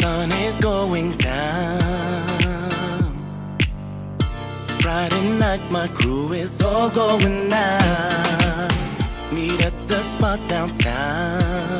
[0.00, 2.18] Sun is going down.
[4.80, 8.72] Friday night, my crew is all going out.
[9.32, 11.78] Meet at the spot downtown.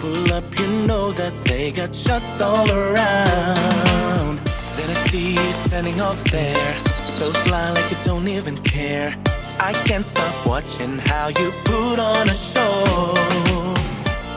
[0.00, 4.38] Pull up, you know that they got shots all around.
[4.76, 6.74] Then I see you standing off there,
[7.18, 9.14] so fly like you don't even care.
[9.60, 13.63] I can't stop watching how you put on a show.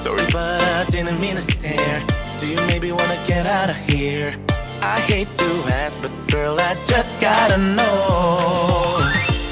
[0.07, 2.01] Sorry, but I didn't mean to stare.
[2.39, 4.33] Do you maybe wanna get out of here?
[4.81, 5.49] I hate to
[5.83, 9.03] ask, but girl, I just gotta know.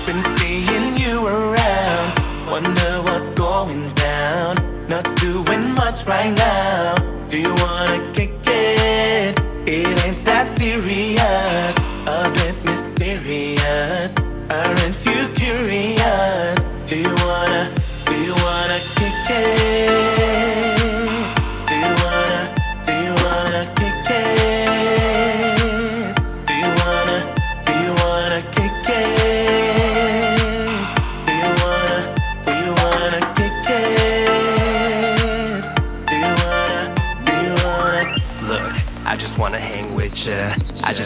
[0.06, 2.08] Been seeing you around,
[2.50, 4.54] wonder what's going down.
[4.88, 6.96] Not doing much right now.
[7.28, 9.38] Do you wanna kick it?
[9.68, 11.76] It ain't that serious,
[12.08, 14.14] a bit mysterious.
[14.50, 14.95] Aren't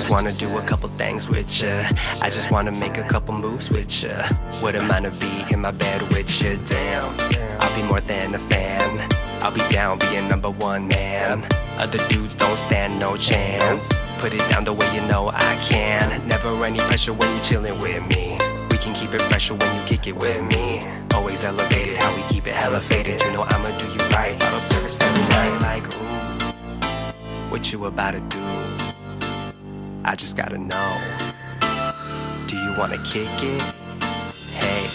[0.10, 1.84] wanna do a couple things with ya.
[2.20, 4.28] I just wanna make a couple moves with ya.
[4.60, 6.56] What am I to be in my bed with ya?
[6.66, 7.16] Damn,
[7.60, 9.08] I'll be more than a fan.
[9.42, 11.46] I'll be down being number one man.
[11.78, 13.88] Other dudes don't stand no chance.
[14.18, 16.28] Put it down the way you know I can.
[16.28, 18.38] Never any pressure when you chillin' with me.
[18.72, 20.82] We can keep it fresher when you kick it with me.
[21.14, 23.22] Always elevated, how we keep it hella faded.
[23.22, 24.38] You know I'ma do you right.
[24.40, 27.52] Bottle service every night, like ooh.
[27.52, 28.79] What you about to do?
[30.06, 30.98] I just gotta know.
[32.48, 33.62] Do you wanna kick it?
[34.54, 34.88] Hey.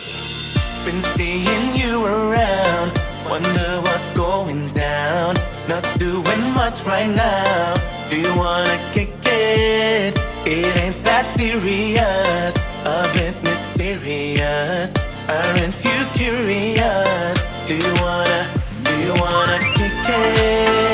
[0.85, 2.93] Been seeing you around,
[3.29, 5.37] wonder what's going down.
[5.69, 7.75] Not doing much right now.
[8.09, 10.19] Do you wanna kick it?
[10.47, 14.93] It ain't that serious, a bit mysterious.
[15.29, 17.35] Aren't you curious?
[17.67, 18.49] Do you wanna,
[18.85, 20.94] do you wanna kick it?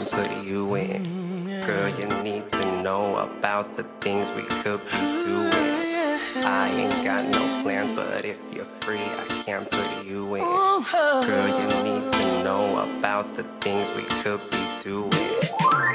[0.00, 1.66] I can put you in.
[1.66, 5.52] Girl, you need to know about the things we could be doing.
[6.42, 10.42] I ain't got no plans, but if you're free, I can put you in.
[10.42, 15.12] Girl, you need to know about the things we could be doing.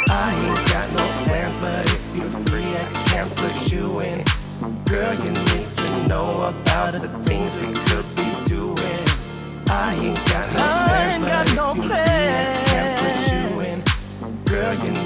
[0.08, 4.24] I ain't got no plans, but if you're free, I can put you in.
[4.86, 8.78] Girl, you need to know about the things we could be doing.
[9.68, 12.55] I ain't got no plans, but if you're free, I
[14.46, 15.05] Girl, you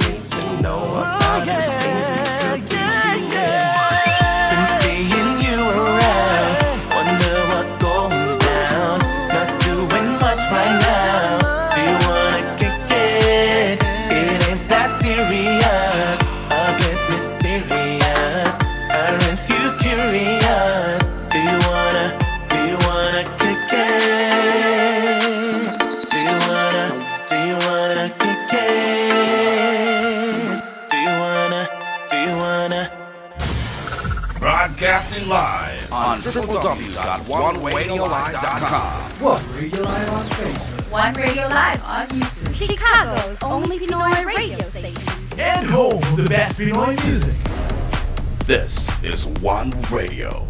[37.00, 39.22] www.oneradiolive.com.
[39.22, 40.92] One Radio Live on Facebook.
[40.92, 42.56] One Radio Live on YouTube.
[42.56, 45.02] Chicago's only Pinoy radio station.
[45.38, 47.36] And home of the best Pinoy music.
[48.46, 50.48] This is One Radio.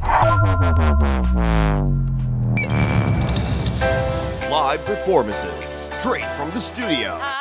[4.49, 5.65] Live performances
[5.99, 7.38] straight from the studio.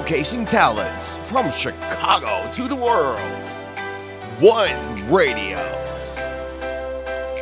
[0.00, 3.20] Showcasing talents from Chicago to the world.
[4.40, 4.74] One
[5.12, 5.58] Radio.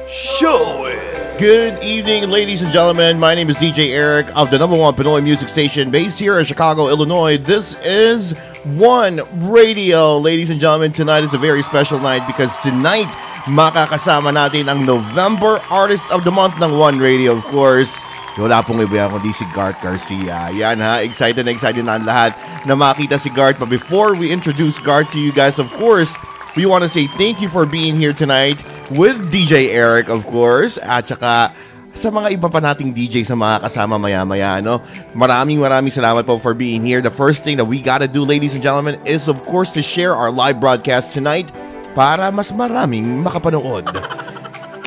[0.09, 1.39] Show it.
[1.39, 3.21] Good evening, ladies and gentlemen.
[3.21, 6.45] My name is DJ Eric of the number one Pinoy music station based here in
[6.45, 7.39] Chicago, Illinois.
[7.39, 8.33] This is
[8.65, 10.19] One Radio.
[10.19, 13.07] Ladies and gentlemen, tonight is a very special night because tonight
[13.47, 17.97] makakasama natin ang November Artist of the Month ng One Radio, of course.
[18.39, 20.55] Wala pong iba kundi si Gart Garcia.
[20.55, 22.39] Yan ha, excited na excited na ang lahat
[22.71, 23.59] na makita si Gart.
[23.59, 26.15] But before we introduce Gart to you guys, of course,
[26.55, 28.63] we want to say thank you for being here tonight
[28.95, 31.51] with DJ Eric, of course, at saka
[31.99, 34.79] sa mga iba pa nating DJ sa mga kasama maya-maya, no?
[35.19, 37.03] Maraming maraming salamat po for being here.
[37.03, 40.15] The first thing that we gotta do, ladies and gentlemen, is of course to share
[40.15, 41.51] our live broadcast tonight
[41.99, 43.91] para mas maraming makapanood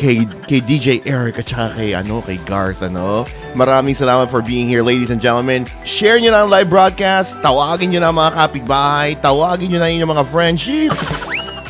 [0.02, 3.30] kay, kay DJ Eric at saka kay, ano, kay Garth, ano.
[3.54, 5.70] Maraming salamat for being here, ladies and gentlemen.
[5.86, 7.38] Share nyo na ang live broadcast.
[7.46, 9.10] Tawagin nyo na ang mga kapitbahay.
[9.22, 10.98] Tawagin nyo na yung mga friendships.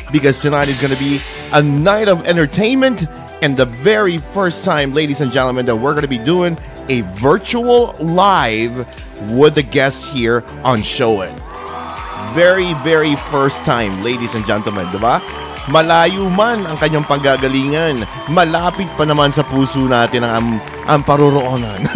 [0.08, 1.20] Because tonight is gonna be
[1.52, 3.04] a night of entertainment
[3.44, 6.56] and the very first time, ladies and gentlemen, that we're gonna be doing
[6.88, 8.72] a virtual live
[9.36, 11.32] with the guest here on Show It
[12.32, 15.20] very, very first time, ladies and gentlemen, di ba?
[15.70, 20.58] Malayo man ang kanyang panggagalingan, malapit pa naman sa puso natin ang,
[20.90, 21.86] ang, paroroonan.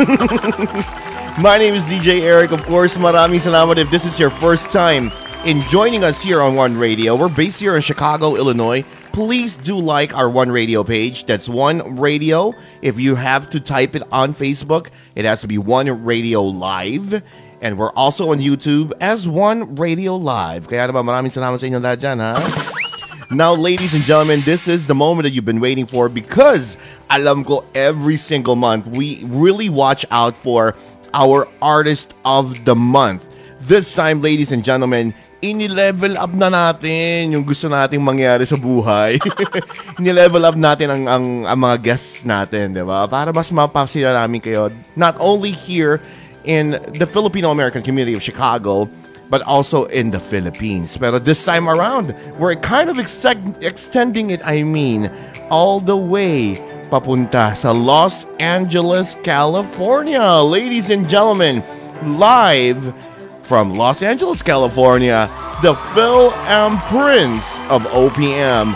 [1.42, 2.94] My name is DJ Eric, of course.
[2.94, 5.10] Maraming salamat if this is your first time
[5.42, 7.18] in joining us here on One Radio.
[7.18, 8.86] We're based here in Chicago, Illinois.
[9.10, 11.26] Please do like our One Radio page.
[11.26, 12.54] That's One Radio.
[12.86, 17.20] If you have to type it on Facebook, it has to be One Radio Live.
[17.60, 20.70] And we're also on YouTube as One Radio Live.
[20.70, 22.38] Kaya naman maraming salamat sa inyo lahat dyan, ha?
[23.30, 26.78] Now, ladies and gentlemen, this is the moment that you've been waiting for because
[27.10, 30.78] alam ko every single month we really watch out for
[31.10, 33.26] our artist of the month.
[33.66, 35.10] This time, ladies and gentlemen,
[35.42, 39.18] ini-level up na natin yung gusto nating mangyari sa buhay.
[39.98, 43.10] Ini-level up natin ang, ang, ang mga guests natin, di ba?
[43.10, 44.70] Para mas mapasila namin kayo.
[44.94, 45.98] Not only here
[46.46, 48.86] in the Filipino-American community of Chicago,
[49.28, 50.96] but also in the Philippines.
[50.96, 53.24] But this time around, we're kind of ex-
[53.60, 55.10] extending it, I mean,
[55.50, 56.56] all the way
[56.86, 60.22] papunta sa Los Angeles, California.
[60.42, 61.62] Ladies and gentlemen,
[62.04, 62.94] live
[63.42, 65.30] from Los Angeles, California,
[65.62, 68.74] the Phil and Prince of OPM,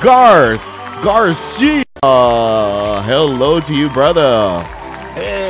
[0.00, 0.62] Garth
[1.02, 1.84] Garcia.
[2.02, 4.62] Hello to you, brother.
[5.14, 5.45] Hey.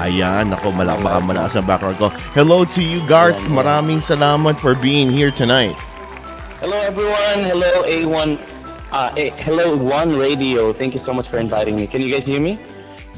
[0.00, 2.08] Ayan, ako malak baka malakas ang background ko.
[2.32, 3.36] Hello to you, Garth.
[3.52, 5.76] Maraming salamat for being here tonight.
[6.64, 7.44] Hello, everyone.
[7.44, 8.40] Hello, A1.
[8.90, 10.72] Uh, A- hello, One Radio.
[10.72, 11.84] Thank you so much for inviting me.
[11.84, 12.56] Can you guys hear me?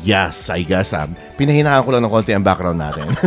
[0.03, 0.91] Yes, I guess.
[0.91, 3.15] Um, pinahinaan ko lang ng konti ang background natin.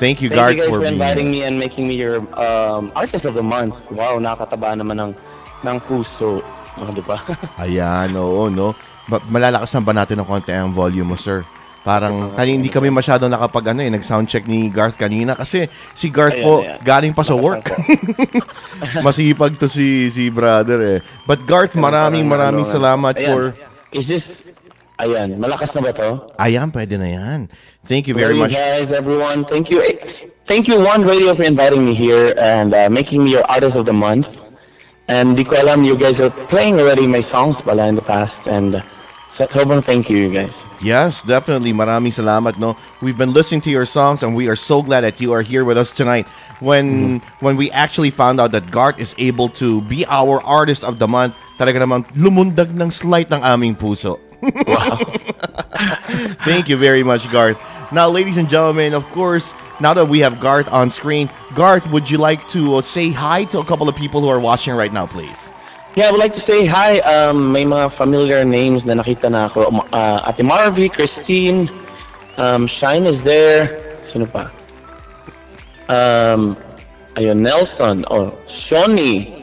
[0.00, 2.88] Thank you, Thank Garth, you guys for for inviting me and making me your um,
[2.96, 3.76] artist of the month.
[3.92, 5.12] Wow, nakakataba naman ng,
[5.68, 6.40] ng puso.
[6.80, 7.20] Oh, di ba?
[7.60, 8.72] Ayan, oo, no?
[9.04, 11.44] Ba- malalakasan ba natin ng konti ang volume mo, sir?
[11.88, 16.36] Parang kanina hindi kami masyado nakapag ano eh, nag-soundcheck ni Garth kanina kasi si Garth
[16.36, 16.76] Ayan, po ayan.
[16.84, 17.72] galing pa sa work.
[19.04, 20.98] Masipag to si si brother eh.
[21.24, 23.28] But Garth, maraming maraming salamat ayan.
[23.32, 23.40] for
[23.88, 24.44] Is this...
[24.98, 26.28] Ayan, malakas na ba to?
[26.36, 27.40] Ayan, pwede na yan.
[27.86, 28.52] Thank you very Hey, much.
[28.52, 29.46] guys, everyone.
[29.46, 29.78] Thank you.
[30.44, 33.86] Thank you, One Radio, for inviting me here and uh, making me your artist of
[33.86, 34.26] the month.
[35.06, 38.44] And di ko alam, you guys are playing already my songs pala in the past.
[38.50, 38.82] And uh,
[39.28, 40.56] sobrang thank you, you guys.
[40.80, 41.72] Yes, definitely.
[41.72, 42.76] Maraming salamat, no.
[43.02, 45.64] We've been listening to your songs and we are so glad that you are here
[45.64, 46.26] with us tonight.
[46.60, 50.98] When when we actually found out that Garth is able to be our artist of
[50.98, 54.18] the month, talaga namang lumundag ng slight ng aming puso.
[56.46, 57.58] Thank you very much, Garth.
[57.92, 62.10] Now, ladies and gentlemen, of course, now that we have Garth on screen, Garth, would
[62.10, 64.92] you like to uh, say hi to a couple of people who are watching right
[64.92, 65.50] now, please?
[65.98, 67.02] Yeah, I would like to say hi.
[67.02, 69.82] Um, may mga familiar names na nakita na ako.
[69.90, 71.66] Uh, Ate Marvy, Christine,
[72.38, 73.82] um, Shine is there.
[74.06, 74.46] Sino pa?
[75.90, 76.54] Um,
[77.18, 78.06] ayun, Nelson.
[78.14, 79.42] Oh, Shoni.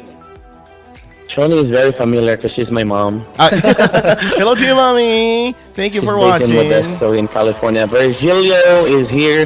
[1.27, 3.27] Shoni is very familiar because she's my mom.
[3.35, 3.51] Uh,
[4.39, 5.51] hello to you, mommy.
[5.75, 6.71] Thank you She's for based in watching.
[6.71, 7.83] Modesto in California.
[7.83, 9.43] Virgilio is here.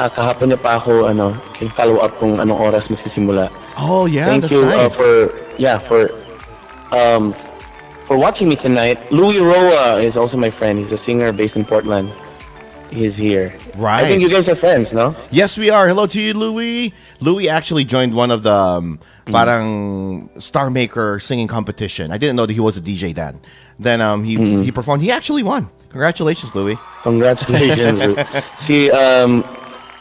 [0.00, 1.36] Ah, kahapon niya pa ako ano,
[1.76, 3.52] follow up kung anong oras magsisimula.
[3.76, 4.96] Oh yeah, Thank that's you uh, nice.
[4.96, 5.28] for
[5.60, 6.08] yeah for
[6.92, 7.32] um
[8.06, 8.98] for watching me tonight.
[9.12, 10.78] Louis Roa is also my friend.
[10.78, 12.10] He's a singer based in Portland.
[12.90, 13.54] He's here.
[13.76, 14.02] Right.
[14.02, 15.14] I think you guys are friends, no?
[15.30, 15.86] Yes, we are.
[15.86, 16.92] Hello to you, Louis.
[17.20, 19.32] Louis actually joined one of the um, Mm.
[19.32, 22.10] parang Star Maker singing competition.
[22.10, 23.38] I didn't know that he was a DJ then.
[23.78, 24.64] Then um, he Mm.
[24.64, 25.02] he performed.
[25.06, 25.70] He actually won.
[25.94, 26.74] Congratulations, Louis.
[27.06, 28.18] Congratulations.
[28.58, 29.44] See, um,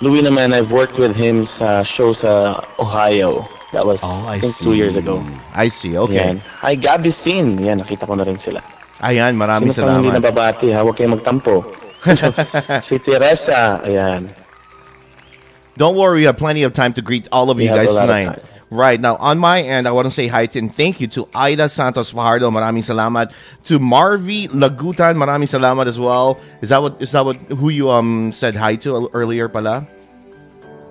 [0.01, 3.45] Louis naman, I've worked with him sa show sa Ohio.
[3.71, 4.65] That was, Oh, I, I think, see.
[4.65, 5.21] two years ago.
[5.53, 5.97] I see.
[5.97, 6.15] Okay.
[6.15, 6.41] Yan.
[6.65, 7.57] Hi, Gabby Sin.
[7.61, 8.61] Yan, nakita ko na rin sila.
[8.99, 10.25] Ayan, maraming Sino pang hindi salamat.
[10.25, 10.81] nababati ha?
[10.83, 11.63] Huwag kayong magtampo.
[12.87, 13.79] si Teresa.
[13.85, 14.33] Ayan.
[15.77, 17.93] Don't worry, we have plenty of time to greet all of We you guys a
[17.93, 18.43] lot of tonight.
[18.69, 21.25] Right now, on my end, I want to say hi to and thank you to
[21.33, 22.51] Aida Santos Fajardo.
[22.51, 23.33] Maraming salamat
[23.65, 25.17] to Marvy Lagutan.
[25.17, 26.37] Maraming salamat as well.
[26.61, 29.87] Is that what is that what who you um said hi to earlier, pala?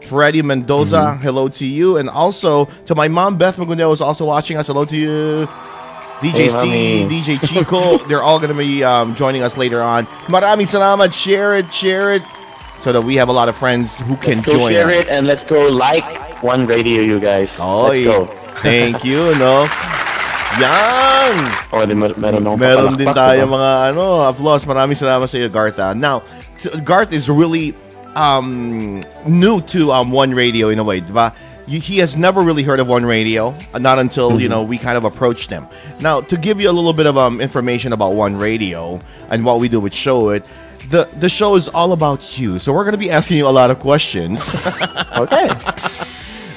[0.09, 1.23] Freddie Mendoza, Mm-hmm.
[1.23, 1.97] hello to you.
[2.01, 4.67] And also to my mom, Beth Magundeo, is also watching us.
[4.67, 5.47] Hello to you.
[6.19, 7.37] DJ Hey, C.
[7.37, 10.07] DJ Chico, they're all going to be um, joining us later on.
[10.27, 11.15] Maraming salamat.
[11.15, 12.23] Share it, share it,
[12.83, 15.07] so that we have a lot of friends who can join share us.
[15.07, 16.03] it and let's go like
[16.43, 17.55] One Radio, you guys.
[17.59, 18.03] let's Oy.
[18.03, 18.27] go.
[18.67, 19.71] Thank you, no?
[20.59, 21.37] Yan!
[21.71, 24.65] O, di mer- meron akong Meron din tayo mga ano, applause.
[24.67, 25.79] Maraming salamat sa iyo, Garth.
[25.79, 25.93] ah.
[25.95, 26.25] Now,
[26.59, 27.77] t- Garth is really
[28.17, 31.35] um, new to um, One Radio in a way, diba?
[31.67, 34.97] He has never really heard of One Radio, uh, not until, you know, we kind
[34.97, 35.67] of approached him.
[36.01, 38.99] Now, to give you a little bit of um, information about One Radio
[39.29, 40.45] and what we do with Show It,
[40.89, 42.59] the, the show is all about you.
[42.59, 44.41] So we're going to be asking you a lot of questions.
[45.19, 45.51] Okay.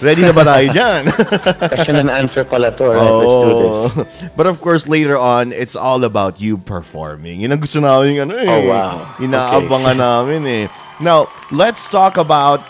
[0.02, 1.10] Ready na ba tayo dyan?
[1.74, 2.90] Question and answer pala to.
[2.90, 2.98] Right?
[2.98, 3.66] Let's do this.
[3.66, 4.30] Oh.
[4.38, 7.42] But of course, later on, it's all about you performing.
[7.42, 8.50] Yun ang gusto namin ano eh.
[8.50, 9.18] Oh, wow.
[9.22, 10.66] Inaabangan namin eh.
[11.02, 12.62] Now, let's talk about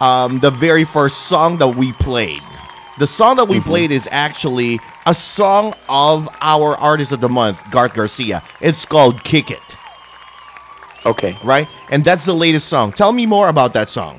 [0.00, 2.42] um, the very first song that we played.
[2.98, 3.68] The song that we Mm-hmm.
[3.68, 8.42] played is actually a song of our artist of the month, Garth Garcia.
[8.60, 9.62] It's called Kick It,
[11.04, 11.36] Okay.
[11.44, 11.68] right?
[11.90, 12.92] And that's the latest song.
[12.92, 14.18] Tell me more about that song.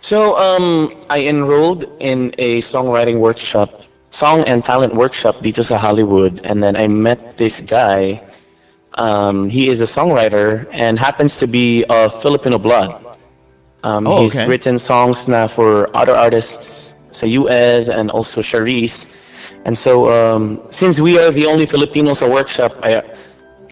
[0.00, 6.40] So, um, I enrolled in a songwriting workshop, song and talent workshop dito sa Hollywood,
[6.44, 8.20] and then I met this guy.
[8.94, 12.94] Um, he is a songwriter and happens to be of Filipino blood.
[13.82, 14.46] Um, Oh, he's okay.
[14.48, 19.06] written songs na for other artists sa US and also Charice.
[19.64, 23.02] And so, um, since we are the only Filipinos at workshop, I,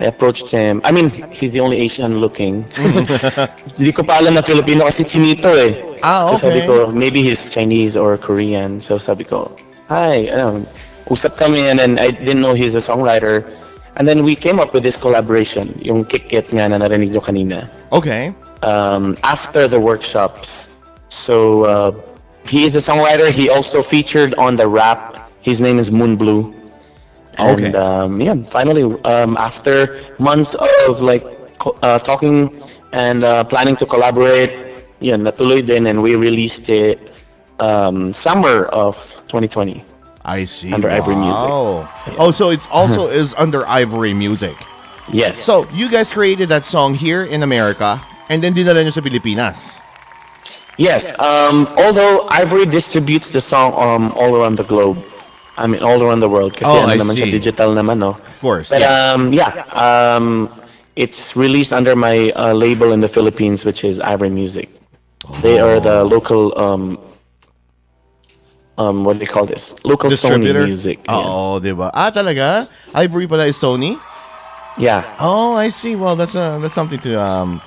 [0.00, 0.80] I approached him.
[0.84, 2.64] I mean, he's the only Asian looking.
[3.76, 5.76] Hindi ko pa alam na Filipino kasi chinito eh.
[6.02, 6.66] Ah, So sabi okay.
[6.66, 8.80] ko, maybe he's Chinese or Korean.
[8.80, 9.52] So sabi ko,
[9.88, 10.64] hi, ano,
[11.12, 13.44] usap kami and then I didn't know he's a songwriter.
[13.96, 17.20] And then we came up with this collaboration, yung Kick It nga na narinig nyo
[17.20, 17.68] kanina.
[17.92, 18.32] Okay.
[18.62, 20.72] Um, after the workshops.
[21.08, 21.92] So, uh,
[22.46, 23.28] he is a songwriter.
[23.30, 25.30] He also featured on the rap.
[25.40, 26.54] His name is Moon Blue.
[27.36, 27.72] And Okay.
[27.76, 30.54] um, yeah, finally, um, after months
[30.88, 31.24] of like
[31.58, 34.52] co- uh, talking and uh, planning to collaborate,
[35.00, 37.00] yeah, natuloy din, and we released it
[37.58, 38.96] um, summer of
[39.28, 39.84] 2020.
[40.24, 40.72] I see.
[40.72, 41.48] Under Ivory Music.
[41.48, 41.88] Wow.
[42.18, 44.56] Oh, so it's also is under Ivory Music.
[45.10, 45.42] Yes.
[45.42, 48.00] So, you guys created that song here in America
[48.30, 49.78] and then dinala nyo sa Pilipinas.
[50.78, 51.10] Yes.
[51.18, 55.02] Um, although Ivory distributes the song um, all around the globe.
[55.58, 56.54] I mean, all around the world.
[56.56, 57.30] Kasi Oh, ano I naman siya, see.
[57.30, 58.16] digital naman, no?
[58.16, 58.70] Of course.
[58.70, 59.12] But yeah.
[59.12, 60.48] um, yeah, um,
[60.96, 64.70] it's released under my uh, label in the Philippines, which is Ivory Music.
[65.42, 66.96] They are the local, um,
[68.88, 69.74] um, what do they call this?
[69.84, 70.50] Local Sony?
[70.66, 70.98] Music.
[71.06, 71.14] Yeah.
[71.14, 71.94] Oo, di ba?
[71.94, 72.66] Ah, talaga?
[72.94, 73.94] Ivory pala is Sony?
[74.78, 75.04] yeah.
[75.20, 75.94] Oh, I see.
[75.94, 77.60] Well, that's uh, that's something to um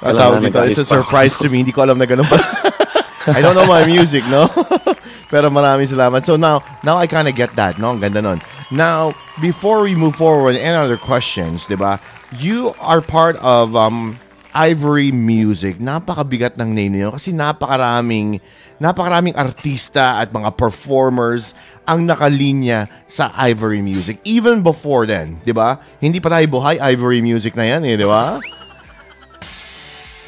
[0.00, 0.62] tawag dito.
[0.68, 1.66] It's a surprise to me.
[1.66, 2.38] Hindi ko alam na ganun pa.
[3.34, 4.48] I don't know my music, no?
[5.32, 6.24] Pero maraming salamat.
[6.24, 7.92] So now, now I kind of get that, no?
[7.92, 8.40] Ang ganda nun.
[8.72, 12.00] Now, before we move forward any other questions, di ba?
[12.40, 14.16] You are part of um,
[14.58, 15.78] Ivory Music.
[15.78, 18.42] Napakabigat ng name niyo kasi napakaraming
[18.82, 21.54] napakaraming artista at mga performers
[21.86, 24.18] ang nakalinya sa Ivory Music.
[24.26, 25.78] Even before then, di ba?
[26.02, 28.42] Hindi pa tayo buhay, Ivory Music na yan eh, di ba?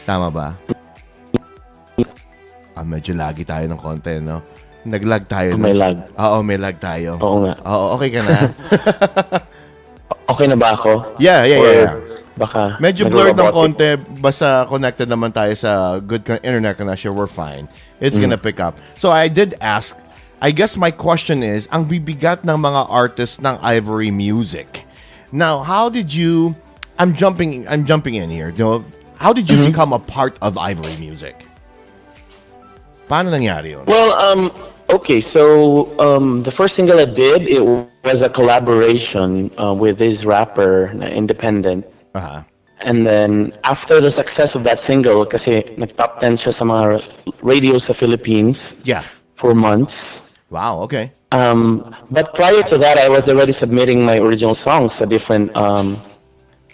[0.07, 0.55] Tama ba?
[2.79, 4.47] Ah, medyo lagi tayo ng konti, no?
[4.87, 5.59] Naglag tayo.
[5.59, 5.83] May no?
[5.85, 5.97] lag.
[6.17, 7.21] Oo, may lag tayo.
[7.21, 7.55] Oo nga.
[7.67, 8.39] Oo, okay ka na?
[10.31, 11.19] Okay na ba ako?
[11.19, 11.83] yeah, yeah, Or yeah.
[11.91, 12.10] yeah.
[12.39, 13.97] Baka Medyo blurred ng konti.
[14.21, 17.15] Basta connected naman tayo sa good internet connection.
[17.15, 17.69] We're fine.
[18.01, 18.79] It's gonna pick up.
[18.97, 19.97] So I did ask,
[20.41, 24.89] I guess my question is, ang bibigat ng mga artists ng Ivory Music.
[25.33, 26.57] Now, how did you,
[26.99, 28.51] I'm jumping, I'm jumping in here.
[29.21, 31.45] How did you become a part of Ivory Music?
[33.05, 33.85] Paano nangyari yun?
[33.85, 34.51] Well, um,
[34.89, 40.25] okay, so um, the first single I did it was a collaboration uh, with this
[40.25, 41.85] rapper, independent.
[42.15, 42.43] Uh-huh.
[42.81, 47.05] And then after the success of that single, kasi nag-top 10 siya sa mga
[47.43, 49.05] radio sa Philippines Yeah.
[49.37, 50.21] for months.
[50.49, 51.13] Wow, okay.
[51.33, 56.01] Um, but prior to that, I was already submitting my original songs to different um,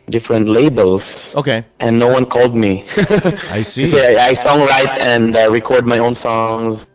[0.09, 1.35] different labels.
[1.35, 1.65] Okay.
[1.81, 2.87] And no one called me.
[3.53, 3.85] I see.
[4.01, 6.87] I, I songwrite and uh, record my own songs.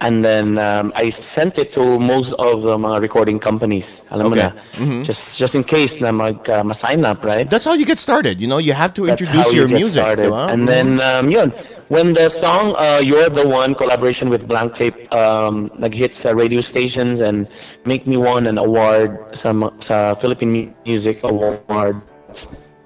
[0.00, 4.02] And then um, I sent it to most of the mga recording companies.
[4.14, 4.46] Alam Okay.
[4.46, 7.50] mo na, just just in case na mag uh, ma-sign up, right?
[7.50, 8.38] That's how you get started.
[8.38, 9.98] You know, you have to That's introduce how your you music.
[9.98, 10.30] started.
[10.30, 10.54] diba?
[10.54, 11.50] And then um, yun,
[11.90, 16.62] when the song uh, "You're the One" collaboration with Blank Tape um, nag-hit sa radio
[16.62, 17.50] stations and
[17.82, 19.50] make me won an award sa
[19.82, 21.98] sa Philippine Music Award.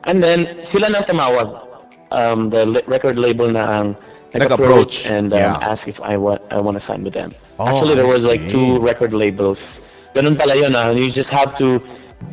[0.09, 1.69] And then sila nang tumawag.
[2.13, 3.87] Um, the record label na ang
[4.35, 5.59] Nag-approach, and um, yeah.
[5.61, 7.33] ask if I want I want to sign with them.
[7.61, 8.57] Oh, Actually, there I was like see.
[8.57, 9.81] two record labels.
[10.17, 10.91] Ganun pala yun ah.
[10.91, 11.81] You just have to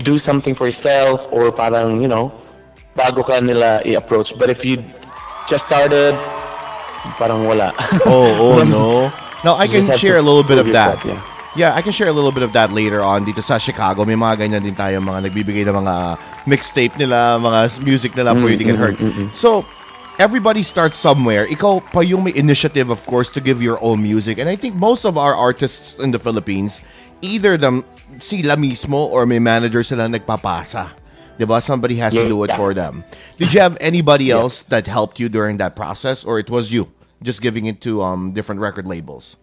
[0.03, 2.31] do something for yourself or parang, you know,
[2.95, 4.37] bago ka nila i-approach.
[4.37, 4.83] But if you
[5.47, 6.15] just started,
[7.17, 7.73] parang wala.
[8.05, 9.11] Oh, oh no.
[9.43, 11.03] Now I You can share a little bit of prove that.
[11.03, 14.05] yourself, Yeah, I can share a little bit of that later on dito sa Chicago.
[14.05, 15.95] May mga ganyan din tayo mga nagbibigay ng mga
[16.45, 18.95] mixtape nila, mga music nila for you to get heard.
[19.33, 19.65] So,
[20.19, 21.47] everybody starts somewhere.
[21.47, 24.37] Ikaw pa yung may initiative, of course, to give your own music.
[24.37, 26.83] And I think most of our artists in the Philippines,
[27.23, 27.87] either them
[28.19, 30.91] sila mismo or may manager sila nagpapasa.
[31.39, 31.63] Diba?
[31.63, 33.01] Somebody has to do it for them.
[33.39, 36.91] Did you have anybody else that helped you during that process or it was you
[37.23, 39.39] just giving it to um different record labels?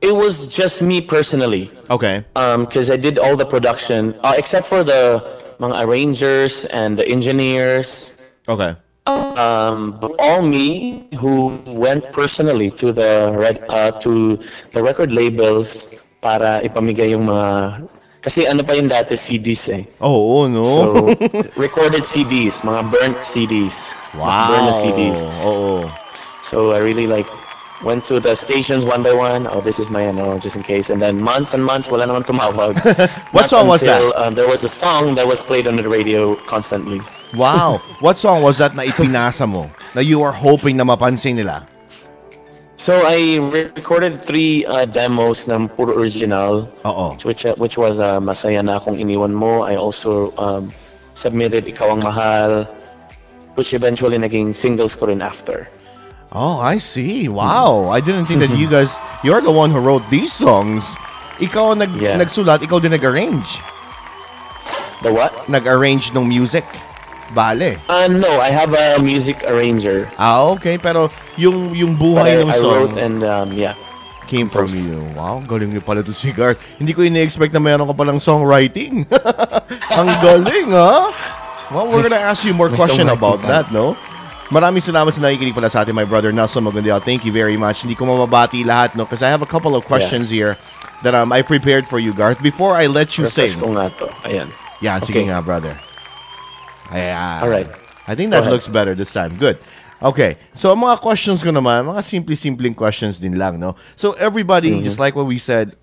[0.00, 1.68] It was just me personally.
[1.92, 2.24] Okay.
[2.32, 5.20] because I did all the production, uh, except for the
[5.60, 8.09] mga arrangers and the engineers.
[8.50, 8.74] Okay.
[9.06, 14.38] Um, all me who went personally to the red, uh, to
[14.72, 15.86] the record labels
[16.20, 17.88] para ipamigay yung mga
[18.20, 19.82] kasi ano pa yung dati CDs eh.
[20.04, 20.66] Oh, oh no.
[20.66, 20.84] So
[21.56, 23.72] recorded CDs, mga burnt CDs.
[24.18, 24.52] wow.
[24.52, 25.18] Burn CDs.
[25.46, 25.88] Oo.
[26.44, 27.26] So I really like
[27.80, 29.46] went to the stations one by one.
[29.48, 30.90] Oh, this is my ano, just in case.
[30.90, 32.76] And then months and months, wala naman tumawag.
[33.32, 34.20] What Not song was until, that?
[34.20, 37.00] Um, there was a song that was played on the radio constantly.
[37.34, 37.78] Wow.
[38.00, 39.70] What song was that na ipinasa mo?
[39.94, 41.66] Na you were hoping na mapansin nila?
[42.80, 47.12] So I re- recorded three uh, demos ng puro original, Oo.
[47.28, 49.62] which uh, which was uh, Masaya na akong iniwan mo.
[49.68, 50.72] I also um,
[51.12, 52.64] submitted Ikaw ang mahal,
[53.54, 55.68] which eventually naging singles ko rin after.
[56.32, 57.28] Oh, I see.
[57.28, 57.90] Wow.
[57.92, 60.86] I didn't think that you guys, you're the one who wrote these songs.
[61.36, 62.16] Ikaw ang nag, Yeah.
[62.16, 63.60] nagsulat, ikaw din nag-arrange.
[65.04, 65.32] The what?
[65.52, 66.64] Nag-arrange ng music.
[67.34, 67.78] Bale.
[67.88, 70.10] Uh, no, I have a music arranger.
[70.18, 70.78] Ah, okay.
[70.78, 73.74] Pero yung, yung buhay I, ng I song wrote and um, yeah.
[74.30, 75.02] came from you.
[75.18, 76.62] Wow, galing niyo pala to si Garth.
[76.78, 79.02] Hindi ko ini-expect na meron ka palang songwriting.
[79.98, 81.10] Ang galing, ha?
[81.74, 83.50] Well, we're gonna ask you more question about ka.
[83.50, 83.98] that, no?
[84.50, 87.02] Maraming salamat sa nakikinig pala sa atin, my brother Nelson Magundial.
[87.02, 87.82] Thank you very much.
[87.82, 89.02] Hindi ko mamabati lahat, no?
[89.06, 90.58] Because I have a couple of questions here
[91.02, 92.42] that um, I prepared for you, Garth.
[92.42, 93.62] Before I let you Refresh sing.
[93.62, 94.06] ko nga to.
[94.26, 94.50] Ayan.
[94.78, 95.30] Yeah, sige Okay.
[95.30, 95.74] nga, brother.
[96.90, 97.42] Ayan.
[97.42, 97.70] Alright.
[98.06, 99.36] I think that looks better this time.
[99.38, 99.58] Good.
[100.02, 100.36] Okay.
[100.54, 103.76] So, ang mga questions ko naman, mga simple-simpleng questions din lang, no?
[103.94, 104.84] So, everybody, Mm-hmm.
[104.88, 105.76] just like what we said,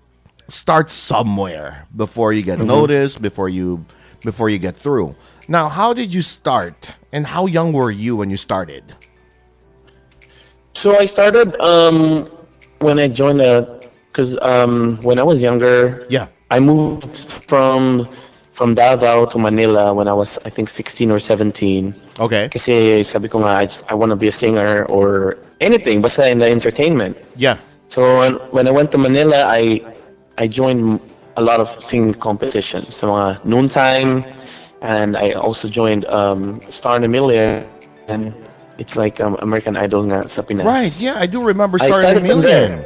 [0.48, 2.60] start somewhere before you Mm-hmm.
[2.60, 3.84] get noticed, before you
[4.26, 5.14] before you get through.
[5.46, 6.90] Now, how did you start?
[7.14, 8.82] And how young were you when you started?
[10.74, 12.28] So I started um,
[12.80, 13.64] when I joined the,
[14.08, 16.26] because um, when I was younger, Yeah.
[16.50, 18.08] I moved from
[18.58, 21.94] from Davao to Manila when I was I think 16 or 17.
[22.18, 22.50] Okay.
[22.50, 26.42] Kasi sabi ko nga I, I want to be a singer or anything basta in
[26.42, 27.14] the entertainment.
[27.38, 27.62] Yeah.
[27.86, 29.78] So when, when I went to Manila, I
[30.36, 30.98] I joined
[31.38, 34.26] a lot of singing competitions, sa mga noontime,
[34.82, 37.62] and I also joined um, Star in a Million,
[38.10, 38.34] and
[38.82, 40.66] it's like um, American Idol nga sa Pinas.
[40.66, 40.90] Right.
[40.98, 42.82] Yeah, I do remember I Star in a Million.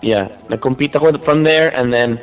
[0.00, 2.16] Yeah, nag-compete ako from there, and then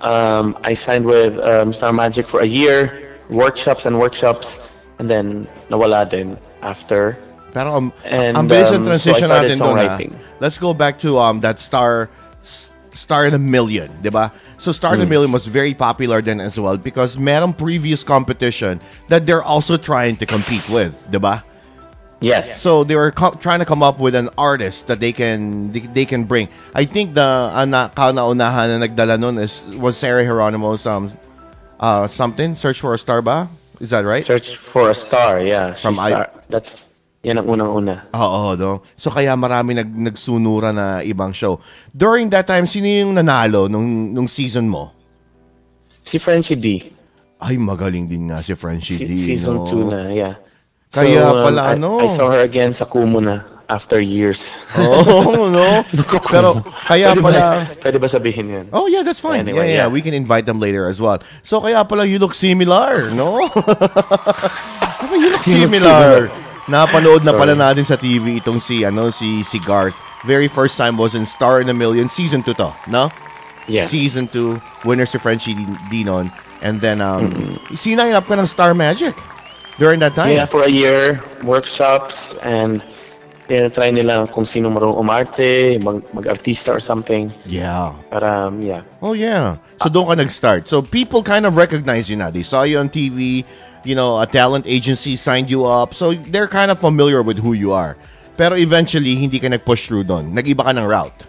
[0.00, 4.58] um, I signed with um, Star Magic for a year, workshops and workshops,
[4.98, 7.16] and then nawala din after.
[7.52, 10.14] Pero um, And, ang bilis um, so transition started natin doon.
[10.38, 12.08] Let's go back to um that star
[12.90, 14.34] Star in a Million, di ba?
[14.58, 15.14] So Star in a Hmm.
[15.14, 20.18] Million was very popular then as well because merong previous competition that they're also trying
[20.18, 21.46] to compete with, di ba?
[22.20, 22.60] Yes.
[22.60, 25.80] So they were co- trying to come up with an artist that they can they,
[25.80, 26.48] they can bring.
[26.76, 27.24] I think the
[27.56, 31.08] anak kaunahan na nagdala nun is was Sarah Geronimo's um
[31.80, 33.48] uh something search for a star ba?
[33.80, 34.20] Is that right?
[34.20, 35.72] Search for a star, yeah.
[35.72, 36.24] From From I- star.
[36.52, 36.84] That's
[37.24, 38.04] yan ang unang-una.
[38.12, 38.80] Oo, no.
[39.00, 41.60] So kaya marami nag nagsunura na ibang show.
[41.96, 44.92] During that time, sino yung nanalo nung nung season mo?
[46.04, 46.92] Si Frenchie D.
[47.40, 49.16] Ay, magaling din nga si Frenchie Si- D.
[49.16, 49.64] season no?
[49.64, 50.36] 2 na, yeah.
[50.90, 52.02] Kaya pala, I, ano?
[52.02, 54.58] I saw her again sa Kumu na after years.
[54.74, 55.86] Oo, no.
[56.26, 58.66] Pero kaya pwede, pala ba, pwede ba sabihin yan?
[58.74, 59.46] Oh yeah, that's fine.
[59.46, 59.88] Anyway, yeah, yeah, yeah.
[59.88, 61.22] we can invite them later as well.
[61.46, 63.38] So kaya pala you look similar, no?
[65.10, 66.30] You look similar.
[66.70, 69.96] Napanood na pala natin sa TV itong si ano si si Garth.
[70.22, 73.10] Very first time was in Star in a Million season 2 to, no?
[73.66, 73.90] Yeah.
[73.90, 75.56] Season 2, winner si Frenchie
[75.90, 76.30] Dinon.
[76.62, 79.16] And then um sinayang up ka ng Star Magic
[79.80, 80.36] during that time.
[80.36, 82.84] Yeah, for a year, workshops, and
[83.48, 87.32] yeah, try nila kung sino marunong umarte, mag, mag-artista or something.
[87.48, 87.96] Yeah.
[88.12, 88.84] Para, um, yeah.
[89.00, 89.56] Oh yeah.
[89.82, 90.68] So doon ka nag-start.
[90.68, 92.28] So people kind of recognize you now.
[92.30, 93.42] They saw you on TV.
[93.82, 95.96] You know, a talent agency signed you up.
[95.96, 97.96] So they're kind of familiar with who you are.
[98.36, 100.36] Pero eventually, hindi ka nag-push through doon.
[100.36, 101.24] Nag-iba ka ng route.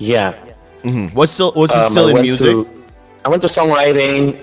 [0.00, 0.32] Yeah.
[0.82, 1.12] Mhm.
[1.12, 2.48] What's still, what's Um, still I in music?
[2.48, 2.66] To,
[3.24, 4.40] I went to songwriting.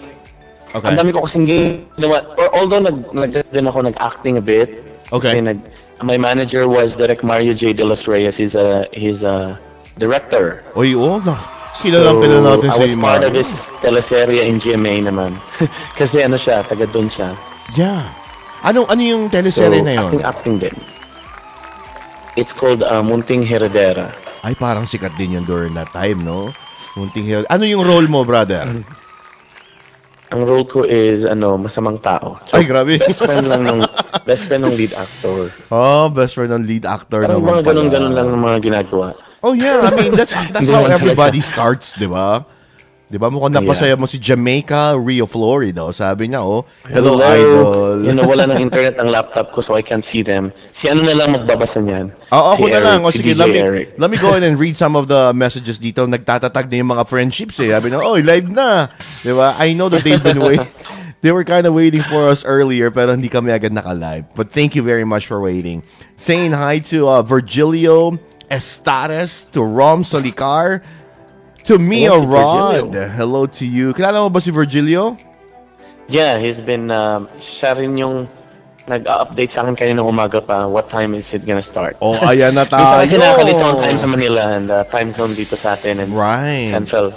[0.75, 0.87] Okay.
[0.87, 2.23] Ang dami ko kasing ginawa.
[2.55, 4.83] Although nag, nag din ako nag-acting a bit.
[5.11, 5.35] Okay.
[5.35, 5.59] Kasi nag,
[6.01, 7.73] my manager was Direct Mario J.
[7.73, 8.37] De Los Reyes.
[8.37, 9.59] He's a, he's a
[9.99, 10.63] director.
[10.75, 11.37] Oy, oh, na.
[11.81, 13.41] Kilalang kilala natin I si was part of Mario.
[13.41, 15.33] his teleserye in GMA naman.
[15.99, 17.33] Kasi ano siya, taga doon siya.
[17.73, 18.05] Yeah.
[18.61, 20.05] Anong, ano yung So, teleserye na yun?
[20.05, 20.75] acting, acting din.
[22.37, 24.13] It's called uh, Munting Heredera.
[24.45, 26.53] Ay, parang sikat din yun during that time, no?
[26.95, 27.43] Munting hero.
[27.49, 28.67] Ano yung role mo, brother?
[30.31, 32.39] Ang role ko is, ano, masamang tao.
[32.55, 32.95] Ay, grabe.
[33.03, 33.83] Best friend lang ng,
[34.23, 35.51] best friend ng lead actor.
[35.67, 39.11] Oh, best friend ng lead actor Parang naman mga ganun-ganun lang ng mga ginagawa.
[39.41, 42.45] Oh yeah, I mean that's that's how everybody starts, 'di ba?
[43.11, 45.83] 'Di ba mukhang napasaya mo si Jamaica, Rio, Florida.
[45.83, 45.91] oh.
[45.91, 48.07] Sabi niya, oh, hello, idol.
[48.07, 50.55] You know, wala ng internet ang laptop ko so I can't see them.
[50.71, 52.07] Si ano na lang magbabasa niyan.
[52.31, 52.99] Oo, ako Si na Eric, lang.
[53.03, 53.85] O si sige, DJ let me, Eric.
[53.99, 56.07] let me go ahead and read some of the messages dito.
[56.07, 57.75] Nagtatatag na yung mga friendships eh.
[57.75, 58.87] Sabi na, oh, live na.
[59.19, 59.59] Di ba?
[59.59, 60.71] I know that they've been waiting.
[61.19, 64.31] They were kind of waiting for us earlier pero hindi kami agad naka-live.
[64.33, 65.83] But thank you very much for waiting.
[66.15, 68.15] Saying hi to uh, Virgilio
[68.49, 70.81] Estares, to Rom Solicar,
[71.63, 72.73] to Mia Hello, si Rod.
[72.89, 73.07] Virgilio.
[73.09, 73.87] Hello to you.
[73.93, 75.17] Kilala mo ba si Virgilio?
[76.07, 78.27] Yeah, he's been, um, siya rin yung
[78.83, 81.95] nag-update sa akin kanina umaga pa what time is it gonna start.
[82.01, 82.99] Oh, ayan na tayo.
[82.99, 86.67] kasi nakakalito ang time sa Manila and uh, time zone dito sa atin and Right.
[86.67, 87.13] Central.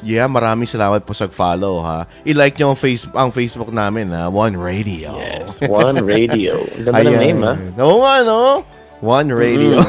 [0.00, 2.06] Yeah, maraming salamat po sa follow ha.
[2.22, 5.16] I-like niyo ang, face, ang Facebook namin ha, One Radio.
[5.18, 6.60] Yes, One Radio.
[6.78, 7.54] Ang Ganda ng name, ha?
[7.82, 8.40] Oo nga, no?
[9.02, 9.80] One Radio.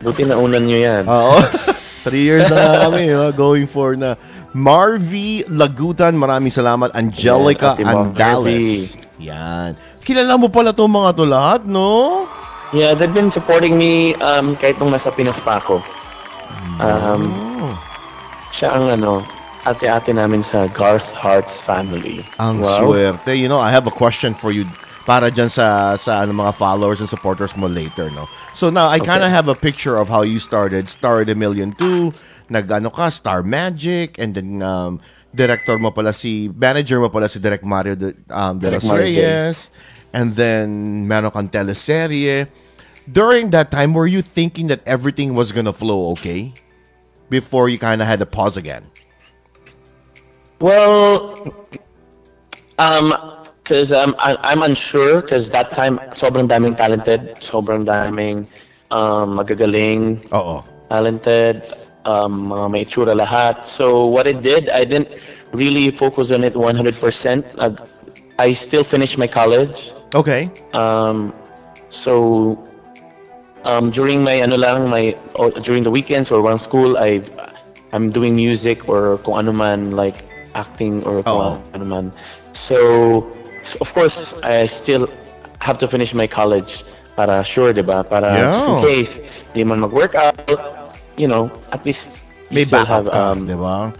[0.00, 1.02] Buti na unan nyo yan.
[1.12, 1.36] Oo.
[2.06, 4.14] Three years na kami, going for na.
[4.54, 6.94] Marvy Lagutan, maraming salamat.
[6.94, 8.14] Angelica Marvy.
[8.14, 8.94] Andales.
[9.18, 9.74] Yan.
[10.00, 12.24] Kilala mo pala itong mga to lahat, no?
[12.70, 15.82] Yeah, they've been supporting me um, kahit nung nasa Pinas pa ako.
[16.78, 17.22] Um,
[17.56, 17.72] Oh.
[18.52, 19.24] siya ang ano,
[19.64, 22.22] ate-ate namin sa Garth Hart's family.
[22.38, 22.92] Ang Wow.
[22.92, 23.34] swerte.
[23.34, 24.62] You know, I have a question for you
[25.06, 28.26] para dyan sa sa ano, mga followers and supporters mo later, no?
[28.52, 30.90] So now, I kind of have a picture of how you started.
[30.90, 34.98] Star in a Million two, 2, nag-ano ka, Star Magic, and then um,
[35.32, 38.90] director mo pala si, manager mo pala si Direct Mario de, um, de Direk los
[38.90, 39.16] Mario J.
[39.22, 39.70] Reyes,
[40.12, 42.50] and then meron kang teleserye.
[43.06, 46.50] During that time, were you thinking that everything was gonna flow okay?
[47.30, 48.82] Before you kind of had to pause again?
[50.58, 51.54] Well,
[52.78, 53.35] um,
[53.66, 58.46] because um, I, I'm unsure because that time sobrang daming talented, sobrang daming
[58.92, 60.62] um, magagaling, Oo.
[60.88, 61.66] talented,
[62.04, 63.66] um, mga may itsura lahat.
[63.66, 65.10] So what I did, I didn't
[65.50, 66.94] really focus on it 100%.
[67.58, 67.74] Uh,
[68.38, 69.90] I still finished my college.
[70.14, 70.48] Okay.
[70.72, 71.34] Um,
[71.90, 72.54] so
[73.64, 77.18] um, during my ano lang, my or during the weekends or around school, I
[77.90, 80.22] I'm doing music or kung ano man like
[80.54, 81.74] acting or kung Oo.
[81.74, 82.06] ano man.
[82.54, 83.26] So
[83.80, 85.08] of course, I still
[85.58, 86.84] have to finish my college
[87.16, 88.04] para sure, 'di ba?
[88.04, 89.12] Para just in case
[89.56, 90.36] di man mag-workout,
[91.16, 92.06] you know, at least
[92.50, 93.50] you May still have um,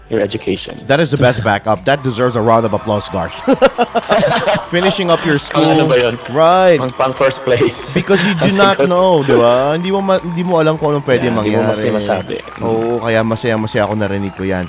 [0.07, 0.79] your education.
[0.87, 1.83] That is the best backup.
[1.83, 3.35] That deserves a round of applause, Garth.
[4.71, 5.67] Finishing up your school.
[5.67, 6.15] Ano ba yun?
[6.31, 6.79] Right.
[6.79, 7.91] Pang, pang first place.
[7.91, 9.75] Because you do not know, di ba?
[9.75, 11.91] Hindi mo, ma- hindi mo alam kung anong pwede Yeah, hindi mo mangyari.
[11.91, 12.35] masabi.
[12.63, 14.67] Oo, kaya masaya-masaya ako narinig ko yan.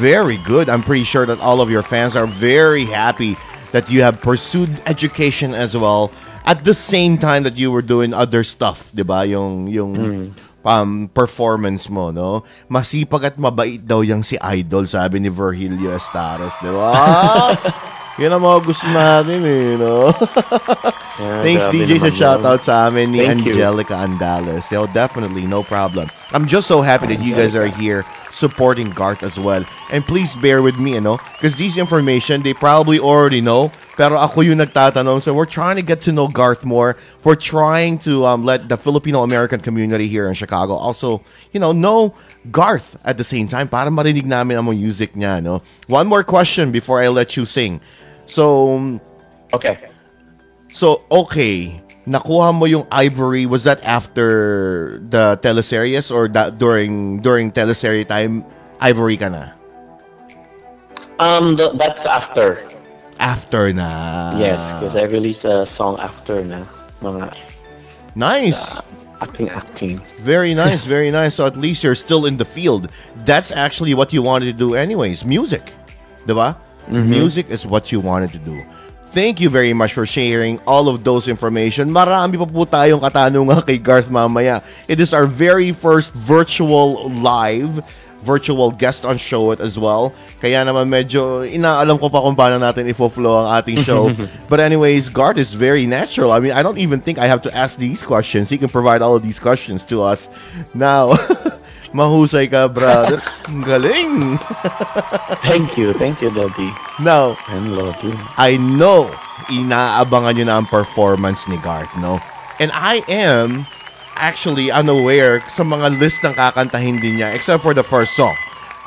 [0.00, 0.68] Very good.
[0.72, 3.36] I'm pretty sure that all of your fans are very happy
[3.72, 6.10] that you have pursued education as well
[6.48, 9.28] at the same time that you were doing other stuff, di ba?
[9.28, 9.92] Yung, yung
[10.64, 12.44] um, performance mo, no?
[12.72, 16.92] Masipag at mabait daw yung si Idol, sabi ni Virgilio Estares, di ba?
[18.18, 20.10] Yan ang mga gusto natin eh, no?
[21.18, 22.14] Yeah, Thanks DJ sa yun.
[22.14, 23.58] shoutout sa amin ni Thank you.
[23.58, 24.70] Angelica Andales.
[24.70, 26.06] Yo, definitely, no problem.
[26.30, 29.66] I'm just so happy that you guys are here supporting Garth as well.
[29.90, 33.74] And please bear with me, you know, because these information, they probably already know.
[33.98, 35.18] Pero ako yung nagtatanong.
[35.18, 36.94] So we're trying to get to know Garth more.
[37.26, 42.14] We're trying to um, let the Filipino-American community here in Chicago also, you know, know
[42.54, 45.66] Garth at the same time para marinig namin ang music niya, no?
[45.90, 47.82] One more question before I let you sing.
[48.28, 49.00] So,
[49.52, 49.78] Okay.
[50.68, 51.80] So, okay.
[52.06, 53.44] Nakuha mo yung Ivory.
[53.44, 58.44] Was that after the teleseries or that during during teleserye time,
[58.80, 59.52] Ivory ka na?
[61.18, 62.64] Um, th- that's after.
[63.18, 64.38] After na.
[64.38, 66.64] Yes, because I released a song after na
[67.02, 67.34] mga
[68.14, 68.78] Nice.
[69.20, 70.00] acting acting.
[70.22, 71.34] Very nice, very nice.
[71.34, 72.88] So at least you're still in the field.
[73.26, 75.24] That's actually what you wanted to do anyways.
[75.24, 75.72] Music.
[76.24, 76.56] Diba?
[76.88, 77.10] Mm-hmm.
[77.10, 78.64] Music is what you wanted to do.
[79.08, 81.88] Thank you very much for sharing all of those information.
[81.88, 84.60] Marami pa po tayong katanungan kay Garth mamaya.
[84.84, 87.80] It is our very first virtual live
[88.20, 90.12] virtual guest on show it as well.
[90.40, 94.10] Kaya naman medyo inaalam ko pa kung paano natin ifo-flow ang ating show.
[94.50, 96.32] but anyways, Garth is very natural.
[96.32, 98.50] I mean, I don't even think I have to ask these questions.
[98.50, 100.28] He can provide all of these questions to us.
[100.74, 101.14] Now,
[101.92, 103.22] mahusay ka, brother.
[103.48, 104.14] Ang Galing!
[105.48, 106.68] Thank you, thank you, Daddy.
[107.00, 108.12] Now, And Lodi.
[108.36, 109.08] I know
[109.48, 112.20] inaabangan nyo na ang performance ni Garth, no?
[112.60, 113.64] And I am
[114.18, 118.34] actually unaware sa mga list ng kakantahin din niya except for the first song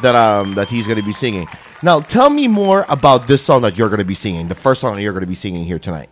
[0.03, 1.47] that um that he's gonna be singing.
[1.81, 4.93] Now, tell me more about this song that you're gonna be singing, the first song
[4.99, 6.11] that you're gonna be singing here tonight.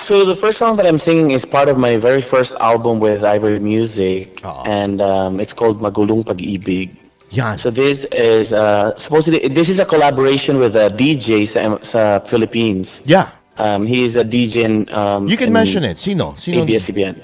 [0.00, 3.24] So the first song that I'm singing is part of my very first album with
[3.24, 4.62] Ivory Music, Aw.
[4.64, 6.96] and um, it's called Magulong Pag-ibig.
[7.30, 7.58] Yan.
[7.58, 13.02] So this is uh, supposedly this is a collaboration with a DJ sa, sa Philippines.
[13.04, 13.28] Yeah.
[13.58, 15.98] Um, he is a DJ in um, You can in mention it.
[15.98, 16.34] Sino?
[16.36, 16.62] Sino?
[16.62, 17.20] ABS-CBN.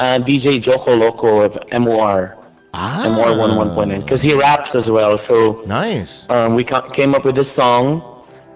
[0.00, 2.36] Uh, DJ Joko Loco of MOR.
[2.72, 3.06] Ah.
[3.14, 5.16] MOR 11.9 because he raps as well.
[5.16, 6.26] So Nice.
[6.28, 8.02] um, we ca- came up with this song,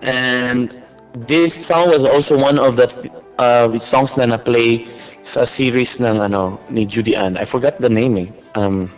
[0.03, 0.75] and
[1.15, 2.89] this song was also one of the
[3.39, 4.87] uh, songs na na-play
[5.23, 7.37] sa series ng ano ni Judy Ann.
[7.37, 8.29] I forgot the name eh.
[8.57, 8.91] Um,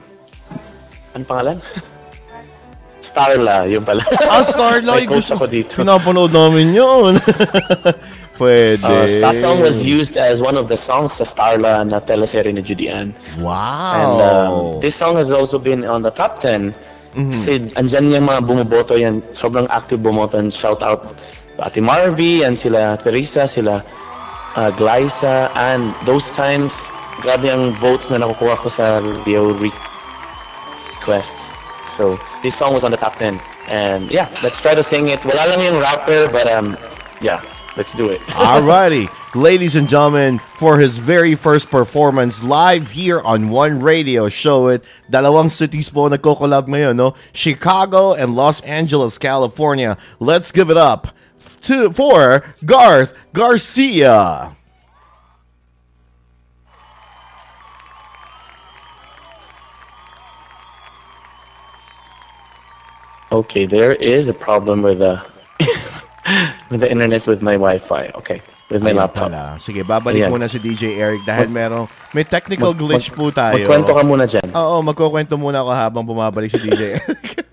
[1.14, 1.58] ano pangalan?
[3.10, 4.06] Starla, yun pala.
[4.30, 5.08] Ah, Starlight.
[5.10, 5.74] May Gusto ako dito.
[5.74, 7.18] Pinapanood namin yun.
[8.40, 8.86] Pwede.
[8.86, 12.62] Uh, that song was used as one of the songs sa Starla na teleserye ni
[12.62, 13.10] Judy Ann.
[13.42, 13.96] Wow.
[13.96, 16.72] And um, this song has also been on the top 10.
[17.10, 19.26] Kasi andyan yung mga bumoboto yan.
[19.34, 20.38] Sobrang active bumoto.
[20.38, 21.10] And shout out
[21.62, 23.84] Ate Marvy and sila Teresa, sila
[24.56, 25.50] uh, Glyza.
[25.54, 26.72] And those times,
[27.20, 29.52] grabe ang votes na nakukuha ko sa radio
[31.00, 31.52] requests.
[31.96, 33.40] So, this song was on the top 10.
[33.68, 35.22] And yeah, let's try to sing it.
[35.24, 36.76] Wala lang yung rapper, but um,
[37.20, 37.44] yeah,
[37.76, 38.20] let's do it.
[38.34, 44.68] Alrighty, ladies and gentlemen, for his very first performance live here on One Radio Show
[44.68, 47.14] It, dalawang cities po nagko-collab ngayon, no?
[47.32, 49.98] Chicago and Los Angeles, California.
[50.18, 51.12] Let's give it up
[51.66, 54.56] to for Garth Garcia.
[63.30, 65.22] Okay, there is a problem with the uh,
[66.70, 68.10] with the internet with my Wi-Fi.
[68.18, 68.42] Okay,
[68.74, 69.30] with my Ayan laptop.
[69.30, 69.54] pala.
[69.62, 70.34] Sige, babalik Ayan.
[70.34, 73.54] muna si DJ Eric dahil merong may technical glitch po tayo.
[73.54, 74.50] Magkwento ka muna dyan.
[74.50, 77.46] Oo, magkukwento muna ako habang bumabalik si DJ Eric.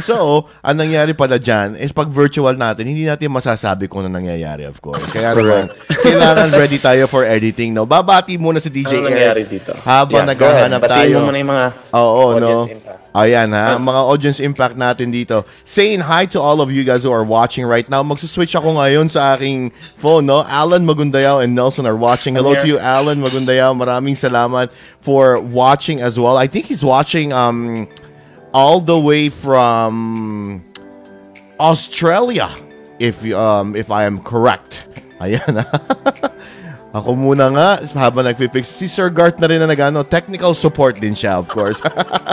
[0.00, 4.64] so, ang nangyari pala dyan is pag virtual natin, hindi natin masasabi kung ano nangyayari,
[4.64, 5.02] of course.
[5.10, 5.68] Kaya naman,
[6.00, 7.84] kailangan ready tayo for editing, no?
[7.84, 9.12] Babati muna si DJ Ano Eric.
[9.12, 9.72] nangyari dito?
[9.82, 10.88] Habang Yeah, naghahanap ahead.
[10.88, 11.14] Batiin tayo.
[11.18, 12.48] mo muna yung mga Oo, no?
[12.62, 13.00] audience impact.
[13.12, 15.44] Ayan ha, mga audience impact natin dito.
[15.68, 18.00] Saying hi to all of you guys who are watching right now.
[18.00, 19.68] Magsuswitch ako ngayon sa aking
[20.00, 20.40] phone, no?
[20.48, 22.32] Alan Magundayaw and Nelson are watching.
[22.32, 23.76] Hello to you, Alan Magundayaw.
[23.76, 24.72] Maraming salamat
[25.04, 26.40] for watching as well.
[26.40, 27.84] I think he's watching um
[28.52, 30.62] all the way from
[31.58, 32.48] Australia,
[33.00, 34.86] if um if I am correct.
[35.22, 35.64] Ayan.
[36.92, 38.68] Ako muna nga, habang nagfi-fix.
[38.68, 41.80] Si Sir Garth na rin na nagano, technical support din siya, of course.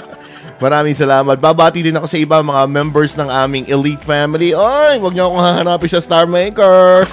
[0.63, 1.39] Maraming salamat.
[1.39, 4.51] Babati din ako sa iba mga members ng aming elite family.
[4.51, 7.07] Ay, wag niyo akong hahanapin sa Star Maker.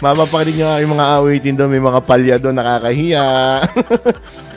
[0.00, 1.68] Mapapakinig niyo nga yung mga awitin doon.
[1.68, 3.26] May mga palya doon, nakakahiya.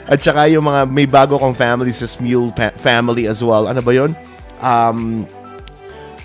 [0.06, 3.66] At saka yung mga may bago kong family sa Smule family as well.
[3.66, 4.14] Ano ba yun?
[4.62, 5.26] Um,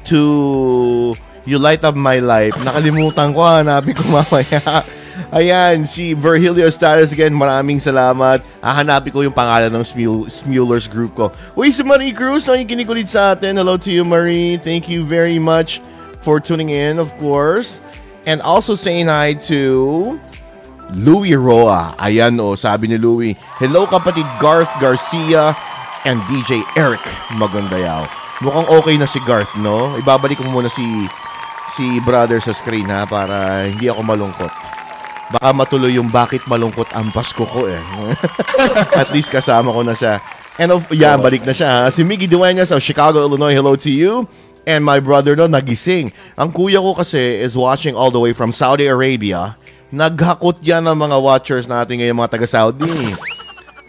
[0.05, 1.17] to
[1.49, 2.53] You Light Up My Life.
[2.61, 4.85] Nakalimutan ko, hanapin ko mamaya.
[5.35, 8.41] Ayan, si Virgilio Status again, maraming salamat.
[8.61, 11.25] Hahanapin ko yung pangalan ng Smule, Smulers group ko.
[11.57, 13.57] Uy, si Marie Cruz, ang kinikinig sa atin.
[13.57, 14.61] Hello to you, Marie.
[14.61, 15.81] Thank you very much
[16.21, 17.81] for tuning in, of course.
[18.29, 20.19] And also saying hi to
[20.95, 21.95] Louie Roa.
[21.95, 23.35] Ayan o, sabi ni Louie.
[23.59, 25.55] Hello kapatid Garth Garcia
[26.03, 27.03] and DJ Eric
[27.39, 28.03] Magundayaw.
[28.43, 29.95] Mukhang okay na si Garth, no?
[30.01, 30.83] Ibabalik ko muna si
[31.77, 34.51] si brother sa screen ha para hindi ako malungkot.
[35.31, 37.79] Baka matuloy yung bakit malungkot ang Pasko ko eh.
[38.99, 40.19] At least kasama ko na siya.
[40.59, 41.83] And of, yeah, balik na siya ha.
[41.87, 43.55] Si Miggy Dueñas of Chicago, Illinois.
[43.55, 44.27] Hello to you.
[44.67, 46.11] And my brother no, nagising.
[46.35, 49.55] Ang kuya ko kasi is watching all the way from Saudi Arabia.
[49.91, 53.11] Naghakot yan ng mga watchers natin ngayon, mga taga-Saudi.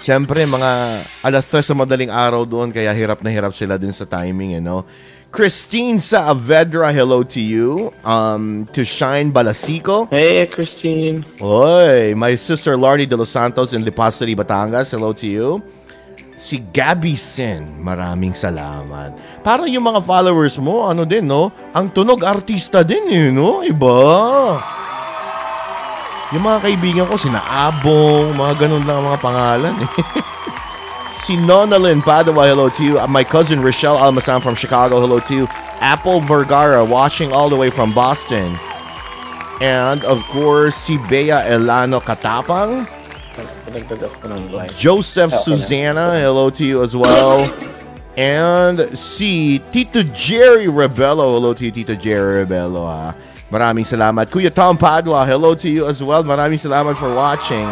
[0.02, 4.02] Siyempre, mga alas 3 sa madaling araw doon, kaya hirap na hirap sila din sa
[4.02, 4.82] timing, you know.
[5.30, 7.94] Christine Saavedra, hello to you.
[8.02, 10.10] Um, to Shine Balasico.
[10.10, 11.24] Hey, Christine.
[11.40, 14.90] Oy, my sister Lardy De Los Santos in Lipas City, Batangas.
[14.90, 15.62] Hello to you.
[16.42, 17.62] si Gabby Sin.
[17.78, 19.14] Maraming salamat.
[19.46, 21.54] Parang yung mga followers mo, ano din, no?
[21.70, 23.62] Ang tunog artista din, eh, no?
[23.62, 24.81] Iba.
[26.32, 29.90] Yung mga kaibigan ko, sina Abong, mga ganun lang mga pangalan, eh.
[31.28, 32.96] si Nonalyn Padua, hello to you.
[33.06, 35.46] My cousin Rochelle Almasan from Chicago, hello to you.
[35.84, 38.56] Apple Vergara, watching all the way from Boston.
[39.60, 42.88] And, of course, si Bea Elano Katapang.
[43.68, 44.72] Padagdag ako ng live.
[44.80, 45.36] Joseph.
[45.44, 47.46] Susanna, hello to you as well.
[48.16, 52.84] And si Tito Jerry Rebello, hello to you, Tito Jerry Rebello.
[52.88, 53.14] Ha.
[53.52, 54.32] Maraming salamat.
[54.32, 56.24] Kuya Tom Padua, hello to you as well.
[56.24, 57.68] Maraming salamat for watching.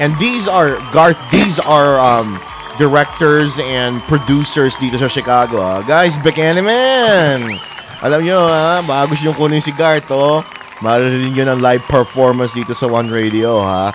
[0.00, 2.40] And these are, Garth, these are um,
[2.80, 5.60] directors and producers dito sa Chicago.
[5.60, 5.84] ha.
[5.84, 7.52] Guys, Buchanan man!
[8.00, 10.40] Alam nyo, ha, baka gusto nyo kunin si Garth, oh.
[10.80, 13.92] Maririnig nyo ng live performance dito sa One Radio, ha.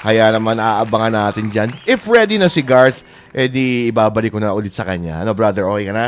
[0.00, 1.68] Kaya naman aabangan natin dyan.
[1.84, 3.04] If ready na si Garth,
[3.36, 5.20] edi ibabalik ko na ulit sa kanya.
[5.20, 5.68] Ano, brother?
[5.68, 6.06] Okay ka na?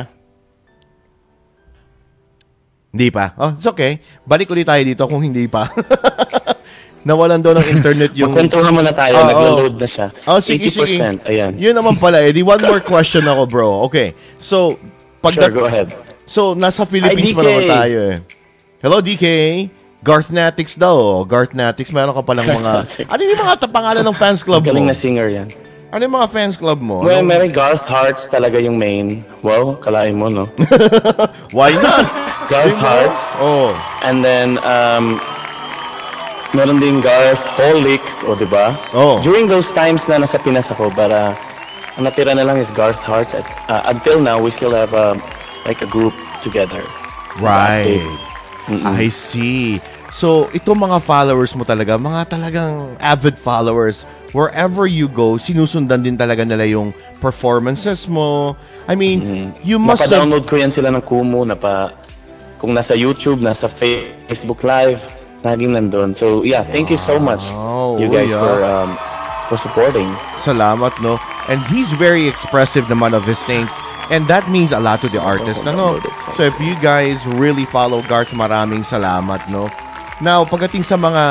[2.92, 3.32] Hindi pa?
[3.40, 4.04] Oh, it's okay.
[4.22, 5.64] Balik ulit tayo dito kung hindi pa.
[7.08, 8.30] Nawalan daw ng internet yung...
[8.30, 9.16] Magkwentuhan muna tayo.
[9.16, 9.26] Oo.
[9.26, 10.06] Naglo-load na siya.
[10.28, 10.86] Oh, sige, 80%.
[10.86, 10.98] sige.
[11.26, 11.50] Ayan.
[11.56, 12.20] Yun naman pala.
[12.22, 13.68] Eh, di one more question ako, bro.
[13.90, 14.12] Okay.
[14.38, 14.76] So,
[15.18, 15.90] pag Sure, go ahead.
[16.28, 18.16] So, nasa Philippines Hi, pa naman tayo eh.
[18.84, 19.26] Hello, DK.
[20.04, 20.94] Garthnatics daw.
[20.94, 21.20] oh.
[21.26, 21.90] Garthnatics.
[21.90, 22.72] Meron ka palang mga...
[23.08, 24.92] ano yung mga pangalan ng fans club Galing mo?
[24.92, 25.48] na singer yan.
[25.90, 27.02] Ano yung mga fans club mo?
[27.02, 29.26] Well, Ano- Mary Garth Hearts talaga yung main.
[29.42, 30.46] Wow, kalain mo, no?
[31.56, 32.21] Why not?
[32.52, 33.22] Garth Hearts.
[33.40, 33.72] Oh.
[34.04, 35.16] And then, um,
[36.52, 38.76] meron din Garth Holics, o di ba?
[38.92, 39.24] Oh.
[39.24, 41.32] During those times na nasa Pinas ako, para
[41.96, 43.32] ang natira na lang is Garth Hearts.
[43.32, 45.24] At, uh, until now, we still have um,
[45.64, 46.12] like a group
[46.44, 46.84] together.
[47.40, 48.04] Right.
[48.68, 49.80] I see.
[50.12, 54.04] So, itong mga followers mo talaga, mga talagang avid followers,
[54.36, 58.52] wherever you go, sinusundan din talaga nila yung performances mo.
[58.84, 60.12] I mean, you must have...
[60.12, 61.96] Napa-download ko yan sila ng Kumu, napa,
[62.62, 65.02] kung nasa YouTube, nasa Facebook Live,
[65.42, 66.14] naging nandun.
[66.14, 68.38] So, yeah, thank you so much, Wow, you guys, yeah.
[68.38, 68.90] for, um,
[69.50, 70.06] for supporting.
[70.38, 71.18] Salamat, no?
[71.50, 73.74] And he's very expressive naman of his things.
[74.14, 75.98] And that means a lot to the artist, ano?
[76.38, 79.66] So if you guys really follow Garth, maraming salamat, no?
[80.22, 81.24] Now, pagdating sa mga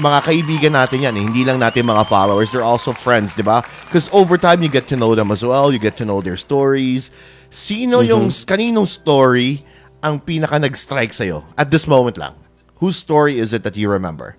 [0.00, 3.60] mga kaibigan natin yan, eh, hindi lang natin mga followers, they're also friends, di ba?
[3.84, 6.40] Because over time, you get to know them as well, you get to know their
[6.40, 7.12] stories.
[7.52, 9.60] Sino yung, kaninong story
[10.04, 11.42] ang pinaka nag-strike sa'yo?
[11.56, 12.36] At this moment lang.
[12.78, 14.36] Whose story is it that you remember?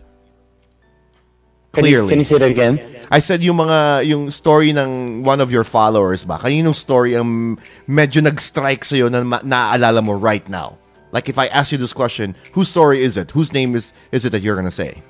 [1.73, 2.09] Can you, Clearly.
[2.09, 2.79] can you say that again?
[3.11, 6.39] I said yung mga yung story ng one of your followers ba?
[6.39, 10.77] Kaninong story ang medyo nag-strike sa na ma- naaalala mo right now?
[11.11, 13.31] Like if I ask you this question, whose story is it?
[13.31, 15.03] Whose name is is it that you're gonna say?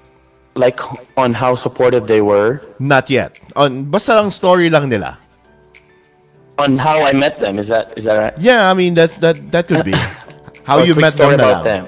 [0.56, 0.80] Like,
[1.20, 3.38] on how supportive they were, Not yet.
[3.60, 5.20] On basta lang story lang nila.
[6.58, 8.34] on how I met them, is that, is that right?
[8.40, 9.92] Yeah, I mean that's that that could be
[10.66, 11.84] how you met them na about them.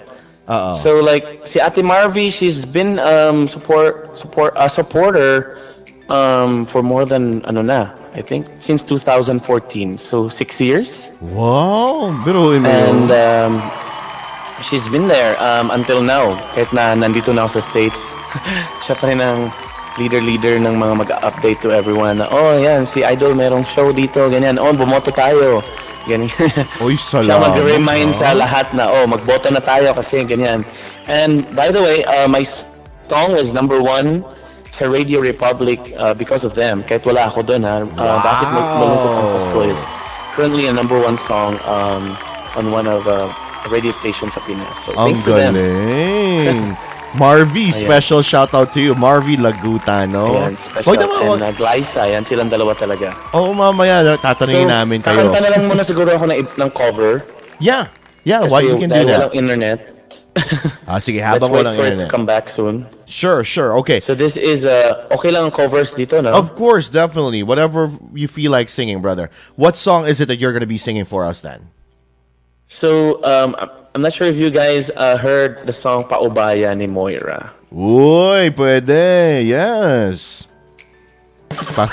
[0.47, 0.73] Oo.
[0.79, 5.59] So like si Ate Marvy, she's been um support support a supporter
[6.07, 9.99] um for more than ano na, I think since 2014.
[9.99, 11.11] So 6 years.
[11.19, 12.71] wow, biruin mo.
[12.71, 13.53] And um
[14.63, 16.31] she's been there um until now.
[16.55, 17.99] Kahit na nandito na ako sa States.
[18.87, 19.51] siya pa rin ang
[19.97, 24.61] leader-leader ng mga mag-update to everyone na, oh, yan, si Idol merong show dito, ganyan.
[24.61, 25.65] Oh, bumoto tayo.
[26.07, 26.31] Ganyan.
[26.85, 27.53] Uy, Siya salamat.
[27.53, 28.19] mag-remind ah.
[28.19, 30.63] sa lahat na, oh, magboto na tayo kasi ganyan.
[31.11, 32.47] And by the way, uh, my
[33.11, 34.23] song was number one
[34.71, 36.83] sa Radio Republic uh, because of them.
[36.87, 37.83] Kahit wala ako doon, ha.
[37.83, 39.81] Uh, Bakit mag malungkot ang Pasko is
[40.37, 42.15] currently a number one song um,
[42.55, 43.27] on one of uh,
[43.67, 44.69] radio stations sa Pinas.
[44.87, 45.53] So Ang thanks to them.
[47.15, 47.85] Marvy, Ayan.
[47.87, 48.93] special shout out to you.
[48.93, 50.35] Marvy Lagutano.
[50.35, 50.91] Ayan, special.
[50.91, 53.15] Wag naman, And uh, Glyza, yan silang dalawa talaga.
[53.33, 55.31] Oo, mamaya, tatanungin namin kayo.
[55.31, 57.23] kakanta na lang muna siguro ako ng, ng cover.
[57.59, 57.87] Yeah.
[58.27, 59.31] Yeah, Kasi why you can do that.
[59.31, 59.79] walang internet.
[60.85, 62.11] Ah, sige, Let's habang wait walang for it to internet.
[62.13, 62.85] come back soon.
[63.09, 63.73] Sure, sure.
[63.81, 63.99] Okay.
[63.99, 66.31] So this is, uh, okay lang ang covers dito, no?
[66.31, 67.41] Of course, definitely.
[67.41, 69.31] Whatever you feel like singing, brother.
[69.57, 71.73] What song is it that you're going to be singing for us then?
[72.67, 73.55] So, um,
[73.97, 77.49] I'm- not sure if you guys uh, heard the song Paubaya ni Moira.
[77.73, 79.41] Uy, pwede.
[79.41, 80.45] Yes.
[81.73, 81.89] Pa-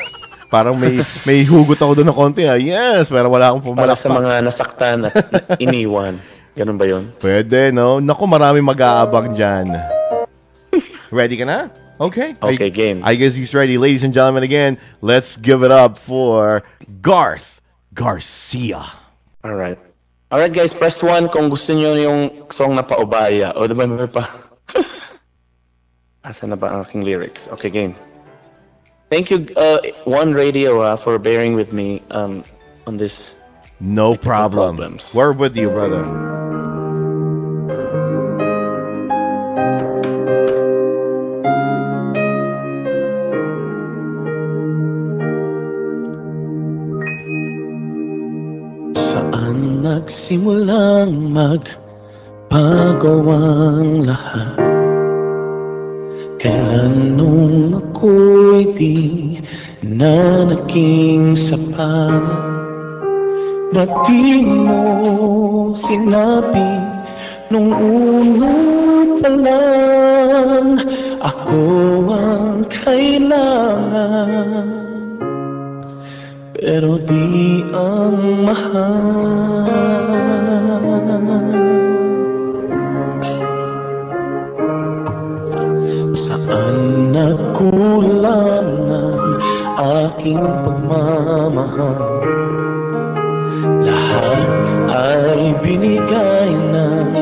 [0.52, 2.44] parang may may hugot ako doon ng konti.
[2.44, 2.60] Ah.
[2.60, 4.20] Yes, pero wala akong Para sa pumalakpak.
[4.20, 5.16] mga nasaktan at
[5.64, 6.20] iniwan.
[6.52, 7.08] Ganun ba yun?
[7.18, 7.98] Pwede, no?
[7.98, 9.72] Naku, marami mag-aabang dyan.
[11.10, 11.72] Ready ka na?
[11.98, 12.34] Okay.
[12.38, 12.98] Okay, I, game.
[13.02, 13.78] I guess he's ready.
[13.78, 16.62] Ladies and gentlemen, again, let's give it up for
[17.02, 17.58] Garth
[17.96, 18.82] Garcia.
[19.42, 19.78] Alright.
[20.32, 23.52] Alright guys, press 1 kung gusto nyo yung song na Paubaya.
[23.54, 24.32] O, diba may pa?
[26.24, 27.46] Asa na ba ang aking lyrics?
[27.52, 27.92] Okay, game.
[29.12, 32.42] Thank you, uh, One Radio, uh, for bearing with me um,
[32.88, 33.36] on this.
[33.80, 34.76] No problem.
[34.76, 35.12] problems.
[35.12, 36.02] We're with you, brother.
[50.04, 54.52] Nagsimulang magbago ang lahat?
[56.36, 59.00] Kailan nung ako'y di
[59.80, 62.20] na naging sapat?
[63.72, 66.68] Ba't di mo sinabi
[67.48, 68.52] nung una
[69.24, 70.84] pa lang
[71.24, 71.64] Ako
[72.12, 74.83] ang kailangan
[76.64, 79.68] pero di ang mahal.
[86.16, 89.36] Saan nagkulang ang
[90.08, 92.00] aking pagmamahal?
[93.84, 94.48] Lahat
[94.88, 97.12] ay binigay ng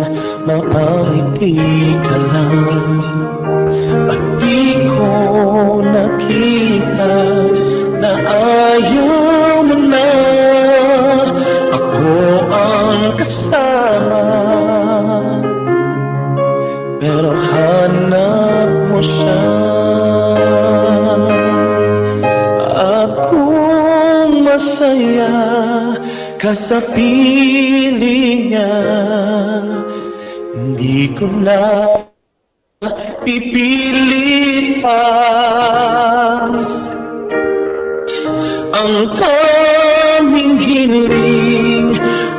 [0.47, 1.59] mapangiti
[1.99, 2.71] ka lang.
[4.07, 7.15] At di ko nakita
[7.99, 9.32] na ayaw
[13.23, 14.27] kasama.
[16.99, 19.47] Pero hanap mo siya.
[22.83, 25.39] Akong masaya
[26.35, 28.75] ka sa piling niya
[30.59, 31.63] Hindi ko na
[33.23, 35.03] pipilit pa.
[38.75, 41.22] Ang tanging hiling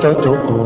[0.00, 0.59] Pagiging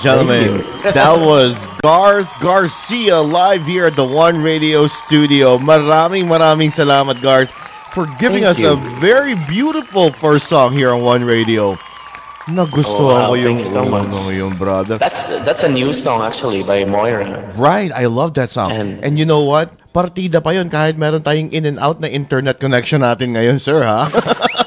[0.00, 5.58] and gentlemen, that was Garth Garcia live here at the One Radio Studio.
[5.60, 7.52] Maraming maraming salamat, Garth.
[7.90, 11.74] for giving Thank us a very beautiful first song here on One Radio.
[12.46, 13.28] Nagustuhan Oh, wow.
[13.28, 14.06] ko yung Thank you so much.
[14.08, 14.96] ano, yung brother.
[14.96, 17.50] That's that's a new song actually by Moira.
[17.58, 18.72] Right, I love that song.
[18.72, 19.74] And, And- you know what?
[19.90, 23.82] Partida pa yun kahit meron tayong in and out na internet connection natin ngayon, sir,
[23.82, 24.06] ha?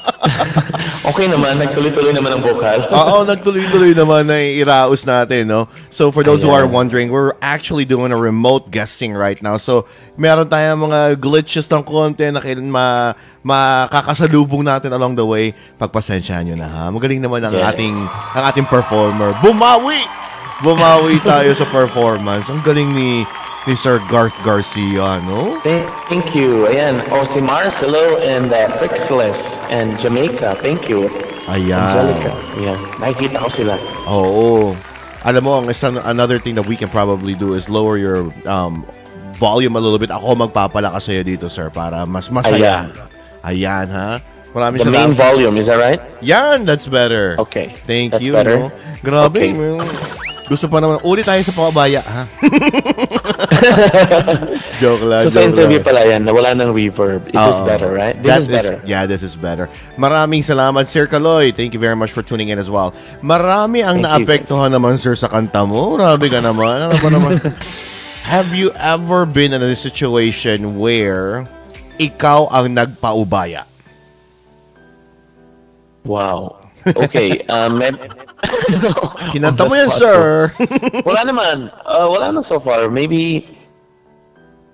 [1.03, 2.79] Okay naman, nagtuloy-tuloy naman ang vocal.
[2.95, 5.67] Oo, nagtuloy-tuloy naman na iraos natin, no?
[5.91, 6.71] So for those who are Ayan.
[6.71, 9.59] wondering, we're actually doing a remote guesting right now.
[9.59, 9.83] So
[10.15, 13.11] meron tayong mga glitches ng konti na kailan ma
[13.43, 15.51] makakasalubong natin along the way.
[15.75, 16.83] Pagpasensyahan nyo na ha.
[16.87, 17.75] Magaling naman ang Yes.
[17.75, 17.95] ating
[18.39, 19.35] ang ating performer.
[19.43, 20.07] Bumawi!
[20.63, 22.47] Bumawi tayo sa performance.
[22.47, 23.27] Ang galing ni
[23.67, 25.59] ni Sir Garth Garcia, no?
[25.63, 26.67] Thank, you.
[26.67, 29.39] Ayan, si Mars, hello, and uh, Pixeless,
[29.71, 31.07] and Jamaica, thank you.
[31.47, 31.79] Ayan.
[31.79, 32.77] Angelica, yeah.
[32.99, 33.75] Nakikita ko sila.
[34.07, 34.75] Oo.
[35.23, 38.83] Alam mo, ang isang, another thing that we can probably do is lower your um,
[39.39, 40.11] volume a little bit.
[40.11, 42.91] Ako magpapalakas sa'yo dito, sir, para mas masaya.
[43.43, 44.19] Ayan, ha?
[44.53, 45.99] Maraming The main volume, is that right?
[46.21, 47.39] Yan, that's better.
[47.39, 47.73] Okay.
[47.89, 48.69] Thank That's you, better.
[48.69, 48.71] no?
[49.01, 49.49] Grabe.
[49.49, 50.32] Okay.
[50.43, 50.99] Gusto pa naman.
[51.07, 52.23] Ulit tayo sa pabaya, ha?
[54.83, 55.87] joke lang, So sa joke interview lang.
[55.87, 57.23] pala yan, nawala ng reverb.
[57.27, 57.63] Is this Oo.
[57.63, 58.15] better, right?
[58.19, 58.75] This That is better.
[58.83, 59.71] yeah, this is better.
[59.95, 61.55] Maraming salamat, Sir Kaloy.
[61.55, 62.91] Thank you very much for tuning in as well.
[63.23, 65.95] Marami ang Thank you, naapektuhan naman, Sir, sa kanta mo.
[65.95, 66.91] Grabe ka naman.
[66.91, 67.33] Ano ba naman?
[68.23, 71.43] Have you ever been in a situation where
[71.99, 73.67] ikaw ang nagpaubaya?
[76.03, 76.59] Wow.
[76.83, 77.39] Okay.
[77.47, 77.79] Um,
[79.33, 80.51] Kinanta mo yan, sir.
[81.07, 81.55] wala naman.
[81.81, 82.87] Uh, wala naman so far.
[82.87, 83.47] Maybe,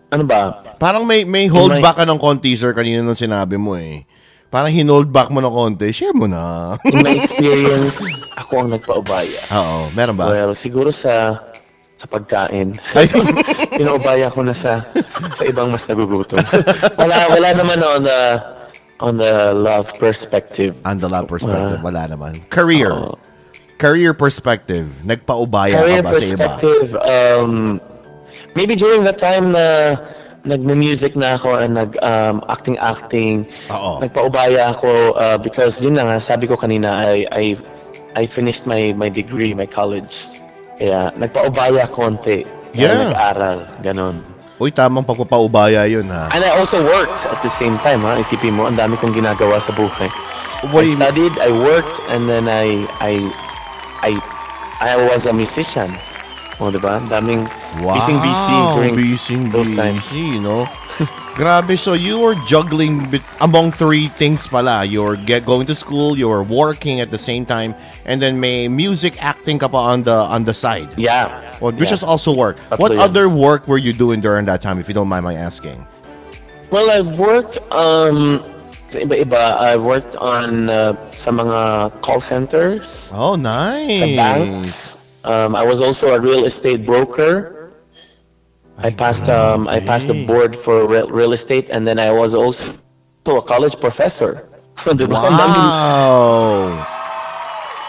[0.10, 0.66] ano ba?
[0.78, 4.04] Parang may may hold my- back ka ng konti, sir, kanina nung sinabi mo eh.
[4.50, 5.94] Parang hinold back mo ng konti.
[5.94, 6.74] Share mo na.
[6.82, 8.02] In my experience,
[8.34, 9.42] ako ang nagpaubaya.
[9.54, 10.34] Oo, meron ba?
[10.34, 11.38] Well, siguro sa
[11.94, 12.74] sa pagkain.
[12.98, 13.06] Ay,
[13.70, 14.82] Pinaubaya ko na sa
[15.36, 16.42] sa ibang mas nagugutom.
[16.98, 18.22] wala wala naman on the
[19.00, 20.74] on the love perspective.
[20.82, 21.86] on the lab perspective, Ah.
[21.86, 22.34] wala naman.
[22.50, 22.90] Career.
[22.90, 23.14] Oo.
[23.80, 24.92] Career perspective.
[25.02, 26.36] Nagpaubaya Career ka ba sa iba?
[26.36, 27.80] perspective, um,
[28.54, 29.96] maybe during that time na
[30.44, 34.00] nagme-music na ako and nag um, acting acting Oo.
[34.00, 37.46] nagpaubaya ako uh, because yun na nga sabi ko kanina I I
[38.16, 40.32] I finished my my degree my college
[40.76, 43.12] kaya nagpaubaya konti Yeah.
[43.12, 44.22] nag-aral ganon
[44.62, 46.30] Uy, tamang pagpapaubaya yun ha.
[46.32, 49.58] and I also worked at the same time ha isipin mo ang dami kong ginagawa
[49.60, 50.08] sa buhay
[50.72, 51.04] What I you mean?
[51.04, 53.26] studied I worked and then I I
[54.02, 54.18] I
[54.82, 55.92] I was a musician
[56.60, 57.48] o diba daming
[57.80, 60.04] busy busy during Busy, those times.
[60.12, 60.68] you know?
[61.40, 64.84] Grabe, so you were juggling bit among three things pala.
[64.84, 67.72] You're get going to school, you're working at the same time,
[68.04, 70.92] and then may music acting ka pa on the on the side.
[71.00, 71.32] yeah
[71.64, 72.60] Well, which is also work.
[72.68, 73.00] Tatlo What yun.
[73.08, 75.80] other work were you doing during that time, if you don't mind my asking?
[76.76, 78.44] Well, I've worked um
[78.90, 79.58] sa iba-iba.
[79.62, 84.16] I worked on uh, sa mga call centers, Oh, sa nice.
[84.18, 84.98] banks.
[85.24, 87.56] Um, I was also a real estate broker.
[88.80, 92.64] I passed um I passed the board for real, estate and then I was also
[93.28, 94.48] a college professor.
[94.88, 95.20] Diba?
[95.20, 96.80] Wow.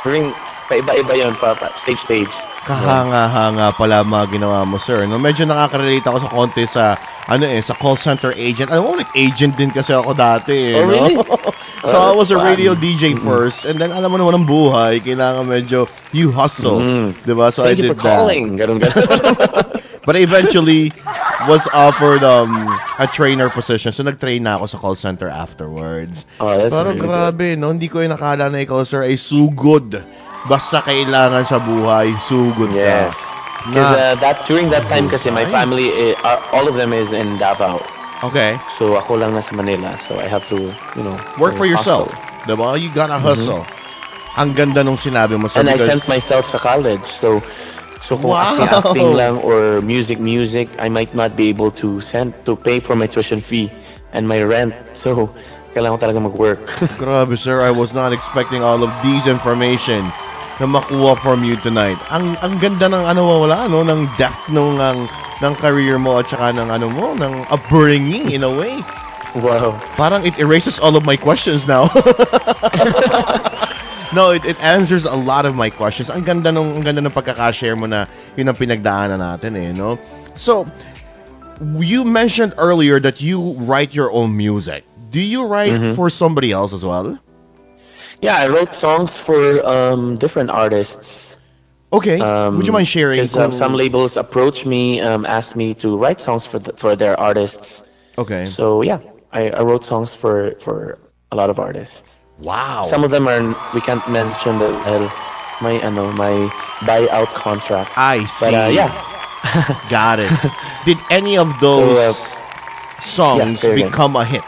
[0.03, 0.35] During
[0.67, 2.35] pa-iba-iba yun pa, pa stage stage.
[2.63, 5.05] Kahanga-hanga pala mga ginawa mo, sir.
[5.05, 6.85] No, medyo nakaka-relate ako sa konti sa
[7.27, 8.69] ano eh, sa call center agent.
[8.69, 10.91] Alam mo, nag-agent din kasi ako dati eh, Oh, no?
[10.91, 11.15] really?
[11.89, 12.45] so I Oh, was a fun.
[12.45, 17.15] radio DJ first and then alam mo naman ang buhay, kailangan medyo you hustle, Mm.
[17.23, 17.49] 'di ba?
[17.49, 18.59] So Thank I you did for calling.
[18.59, 18.93] Ganun ganun.
[18.93, 19.79] that.
[20.09, 20.91] But I eventually
[21.47, 22.67] was offered um
[22.99, 23.93] a trainer position.
[23.93, 26.25] So nag-train na ako sa call center afterwards.
[26.43, 27.71] Oh, Pero really grabe, no?
[27.71, 30.01] Hindi ko yung nakala na ikaw, sir, ay sugod.
[30.49, 32.81] Basta kailangan sa buhay, sugod ka.
[32.81, 33.13] yes.
[33.69, 35.93] Because uh, that during that time kasi my family
[36.25, 37.77] are, all of them is in Davao.
[38.25, 38.57] Okay.
[38.81, 39.93] So ako lang nasa Manila.
[40.09, 42.09] So I have to, you know, Work for yourself.
[42.49, 42.81] Diba?
[42.81, 43.69] You gotta hustle.
[44.41, 45.61] Ang ganda nung sinabi mo, sir.
[45.61, 47.05] And I because- sent myself to college.
[47.05, 47.45] So
[48.01, 48.57] so kung Wow.
[48.57, 52.81] acting acting lang or music music, I might not be able to send to pay
[52.81, 53.69] for my tuition fee
[54.17, 54.73] and my rent.
[54.97, 55.29] So
[55.77, 56.65] kailangan ko talaga mag-work.
[57.01, 57.61] Grabe, sir.
[57.61, 60.09] I was not expecting all of these information
[60.61, 61.99] na makuha from you tonight.
[62.13, 64.99] Ang ang ganda ng ano wala no ng depth ng ng,
[65.41, 68.85] ng career mo at saka ng ano mo ng upbringing in a way.
[69.35, 69.73] wow.
[69.97, 71.89] Parang it erases all of my questions now.
[74.13, 76.11] no, it, it answers a lot of my questions.
[76.11, 78.07] Ang ganda nung ang ganda ng pagkaka-share mo na
[78.37, 79.99] yun ang pinagdaanan natin eh, no?
[80.35, 80.67] So,
[81.79, 84.85] you mentioned earlier that you write your own music.
[85.11, 85.95] Do you write Mm-hmm.
[85.99, 87.19] for somebody else as well?
[88.23, 91.37] Yeah, I wrote songs for um, different artists.
[91.93, 92.21] Okay.
[92.21, 93.19] Um, Would you mind sharing?
[93.21, 96.95] Because um, some labels approached me, um, asked me to write songs for the, for
[96.95, 97.83] their artists.
[98.19, 98.47] Okay.
[98.47, 99.01] So yeah,
[99.33, 100.99] I, I wrote songs for for
[101.33, 102.05] a lot of artists.
[102.43, 102.85] Wow.
[102.87, 103.43] Some of them are
[103.75, 105.11] we can't mention the uh,
[105.61, 106.49] my ano my
[106.87, 107.91] buyout contract.
[107.97, 108.47] I see.
[108.47, 109.11] But uh, yeah,
[109.89, 110.31] Got it.
[110.85, 112.13] Did any of those uh,
[113.01, 113.89] songs yeah, say again.
[113.89, 114.45] become a hit?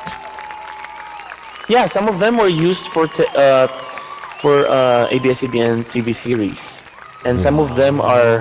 [1.73, 1.89] Yeah.
[1.89, 3.65] Some of them were used for t- uh,
[4.45, 6.85] for uh, ABS-CBN TV series,
[7.25, 8.37] and some of them are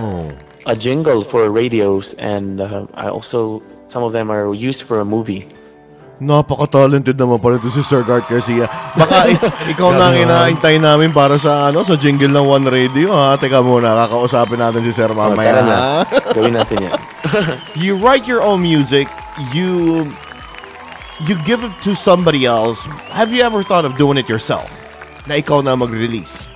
[0.68, 5.08] a jingle for radios, and uh, I also some of them are used for a
[5.08, 5.48] movie.
[6.22, 8.70] Napaka-talented naman pala ito si Sir Gart Garcia.
[8.94, 9.34] Baka
[9.74, 13.34] ikaw na ang inaantay namin para sa ano sa jingle ng One Radio ha.
[13.42, 15.50] Teka muna, kakausapin natin si Sir Oh, mamaya.
[15.50, 15.78] tara na.
[16.30, 16.94] Gawin natin yan.
[17.90, 19.10] you write your own music,
[19.50, 20.06] you
[21.28, 22.84] you give it to somebody else.
[23.14, 24.70] Have you ever thought of doing it yourself?
[25.28, 26.48] Na ikaw na mag-release?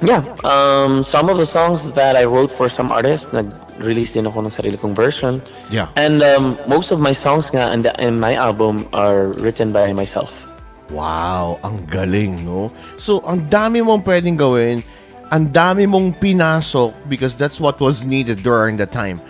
[0.00, 0.24] Yeah.
[0.44, 4.52] Um, some of the songs that I wrote for some artists, nag-release din ako ng
[4.52, 5.40] sarili kong version.
[5.68, 5.92] Yeah.
[5.96, 9.92] And um, most of my songs nga in, the, in my album are written by
[9.92, 10.32] myself.
[10.90, 12.72] Wow, ang galing, no?
[12.98, 14.82] So, ang dami mong pwedeng gawin,
[15.30, 19.22] ang dami mong pinasok because that's what was needed during the time.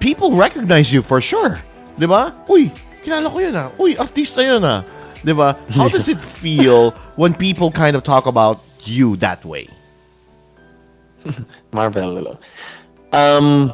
[0.00, 1.60] People recognize you for sure.
[1.98, 2.32] Di ba?
[2.48, 2.72] Uy,
[3.08, 3.72] kilala ko yun ah.
[3.80, 4.84] Uy, artista yun ah.
[5.24, 5.56] Di ba?
[5.72, 9.66] How does it feel when people kind of talk about you that way?
[11.72, 12.38] Marvel.
[13.10, 13.72] Um,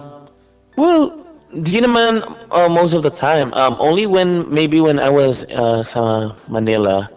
[0.78, 1.12] well,
[1.50, 2.22] di naman
[2.54, 3.52] uh, most of the time.
[3.52, 7.10] Um, only when, maybe when I was uh, sa Manila,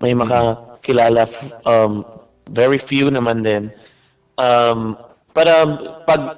[0.00, 1.28] may makakilala,
[1.68, 2.02] um,
[2.50, 3.70] very few naman din.
[4.38, 4.98] Um,
[5.34, 6.34] but um, pag,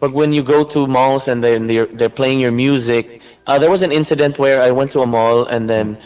[0.00, 3.70] pag when you go to malls and then they're, they're playing your music, uh, there
[3.70, 5.96] was an incident where I went to a mall and then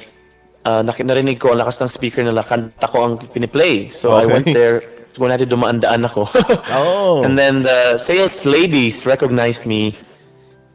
[0.64, 3.90] uh, narinig ko ang lakas ng speaker nila, kanta ko ang piniplay.
[3.92, 4.54] So I went Okay.
[4.54, 4.80] there,
[5.16, 6.28] kung natin dumaan-daan ako.
[6.70, 7.24] Oh.
[7.24, 9.96] And then the sales ladies recognized me.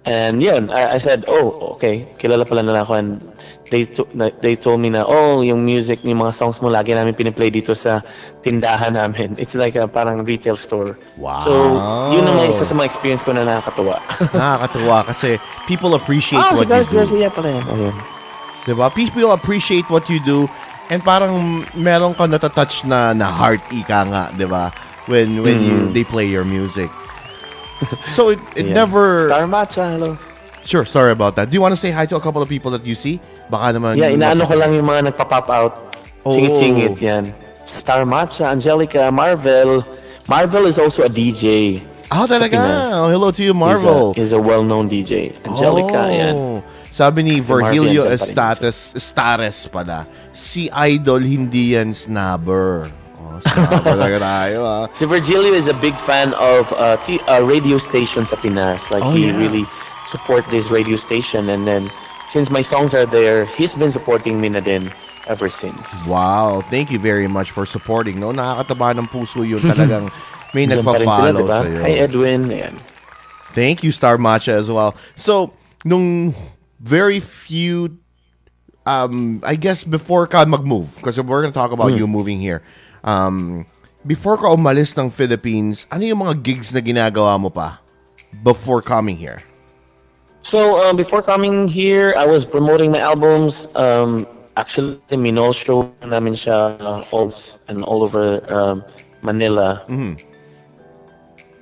[0.06, 2.94] And yun, I, I said, oh, okay, kilala pala nila ako.
[2.94, 3.10] And
[3.72, 4.06] they, to,
[4.42, 7.74] they told me na, oh, yung music, yung mga songs mo, lagi namin piniplay dito
[7.74, 8.02] sa
[8.46, 9.34] tindahan namin.
[9.42, 10.98] It's like a parang retail store.
[11.18, 11.42] Wow.
[11.42, 11.52] So,
[12.14, 13.98] yun ang isa sa mga experience ko na nakakatuwa.
[14.38, 17.10] Nakakatuwa kasi people appreciate si what Garth you do.
[17.10, 17.66] Garcia pala yan.
[17.66, 17.96] Ayun.
[18.66, 18.86] Diba?
[18.94, 20.50] People appreciate what you do
[20.90, 24.70] and parang meron ka natatouch na na heart ika nga, 'di ba?
[25.10, 26.90] When when you they play your music.
[28.16, 28.88] So it, it Yeah.
[28.88, 30.16] never Star Matcha, hello.
[30.66, 31.50] Sure, sorry about that.
[31.50, 33.22] Do you want to say hi to a couple of people that you see?
[33.54, 35.74] Baka naman Yeah, inaano ko lang yung mga nagpa-pop out.
[36.26, 36.34] Oh.
[36.34, 37.30] Singit-singit yan.
[37.70, 39.86] Star Matcha, Angelica, Marvel.
[40.26, 41.82] Marvel is also a DJ.
[42.10, 42.58] Ah, talaga.
[43.02, 44.12] Oh, hello to you, He's Marvel.
[44.12, 45.38] a, he's a well-known DJ.
[45.46, 46.10] Angelica, oh.
[46.10, 46.36] yan.
[46.90, 52.88] Sabi ni Virgilio Marvin, andyan pa Estates, Estares pala, si Idol hindi yan snabber.
[53.20, 53.38] Oh,
[54.22, 54.86] tayo ah.
[54.96, 58.80] Si Virgilio is a big fan of uh, t- uh, radio station sa Pinas.
[58.90, 59.36] Like, Oh, he yeah.
[59.38, 59.68] really
[60.16, 61.52] support this radio station.
[61.52, 61.92] And then,
[62.32, 64.88] since my songs are there, he's been supporting me na din
[65.28, 65.84] ever since.
[66.08, 68.20] Wow, thank you very much for supporting.
[68.24, 70.08] No, nakakataba ng puso yun talagang
[70.56, 71.60] may Diyan pa rin sila, nagpa-follow diba?
[71.68, 71.80] sa'yo.
[71.84, 72.42] Hi, Edwin.
[72.48, 72.76] Ayan.
[73.52, 74.96] Thank you, Star Matcha, as well.
[75.20, 75.52] So,
[75.84, 76.32] nung
[76.80, 78.00] very few,
[78.88, 82.64] um, I guess before ka mag-move, because we're gonna talk about you moving here,
[83.04, 83.66] um,
[84.06, 87.80] before ka umalis ng Philippines, ano yung mga gigs na ginagawa mo pa
[88.44, 89.40] before coming here?
[90.46, 93.68] So um, before coming here, I was promoting my albums.
[93.74, 97.34] Um, actually, Minol show namin siya uh, all
[97.68, 98.86] and all over um,
[99.24, 99.82] Manila.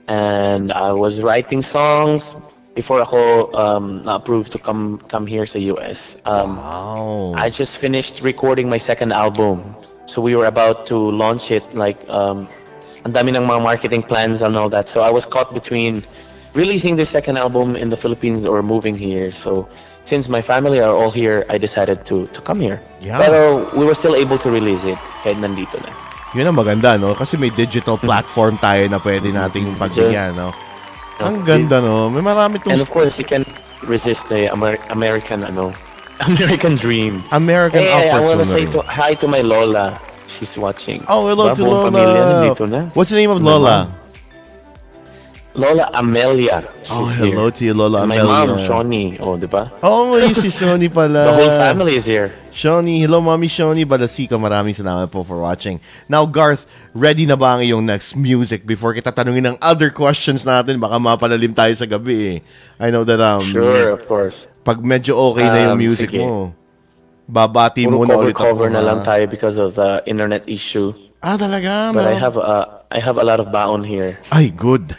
[0.09, 2.35] And I was writing songs
[2.75, 6.19] before ako um, na-approved to come come here sa US.
[6.27, 7.39] Um, Wow.
[7.39, 9.63] I just finished recording my second album.
[10.11, 12.51] So we were about to launch it like um
[13.07, 14.91] ang dami ng mga marketing plans and all that.
[14.91, 16.03] So I was caught between
[16.53, 19.31] releasing the second album in the Philippines or moving here.
[19.31, 19.67] So
[20.03, 22.81] since my family are all here, I decided to to come here.
[23.01, 23.17] Yeah.
[23.17, 25.91] Pero we were still able to release it kahit nandito na.
[26.33, 27.13] Yun ang maganda, no?
[27.13, 28.09] Kasi may digital mm-hmm.
[28.09, 29.43] platform tayo na pwede mm-hmm.
[29.45, 30.49] nating pagbigyan, no?
[31.21, 32.09] Ang ganda, no?
[32.09, 33.45] May marami tong And of course, you can
[33.85, 35.73] resist the Amer- American ano
[36.29, 37.21] American dream.
[37.31, 39.97] American Hey, I want to say to, hi to my Lola.
[40.29, 41.05] She's watching.
[41.05, 41.57] Oh, hello Diba?
[41.57, 41.89] to Lola.
[41.93, 42.81] Pamilya na.
[42.97, 44.02] What's the name of My Lola?
[45.53, 46.65] Lola Amelia.
[46.89, 47.29] Oh, here.
[47.29, 48.57] hello to you, Lola And my Amelia.
[48.57, 49.21] mom, Shawnee.
[49.21, 49.69] Oh, di ba?
[49.85, 51.29] Oh, yun si Shoni pala.
[51.29, 52.33] The whole family is here.
[52.49, 54.33] Shoni, hello Mommy Shoni Balasika.
[54.33, 55.77] Maraming salamat po for watching.
[56.09, 56.65] Now, Garth,
[56.97, 60.81] ready na ba ang iyong next music before kita tanungin ng other questions natin?
[60.81, 62.37] Baka mapalalim tayo sa gabi eh.
[62.81, 64.49] I know that um, Sure, of course.
[64.65, 66.17] pag medyo okay na yung Um, music sige.
[66.17, 66.49] mo,
[67.29, 68.73] babati Puro mo na ulit ako.
[68.73, 68.87] na ha?
[68.89, 70.97] lang tayo because of the internet issue.
[71.23, 71.95] Ah, talaga?
[71.95, 74.19] But I have uh, I have a lot of baon here.
[74.27, 74.91] Ay, good.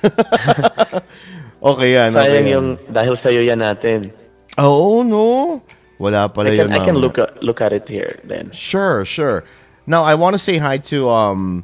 [1.60, 2.16] okay yan.
[2.16, 2.54] okay Sayang yan.
[2.56, 4.08] yung dahil sa'yo yan natin.
[4.56, 5.60] Oo, no?
[6.00, 6.72] Wala pala I can, yun.
[6.72, 8.48] I can look at, look at it here then.
[8.56, 9.44] Sure, sure.
[9.84, 11.60] Now I want to say hi to um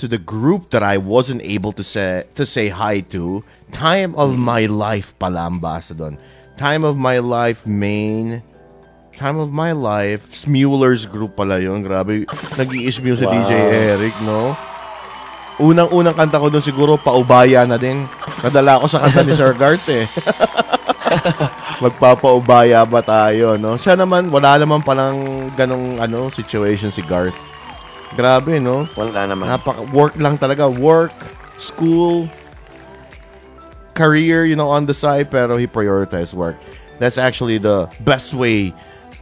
[0.00, 3.44] to the group that I wasn't able to say to say hi to.
[3.76, 6.16] Time of my life pala doon.
[6.56, 8.40] Time of my life main
[9.18, 11.82] Time of my life Smulers group pala yun.
[11.82, 12.22] Grabe.
[12.54, 13.34] Nag-i-smule si Wow.
[13.34, 13.52] DJ
[13.98, 14.54] Eric, no?
[15.58, 18.06] Unang-unang kanta ko doon siguro paubaya na din.
[18.46, 20.06] Nadala ako sa kanta ni Sir Gart eh.
[21.82, 23.74] Magpapaubaya ba tayo, no?
[23.74, 27.34] Siya naman, wala naman palang ganong ano, situation si Garth.
[28.14, 28.86] Grabe, no?
[28.94, 29.50] Wala naman.
[29.50, 30.70] Napaka work lang talaga.
[30.70, 31.14] Work,
[31.58, 32.30] school,
[33.98, 36.54] career, you know, on the side, pero he prioritized work.
[37.02, 38.74] That's actually the best way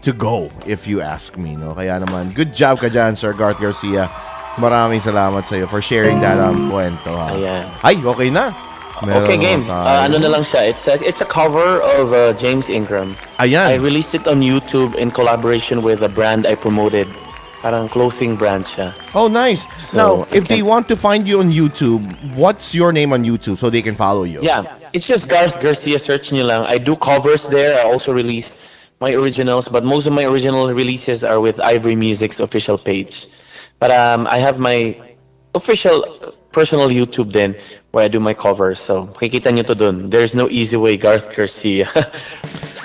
[0.07, 1.75] to go, if you ask me, no?
[1.75, 4.07] Kaya naman, good job ka dyan, Sir Garth Garcia.
[4.55, 7.35] Maraming salamat sa iyo for sharing that um, kwento, ha?
[7.35, 7.67] Ayan.
[7.83, 8.55] Ay, okay na.
[9.03, 9.69] Meron Okay, game.
[9.69, 10.71] Uh, ano na lang siya.
[10.73, 13.19] It's a, it's a cover of uh, James Ingram.
[13.43, 13.69] Ayan.
[13.69, 17.11] I released it on YouTube in collaboration with a brand I promoted.
[17.61, 18.95] Parang clothing brand siya.
[19.13, 19.67] Oh, nice.
[19.91, 22.07] So, now, if they want to find you on YouTube,
[22.39, 24.39] what's your name on YouTube so they can follow you?
[24.41, 25.99] Yeah, it's just Garth Garcia.
[25.99, 26.63] Search nyo lang.
[26.65, 27.75] I do covers there.
[27.75, 28.55] I also release
[29.01, 33.27] my originals, but most of my original releases are with Ivory Music's official page.
[33.79, 34.97] But um, I have my
[35.55, 37.55] official uh, personal YouTube then
[37.91, 38.79] where I do my covers.
[38.81, 40.09] So, makikita nyo to dun.
[40.11, 41.89] There's no easy way, Garth Garcia.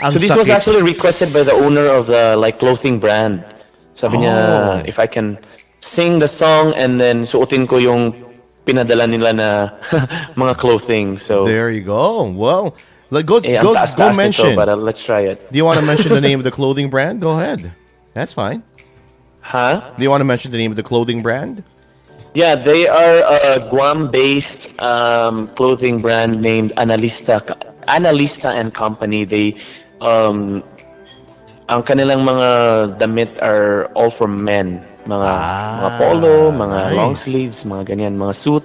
[0.02, 3.46] So this was actually requested by the owner of the like clothing brand.
[3.94, 4.22] Sabi Oh.
[4.26, 5.38] niya, if I can
[5.80, 8.18] sing the song and then suotin ko yung
[8.66, 9.50] pinadala nila na
[10.42, 11.22] mga clothing.
[11.22, 12.26] So There you go.
[12.34, 12.74] Well,
[13.12, 14.46] let go eh, go, taas go mention.
[14.46, 15.52] nito, but uh, let's try it.
[15.52, 17.20] Do you want to mention the name of the clothing brand?
[17.20, 17.76] Go ahead.
[18.16, 18.64] That's fine.
[19.42, 19.92] Huh?
[19.98, 21.64] Do you want to mention the name of the clothing brand?
[22.34, 27.44] Yeah, they are a Guam-based um, clothing brand named Analista
[27.92, 29.26] Analista and Company.
[29.26, 29.60] They
[30.00, 30.64] um,
[31.68, 34.80] ang kanilang mga damit are all for men.
[35.04, 35.32] Mga
[35.84, 36.96] mga polo, mga nice.
[36.96, 38.64] long sleeves, mga ganyan, mga suit.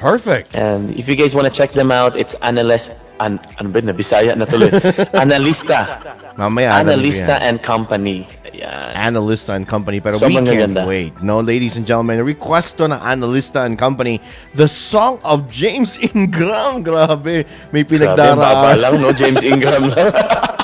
[0.00, 0.56] Perfect.
[0.56, 2.88] And if you guys want to check them out, it's Analis
[3.20, 4.70] an ano ba na Bisaya na tuloy.
[5.14, 6.00] Analista.
[6.34, 6.74] Mamaya.
[6.74, 8.26] ko Analista and Company.
[8.42, 9.14] Ayan.
[9.14, 10.00] Analista and Company.
[10.00, 10.82] Pero So, we can't magaganda.
[10.86, 11.14] wait.
[11.22, 14.18] No, ladies and gentlemen, request to na Analista and Company.
[14.54, 16.82] The song of James Ingram.
[16.82, 17.46] Grabe.
[17.70, 18.76] May Grabe, baba pinagdaraan.
[18.78, 19.10] lang, no?
[19.12, 20.10] James Ingram lang.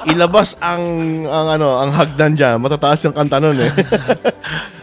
[0.09, 0.82] Ilabas ang,
[1.28, 2.59] ang ano, ang hagdan dyan.
[2.59, 3.70] Matataas yung kanta nun eh.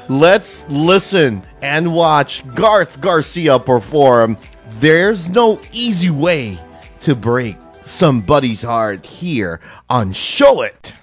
[0.08, 4.38] Let's listen and watch Garth Garcia perform
[4.80, 6.56] There's No Easy Way
[7.02, 10.94] to Break Somebody's Heart here on Show It.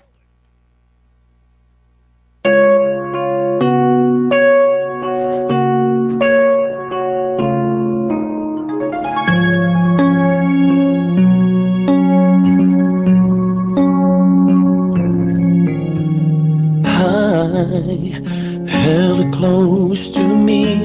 [19.33, 20.79] Close to me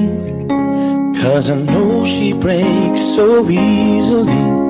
[1.20, 4.69] Cause I know she breaks so easily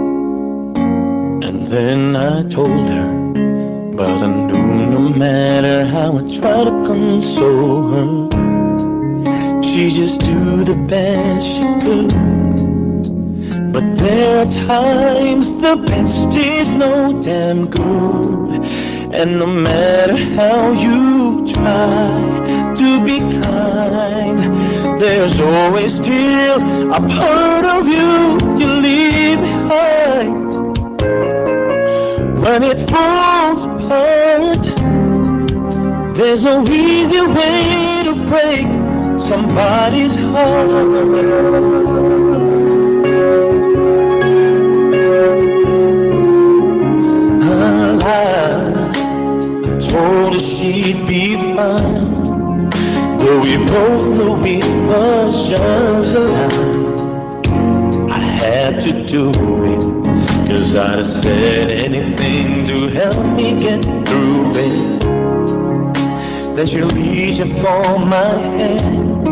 [1.70, 3.10] then I told her
[3.94, 9.62] But I knew no matter how I try to console her.
[9.62, 12.12] She just do the best she could.
[13.72, 18.64] But there are times the best is no damn good.
[19.14, 24.38] And no matter how you try to be kind
[25.00, 30.39] There's always still a part of you you leave behind
[32.50, 34.64] When it falls apart.
[36.16, 38.66] There's no easy way to break
[39.20, 40.68] somebody's heart.
[48.02, 52.68] I told her she'd be fine.
[53.18, 58.10] Though we both knew it was just a lie.
[58.10, 60.19] I had to do it
[60.50, 65.00] Cause I'd have said anything to help me get through it.
[66.56, 69.28] Then she reached for my hand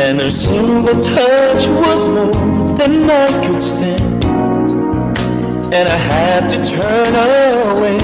[0.00, 4.24] And her simple touch was more than I could stand.
[5.72, 7.98] And I had to turn away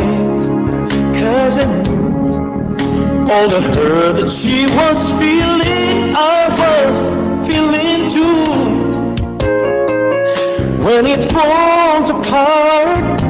[1.18, 8.71] Cause I knew all the hurt that she was feeling I was feeling too
[10.82, 13.20] When it falls apart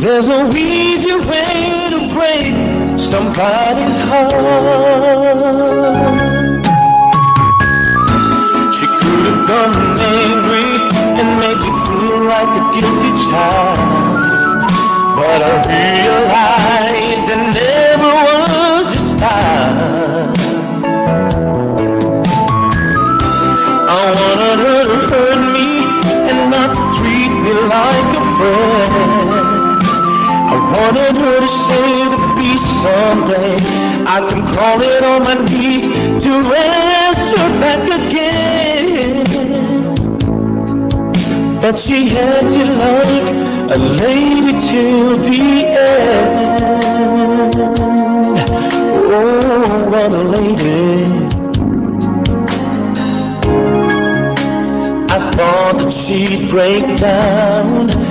[0.00, 4.32] There's no easy way to break somebody's heart
[8.76, 10.70] she could have gone angry
[11.18, 13.78] and made me feel like a guilty child.
[15.16, 16.76] But I realized
[28.38, 28.44] I
[30.72, 33.56] wanted her to say the peace someday.
[34.06, 35.84] I come crawling on my knees
[36.22, 39.24] to ask her back again.
[41.62, 43.26] But she had to like
[43.74, 47.56] a lady till the end.
[49.08, 51.26] Oh, what a lady.
[55.08, 58.05] I thought that she'd break down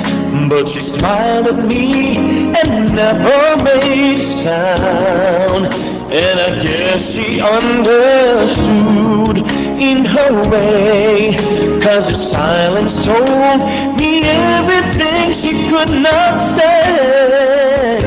[0.49, 5.73] but she smiled at me and never made a sound.
[6.13, 9.37] And I guess she understood
[9.81, 11.35] in her way,
[11.81, 13.59] cause her silence told
[13.97, 17.99] me everything she could not say.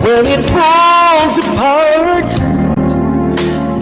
[0.00, 2.26] When it falls apart,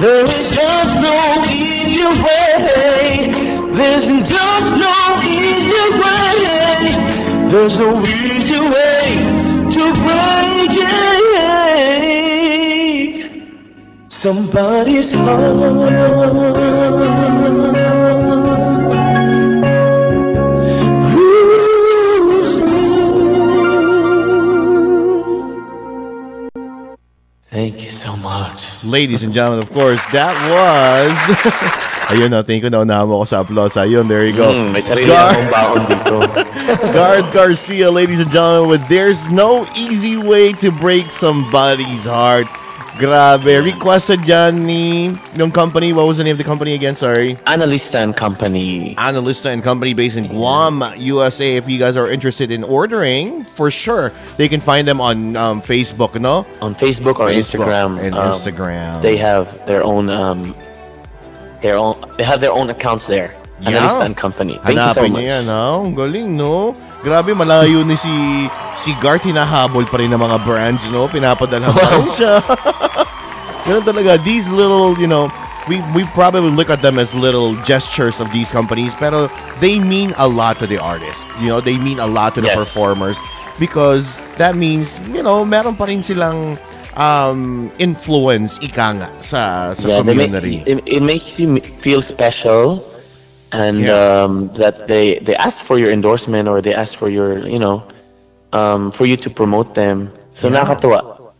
[0.00, 3.30] there is just no easy way.
[3.72, 6.61] There's just no easy way.
[7.52, 10.72] There's no easy way to break
[14.08, 15.58] somebody's heart.
[27.50, 28.82] Thank you so much.
[28.82, 31.88] Ladies and gentlemen, of course, that was...
[32.12, 33.72] Ayun na, thank you na unahan mo ako sa applause.
[33.80, 34.52] Ayun, there you go.
[34.52, 36.16] Mm, may sarili akong baon dito.
[36.96, 42.52] Garth Garcia, ladies and gentlemen, with There's No Easy Way to Break Somebody's Heart.
[43.00, 43.64] Grabe.
[43.64, 45.96] Requested dyan ni yung company.
[45.96, 46.94] What was the name of the company again?
[46.94, 47.40] Sorry.
[47.48, 48.94] Analista and Company.
[49.00, 51.56] Analista and Company based in Guam, USA.
[51.56, 55.62] If you guys are interested in ordering, for sure, they can find them on um,
[55.64, 56.44] Facebook, no?
[56.60, 57.96] On Facebook or Facebook Instagram.
[57.96, 59.00] and um, Instagram.
[59.00, 60.52] They have their own um
[61.62, 63.32] their own they have their own accounts there.
[63.62, 64.58] Analista and Company.
[64.66, 65.22] Thank you so Hanapin much.
[65.22, 65.78] yan, ha?
[65.78, 66.74] Ang galing, no?
[67.06, 68.10] Grabe, malayo ni si
[68.74, 71.06] si Garth, hinahabol pa rin ng mga brands, no?
[71.06, 72.42] Pinapadala pa rin siya.
[73.70, 74.18] Ganun talaga.
[74.18, 75.30] These little, you know,
[75.70, 79.30] we, we probably look at them as little gestures of these companies, pero
[79.62, 81.22] they mean a lot to the artists.
[81.38, 82.58] You know, they mean a lot to the Yes.
[82.58, 83.14] performers
[83.62, 86.58] because that means, you know, meron pa rin silang
[86.96, 90.62] um, influence, ika nga, sa, sa yeah, they make, community.
[90.66, 92.84] it, it makes you feel special,
[93.52, 94.24] and Yeah.
[94.24, 97.82] um, that they they ask for your endorsement or they ask for your you know
[98.52, 100.12] um, for you to promote them.
[100.32, 100.64] So Yeah.
[100.64, 101.32] nakakatuwa.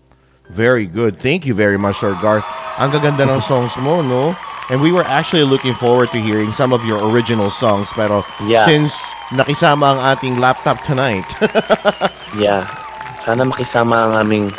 [0.53, 1.16] Very good.
[1.16, 2.44] Thank you very much, Sir Garth.
[2.76, 4.36] Ang gaganda ng songs mo, no?
[4.68, 7.88] And we were actually looking forward to hearing some of your original songs.
[7.96, 8.64] Pero Yeah.
[8.68, 8.92] since
[9.32, 11.24] nakisama ang ating laptop tonight,
[12.36, 12.64] Yeah.
[13.24, 14.53] Sana makisama ang aming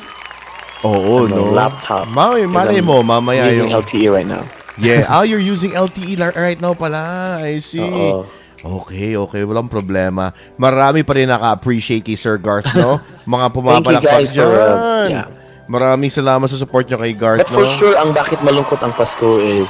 [0.83, 1.51] oo, ano, no?
[1.55, 2.05] laptop.
[2.11, 3.69] Malay, malay mo, mamaya using yung...
[3.81, 4.43] LTE right now.
[4.77, 5.07] Yeah.
[5.09, 7.39] Oh, you're using LTE right now pala.
[7.41, 7.81] I see.
[7.81, 8.27] Oo.
[8.63, 9.43] Okay, okay.
[9.43, 10.31] Walang problema.
[10.55, 12.95] Marami pa rin naka-appreciate kay Sir Garth, no?
[13.27, 15.07] Mga Thank you pumapalakpak guys for, uh, dyan.
[15.11, 15.27] yeah.
[15.67, 17.75] Maraming salamat sa support nyo kay Garth, But for no?
[17.75, 19.67] sure, ang bakit malungkot ang Pasko is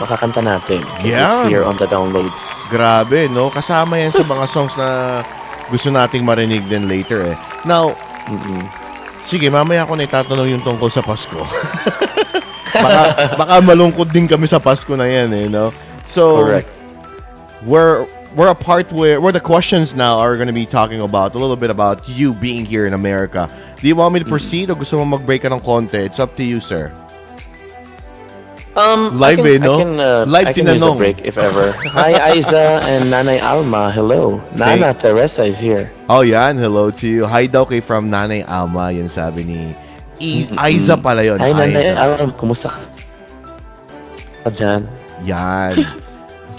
[0.00, 0.80] makakanta natin.
[1.04, 1.44] Yeah.
[1.44, 2.40] It's here on the downloads.
[2.72, 3.52] Grabe, no?
[3.52, 5.20] Kasama yan sa mga songs na
[5.68, 7.36] gusto nating marinig din later eh.
[7.68, 7.96] Now,
[9.24, 11.42] sige, mamaya ako na itatanong yung tungkol sa Pasko.
[12.84, 13.02] baka,
[13.34, 15.72] baka malungkot din kami sa Pasko na yan eh, no?
[16.06, 16.68] So, Correct.
[17.64, 18.06] we're
[18.36, 21.38] we're a part where where the questions now are going to be talking about a
[21.38, 23.48] little bit about you being here in America.
[23.80, 26.02] Do you want me to proceed o gusto mo mag-break ka ng konti?
[26.02, 26.90] It's up to you, sir.
[28.74, 29.74] Um, Live can, eh, no?
[29.74, 30.98] I can, uh, Live I can use a tinanong.
[30.98, 31.70] break if ever.
[31.94, 33.92] Hi, Aiza and Nanay Alma.
[33.94, 34.42] Hello.
[34.58, 35.92] Nana Teresa is here.
[36.10, 36.58] Oh, yan.
[36.58, 37.22] Hello to you.
[37.24, 38.90] Hi daw kay from Nanay Alma.
[38.90, 39.60] Yan sabi ni
[40.18, 41.38] I- Aiza pala yun.
[41.38, 42.18] Hi, Nanay Aiza.
[42.18, 42.32] Alma.
[42.34, 42.82] Kumusta ka?
[44.42, 44.90] Ka dyan?
[45.22, 46.02] Yan.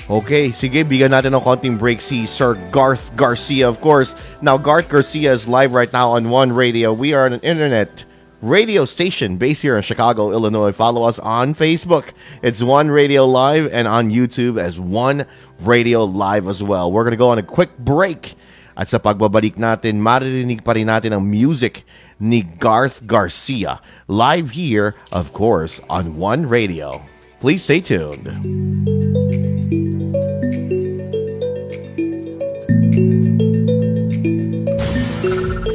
[0.06, 4.14] Okay, sige, bigyan natin ng konting break si Sir Garth Garcia, of course.
[4.38, 6.94] Now, Garth Garcia is live right now on One Radio.
[6.94, 8.05] We are an internet
[8.46, 10.72] radio station based here in Chicago, Illinois.
[10.72, 12.14] Follow us on Facebook.
[12.44, 15.26] It's One Radio Live and on YouTube as One
[15.60, 16.92] Radio Live as well.
[16.92, 18.36] We're going to go on a quick break.
[18.78, 21.88] At sa pagbabalik natin, maririnig pa rin natin ang music
[22.20, 23.82] ni Garth Garcia.
[24.12, 27.02] Live here, of course, on One Radio.
[27.40, 28.30] Please stay tuned.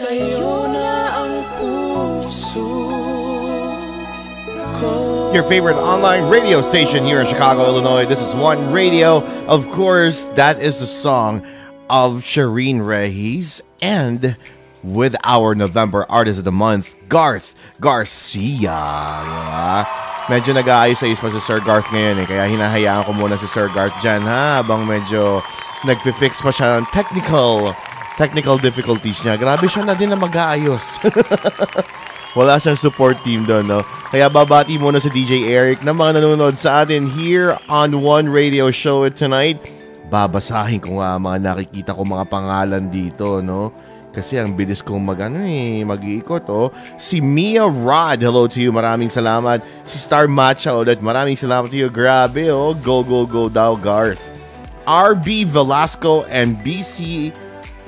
[0.00, 0.08] Your
[5.44, 8.06] favorite online radio station here in Chicago, Illinois.
[8.06, 9.20] This is One Radio.
[9.44, 11.44] Of course, that is the song
[11.90, 14.36] of Shireen Rahis and
[14.82, 18.72] with our November Artist of the Month, Garth Garcia.
[19.20, 19.84] Diba?
[20.32, 22.26] Medyo nag-aayos-ayos pa si Sir Garth ngayon eh.
[22.26, 24.64] Kaya hinahayaan ko muna si Sir Garth dyan ha.
[24.64, 25.44] Habang medyo
[25.84, 27.76] nagfi-fix pa siya ng technical
[28.20, 29.40] technical difficulties niya.
[29.40, 31.00] Grabe siya na din na mag-aayos.
[32.38, 33.80] Wala siyang support team doon, no?
[34.12, 38.68] Kaya babati muna si DJ Eric na mga nanonood sa atin here on One Radio
[38.68, 39.58] Show tonight.
[40.12, 43.72] Babasahin ko nga mga nakikita ko mga pangalan dito, no?
[44.10, 46.70] Kasi ang bilis kong mag, ano eh, mag-iikot, oh.
[47.00, 48.70] Si Mia Rod, hello to you.
[48.70, 49.62] Maraming salamat.
[49.86, 51.90] Si Star Matcha ulit, maraming salamat to you.
[51.90, 52.74] Grabe, oh.
[52.78, 54.22] Go, go, go daw, Garth.
[54.86, 57.30] RB Velasco and BC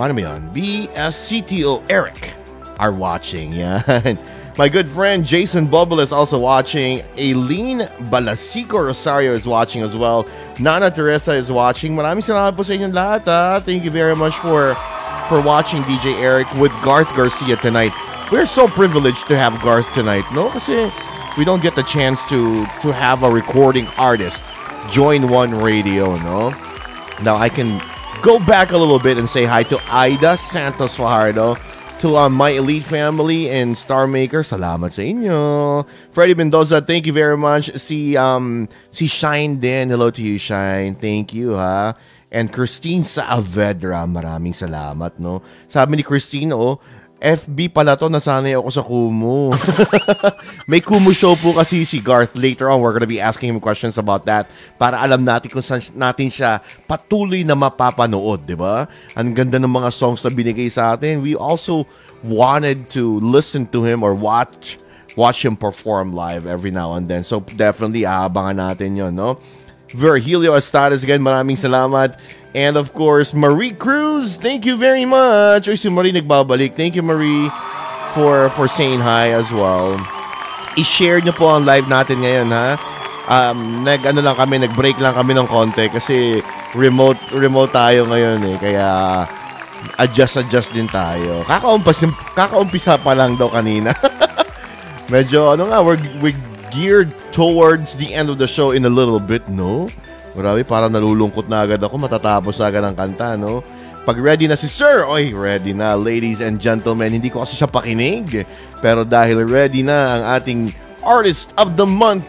[0.03, 0.51] paano ba yun?
[0.51, 2.35] BSCTO Eric
[2.83, 3.55] are watching.
[3.63, 4.19] Yeah.
[4.59, 7.01] My good friend Jason Bubble is also watching.
[7.17, 10.29] Aileen Balasico Rosario is watching as well.
[10.59, 11.97] Nana Teresa is watching.
[11.97, 12.93] Maraming salamat po sa inyong?
[13.65, 14.77] Thank you very much for
[15.33, 17.97] for watching DJ Eric with Garth Garcia tonight.
[18.29, 20.53] We're so privileged to have Garth tonight, no?
[20.53, 20.93] Kasi
[21.41, 24.45] we don't get the chance to to have a recording artist
[24.93, 26.53] join one radio, no?
[27.25, 27.81] Now I can
[28.23, 31.59] go back a little bit and say hi to Ida Santos Fajardo,
[31.99, 34.47] to uh, my elite family and Star Maker.
[34.47, 35.83] Salamat sa inyo.
[36.15, 37.75] Freddie Mendoza, thank you very much.
[37.83, 39.91] Si um si Shine din.
[39.91, 40.95] Hello to you, Shine.
[40.95, 41.99] Thank you, ha.
[42.31, 45.43] And Christine Saavedra, maraming salamat, no?
[45.69, 46.79] Sabi ni Christine, oh,
[47.23, 49.55] FB pala to, nasanay ako sa Kumu.
[50.71, 52.35] May Kumu show po kasi si Garth.
[52.35, 55.79] Later on, we're gonna be asking him questions about that para alam natin kung saan
[55.95, 56.59] natin siya
[56.91, 58.91] patuloy na mapapanood, di ba?
[59.15, 61.23] Ang ganda ng mga songs na binigay sa atin.
[61.23, 61.87] We also
[62.27, 64.83] wanted to listen to him or watch
[65.15, 67.23] watch him perform live every now and then.
[67.23, 69.39] So definitely aabangan natin yon, no?
[69.93, 72.17] Virgilio Estadas again, maraming salamat.
[72.53, 75.69] And of course, Marie Cruz, thank you very much.
[75.69, 76.77] Uy, si Marie nagbabalik.
[76.77, 77.49] Thank you, Marie,
[78.13, 79.97] for for saying hi as well.
[80.77, 82.77] I-share nyo po ang live natin ngayon, ha?
[83.29, 86.45] Um, nag, ano lang kami, nag-break lang kami ng konti kasi
[86.77, 88.57] remote remote tayo ngayon eh.
[88.61, 88.89] Kaya
[89.97, 91.45] adjust-adjust din tayo.
[91.49, 92.05] Kakaumpis,
[92.37, 93.97] kakaumpisa pa lang daw kanina.
[95.13, 96.41] Medyo, ano nga, we're, we're
[96.73, 99.89] geared towards the end of the show in a little bit, no?
[100.33, 102.01] Grabe, parang nalulungkot na agad ako.
[102.01, 103.61] Matatapos na agad ang kanta, no?
[104.03, 107.15] Pag ready na si Sir, oy, ready na, ladies and gentlemen.
[107.15, 108.43] Hindi ko kasi siya pakinig.
[108.83, 110.61] Pero dahil ready na ang ating
[111.07, 112.27] Artist of the Month,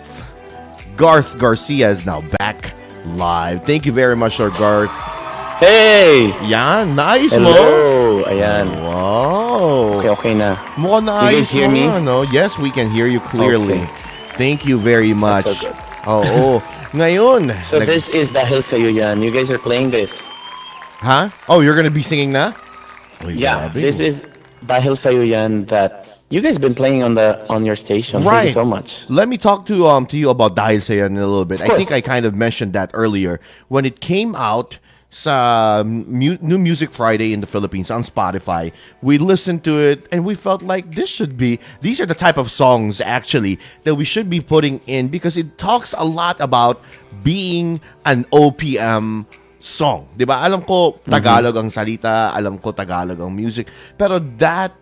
[0.93, 2.77] Garth Garcia is now back
[3.17, 3.65] live.
[3.65, 4.93] Thank you very much, Sir Garth.
[5.57, 6.29] Hey!
[6.45, 7.49] Yan, nice mo.
[7.49, 7.71] Hello!
[8.27, 8.67] Ayan.
[8.83, 9.99] Wow.
[9.99, 10.59] Okay, okay na.
[10.77, 11.83] Mukhang You naayos guys hear mo me?
[12.03, 12.17] no?
[12.29, 13.81] Yes, we can hear you clearly.
[13.81, 13.89] Okay.
[14.37, 15.45] Thank you very much.
[15.45, 15.77] so good.
[16.05, 16.61] Oo.
[16.93, 17.49] Ngayon.
[17.65, 19.21] So nag- this is Dahil Sa'yo Yan.
[19.21, 20.13] You guys are playing this.
[21.01, 21.29] Huh?
[21.49, 22.53] Oh, you're gonna be singing na?
[23.25, 23.81] Uy, Yeah, grabe.
[23.81, 24.21] this is
[24.65, 28.21] Dahil Sa'yo Yan that you guys been playing on the on your station.
[28.21, 29.05] Thank you so much.
[29.09, 31.61] Let me talk to um to you about Dahil in a little bit.
[31.61, 31.91] I think.
[31.91, 33.41] I kind of mentioned that earlier
[33.73, 34.77] when it came out
[35.13, 38.73] sa mu- New Music Friday in the Philippines on Spotify.
[39.05, 42.41] We listened to it and we felt like this should be these are the type
[42.41, 46.81] of songs actually that we should be putting in because it talks a lot about
[47.21, 47.77] being
[48.09, 49.29] an OPM
[49.61, 50.09] song.
[50.17, 50.41] 'Di ba?
[50.41, 54.73] Alam ko Tagalog ang salita, alam ko Tagalog ang music, pero that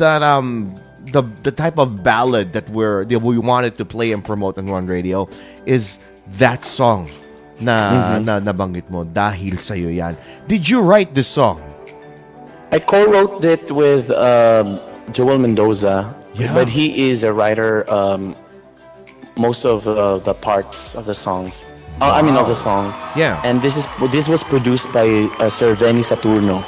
[0.00, 0.72] that um
[1.12, 4.72] the the type of ballad that we're that we wanted to play and promote on
[4.72, 5.28] One Radio
[5.68, 6.00] is
[6.40, 7.12] that song
[7.60, 10.14] na na nabanggit mo dahil sa yan.
[10.46, 11.58] Did you write this song?
[12.70, 14.78] I co-wrote it with um,
[15.12, 16.54] Joel Mendoza, Yeah.
[16.54, 17.82] but he is a writer.
[17.90, 18.36] Um,
[19.38, 21.64] most of uh, the parts of the songs.
[22.02, 22.94] Uh, I mean, of the song.
[23.16, 23.40] Yeah.
[23.42, 25.06] And this is this was produced by
[25.38, 26.62] uh, Sir Benny Saturno.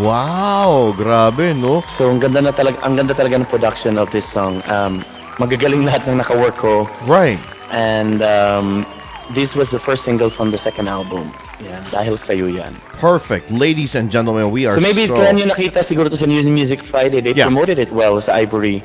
[0.00, 1.84] Wow, grabe no.
[1.92, 4.64] So ang ganda na talaga, ang ganda talaga ng production of this song.
[4.68, 5.04] Um,
[5.36, 6.88] magagaling lahat ng naka-work ko.
[7.04, 7.38] Right.
[7.68, 8.88] And um,
[9.34, 11.32] this was the first single from the second album.
[11.62, 12.74] Yeah, dahil sa'yo yan.
[13.00, 13.50] Perfect.
[13.50, 16.46] Ladies and gentlemen, we are So maybe so kaya nyo nakita siguro to sa News
[16.46, 17.20] Music Friday.
[17.20, 17.46] They Yeah.
[17.50, 18.84] promoted it well sa Ivory.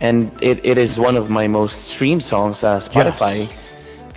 [0.00, 3.46] And it, it is one of my most streamed songs sa Spotify.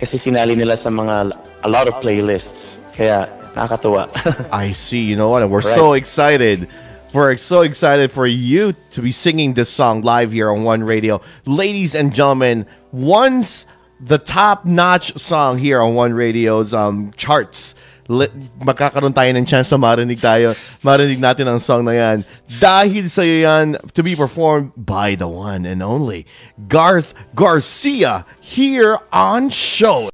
[0.00, 1.30] Kasi sinali nila sa mga,
[1.62, 2.78] a lot of playlists.
[2.96, 4.10] Kaya nakakatuwa.
[4.52, 5.00] I see.
[5.04, 5.46] You know what?
[5.48, 5.76] We're Right.
[5.78, 6.66] so excited.
[7.14, 11.22] We're so excited for you to be singing this song live here on One Radio.
[11.46, 13.64] Ladies and gentlemen, once
[14.00, 17.74] the top-notch song here on One Radio's um, charts,
[18.08, 20.52] li- magkakaroon tayo ng chance na marinig tayo,
[20.84, 22.18] marinig natin ang song na yan.
[22.60, 26.26] Dahil sa yan, to be performed by the one and only
[26.68, 30.10] Garth Garcia here on Show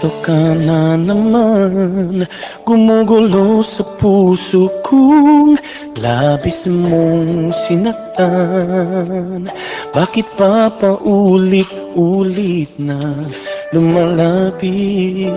[0.00, 2.24] Eto ka na naman
[2.64, 5.60] Gumugulo sa puso kong
[6.00, 9.52] Labis mong sinaktan
[9.92, 12.96] Bakit pa paulit-ulit na
[13.76, 15.28] lumalapit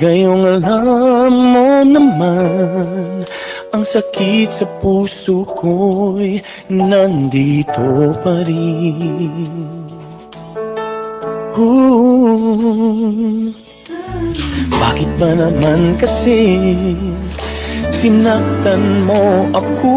[0.00, 3.28] Gayong alam mo naman
[3.76, 6.40] Ang sakit sa puso ko'y
[6.72, 9.99] nandito pa rin
[14.70, 16.38] Bakit ba naman kasi
[17.90, 19.90] Sinaktan mo ako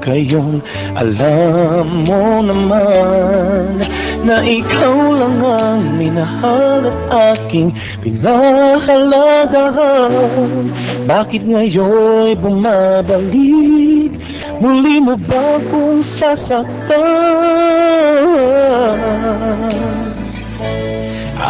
[0.00, 0.64] Gayong
[0.96, 3.84] alam mo naman
[4.24, 6.96] Na ikaw lang ang minahal at
[7.36, 10.72] aking pinahalagahan
[11.04, 14.16] Bakit ngayon'y bumabalik?
[14.56, 16.96] Muli mo ba kung sasaktan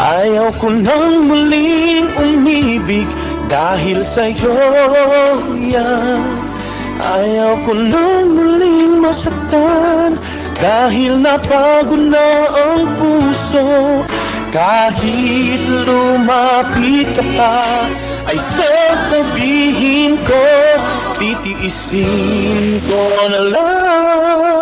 [0.08, 3.04] Ayaw ko nang muling umibig
[3.44, 4.56] dahil sa'yo
[5.60, 6.24] yan
[6.96, 10.16] Ayaw ko nang muling masaktan
[10.56, 14.00] dahil napagod na ang puso.
[14.48, 17.84] Kahit lumapit ka pa
[18.32, 20.44] ay sasabihin ko
[21.20, 24.57] Titiisin ko na lang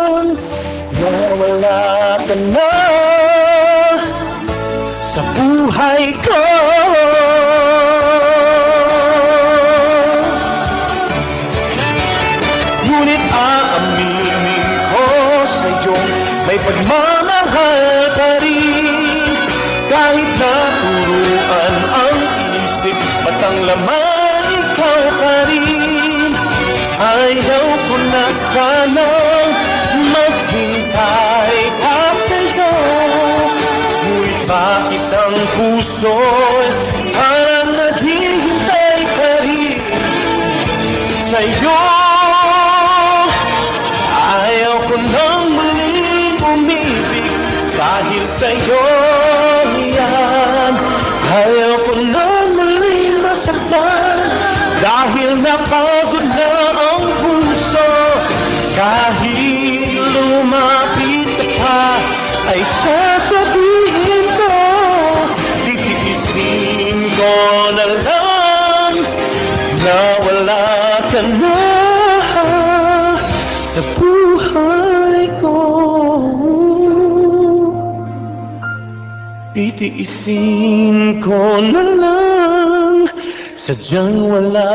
[79.77, 83.05] Titiisin ko na lang
[83.53, 84.73] Sadyang wala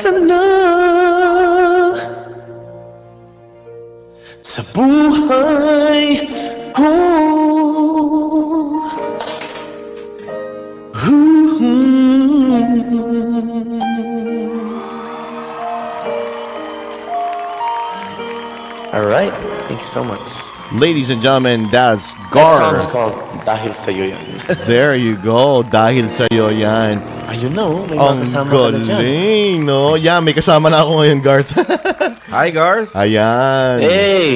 [0.00, 0.44] ka na
[4.40, 6.24] Sa buhay
[6.72, 6.88] ko
[18.94, 19.32] All right.
[19.66, 20.22] Thank you so much.
[20.72, 22.78] Ladies and gentlemen, that's That song Gar.
[22.78, 24.24] is called Dahil Sa'yo Yan.
[24.66, 25.60] There you go.
[25.62, 26.96] Dahil sa'yo yan.
[27.28, 27.84] Ayun na, oh.
[27.84, 28.88] May mga Ang kasama ka na dyan.
[28.90, 29.80] galing, no?
[29.94, 31.52] Yeah, may kasama na ako ngayon, Garth.
[32.34, 32.92] Hi, Garth.
[32.94, 33.80] Ayan.
[33.80, 34.28] Hey!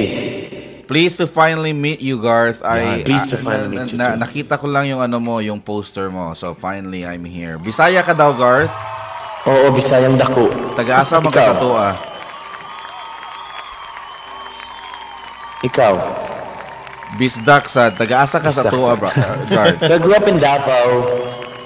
[0.85, 2.61] Pleased to finally meet you, Garth.
[2.63, 4.21] I, Yeah, pleased to ah, finally na- meet you na- too.
[4.21, 6.33] Nakita ko lang yung ano mo, yung poster mo.
[6.33, 7.57] So finally, I'm here.
[7.57, 8.73] Bisaya ka daw, Garth.
[9.45, 10.49] Oo, Bisayang Dako.
[10.75, 11.37] Taga-asa mo Ikaw?
[11.37, 11.87] ka sa Tua.
[15.61, 15.95] Ikaw?
[17.17, 19.09] Bisdak sa taga-asa ka sa Tua, bro.
[19.81, 21.09] So I grew up in Davao,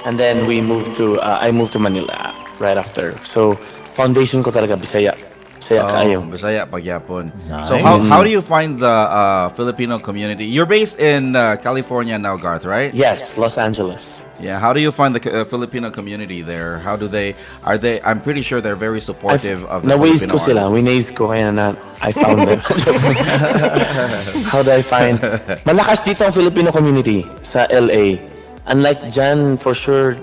[0.07, 2.31] and then we moved to, uh, I moved to Manila
[2.63, 3.19] right after.
[3.27, 3.59] So,
[3.99, 5.19] foundation ko talaga Bisaya.
[5.59, 6.19] Bisaya kayo.
[6.23, 7.31] Oh, Bisaya pagyapon.
[7.67, 10.47] So how how do you find the uh, Filipino community?
[10.47, 12.95] You're based in uh, California now, Garth, right?
[12.95, 14.23] Yes, Los Angeles.
[14.41, 14.59] Yeah.
[14.59, 16.79] How do you find the uh, Filipino community there?
[16.79, 17.35] How do they
[17.65, 18.01] are they?
[18.03, 20.61] I'm pretty sure they're very supportive of the Filipino ko sila.
[20.67, 20.75] artists.
[20.75, 22.59] Winaze ko kaya na I found them.
[24.51, 25.21] How do I find?
[25.69, 28.19] Malakas dito ang Filipino community sa LA.
[28.67, 30.17] Unlike Jan, for sure,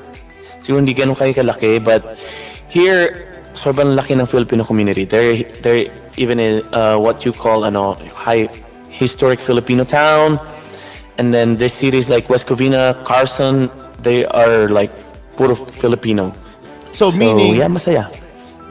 [0.64, 2.04] siguro hindi ganun kayo kalaki, but
[2.72, 5.04] here, sobrang laki ng Filipino community.
[5.04, 8.48] They're, they're even in uh, what you call ano, high
[8.90, 10.40] historic Filipino town.
[11.18, 13.70] And then this cities like West Covina, Carson,
[14.04, 14.92] they are like
[15.36, 16.34] puro Filipino.
[16.92, 18.10] So, meaning, yeah, masaya.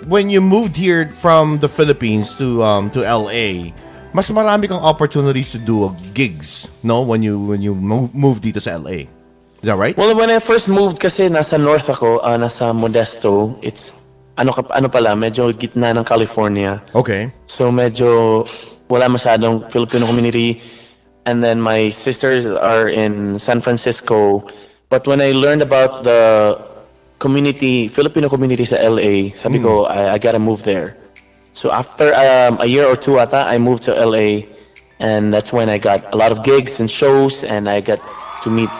[0.06, 3.72] when you moved here from the Philippines to um to LA,
[4.16, 7.02] mas marami kang opportunities to do gigs, no?
[7.02, 9.10] When you when you move, move dito sa LA.
[9.58, 9.96] Is that right?
[9.96, 13.58] Well, when I first moved kasi nasa north ako, ah, nasa Modesto.
[13.60, 13.90] It's
[14.38, 16.78] ano ka ano pala, medyo gitna ng California.
[16.94, 17.34] Okay.
[17.50, 18.46] So medyo
[18.86, 20.62] wala masyadong Filipino community.
[21.28, 24.48] And then my sisters are in San Francisco.
[24.88, 26.56] But when I learned about the
[27.18, 29.90] community, Filipino community sa LA, sabi ko, mm.
[29.92, 30.96] I, I gotta move there.
[31.52, 34.46] So after um, a year or two ata, I moved to LA.
[35.00, 37.44] And that's when I got a lot of gigs and shows.
[37.44, 38.00] And I got
[38.42, 38.70] to meet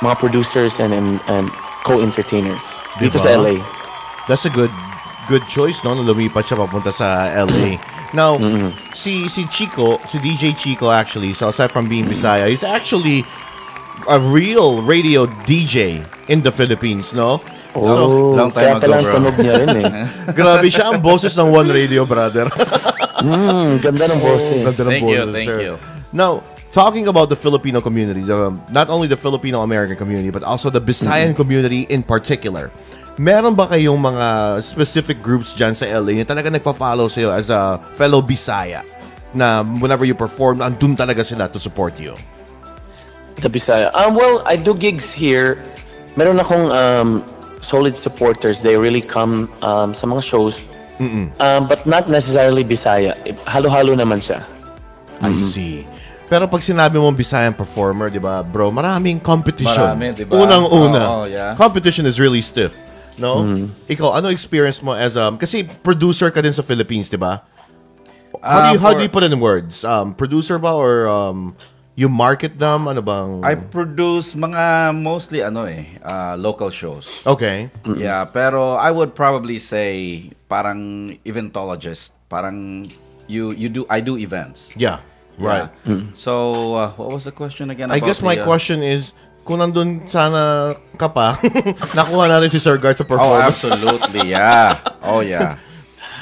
[0.00, 1.50] mga producers and, and, and
[1.84, 2.60] co-entertainers
[3.00, 3.24] dito Diba?
[3.24, 3.56] sa LA.
[4.28, 4.70] That's a good
[5.28, 5.96] good choice, no?
[5.96, 7.76] Lumipat siya papunta sa LA.
[7.76, 8.16] Mm-hmm.
[8.16, 8.74] Now, mm-hmm.
[8.92, 13.22] si si Chico, si DJ Chico actually, so aside from being Bisaya, he's actually
[14.08, 17.40] a real radio DJ in the Philippines, no?
[17.70, 19.14] Oh, long kaya time pala ago, ang bro.
[19.14, 19.86] tunog niya rin eh.
[20.38, 22.48] Grabe siya ang boses ng One Radio, brother.
[23.20, 24.64] Hmm, ganda ng boses.
[24.64, 25.60] Ganda ng Thank you, boses, thank sir.
[25.60, 25.74] you.
[26.08, 26.40] Now,
[26.72, 30.80] talking about the Filipino community, the, not only the Filipino American community, but also the
[30.80, 32.72] Visayan community in particular.
[33.20, 34.26] Meron ba kayong mga
[34.64, 38.80] specific groups dyan sa LA na talaga nagpa-follow sa'yo as a fellow Bisaya?
[39.36, 42.16] Na whenever you perform, andun talaga sila to support you.
[43.40, 43.88] The Bisaya.
[43.96, 45.64] Um, well, I do gigs here.
[46.16, 47.24] Meron akong um,
[47.60, 48.60] solid supporters.
[48.60, 50.62] They really come um, sa mga shows.
[51.00, 53.16] Um, but not necessarily Bisaya.
[53.48, 54.44] Halo-halo naman siya.
[55.24, 55.88] I see.
[56.30, 59.98] Pero pag sinabi mong Bisayan performer, di ba, bro, maraming competition.
[59.98, 60.38] Marami, di ba?
[60.38, 61.02] Unang-una.
[61.10, 61.58] Oo, yeah.
[61.58, 62.70] Competition is really stiff.
[63.18, 63.42] No?
[63.90, 67.42] Ikaw, ano experience mo as um, kasi producer ka din sa Philippines, di ba?
[68.40, 69.84] How, do you, how do you put it in words?
[69.84, 71.52] Um, producer ba or um,
[72.00, 72.88] you market them?
[72.88, 73.44] Ano bang...
[73.44, 77.20] I produce mga mostly ano eh, uh, local shows.
[77.28, 77.68] Okay.
[77.84, 82.16] Yeah, pero I would probably say parang eventologist.
[82.32, 82.88] Parang
[83.28, 84.72] you you do I do events.
[84.80, 85.04] Yeah.
[85.36, 85.68] Right.
[85.84, 86.08] Yeah.
[86.12, 86.32] So,
[86.76, 87.92] uh, what was the question again?
[87.92, 91.40] I about guess my the, uh, question is, kung nandun sana ka pa,
[91.96, 93.48] nakuha natin si Sir Guard sa Oh, performance.
[93.48, 94.36] absolutely.
[94.36, 94.76] Yeah.
[95.04, 95.56] Oh, yeah.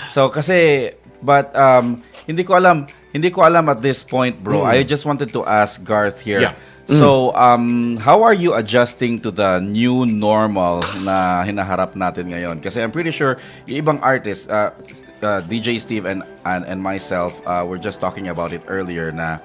[0.09, 0.89] So, kasi,
[1.21, 4.63] but, um, hindi ko alam, hindi ko alam at this point, bro.
[4.63, 4.73] Mm.
[4.73, 6.41] I just wanted to ask Garth here.
[6.41, 6.55] Yeah.
[6.89, 12.65] So, um, how are you adjusting to the new normal na hinaharap natin ngayon?
[12.65, 13.37] Kasi I'm pretty sure
[13.69, 14.73] yung ibang artists, uh,
[15.21, 19.37] uh, DJ Steve and, and, and myself, uh, were just talking about it earlier na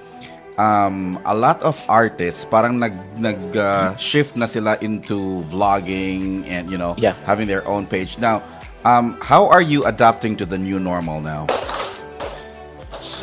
[0.58, 6.70] um, a lot of artists parang nag nag uh, shift na sila into vlogging and
[6.70, 7.14] you know Yeah.
[7.26, 8.44] having their own page now
[8.86, 11.48] um, how are you adapting to the new normal now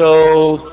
[0.01, 0.73] So,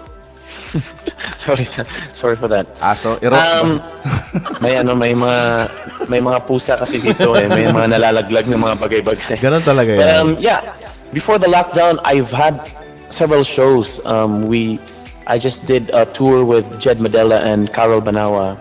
[1.43, 1.67] sorry,
[2.15, 2.63] sorry for that.
[2.79, 3.83] ah so iro- Um,
[4.63, 5.67] may ano, may mga
[6.07, 7.51] may mga pusa kasi dito eh.
[7.51, 9.35] May mga nalalaglag ng mga bagay-bagay.
[9.43, 10.15] Ganon talaga But, yan.
[10.15, 10.63] um, yeah,
[11.11, 12.63] before the lockdown, I've had
[13.11, 13.99] several shows.
[14.07, 14.79] Um, we,
[15.27, 18.55] I just did a tour with Jed Medela and Carol Banawa,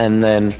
[0.00, 0.56] and then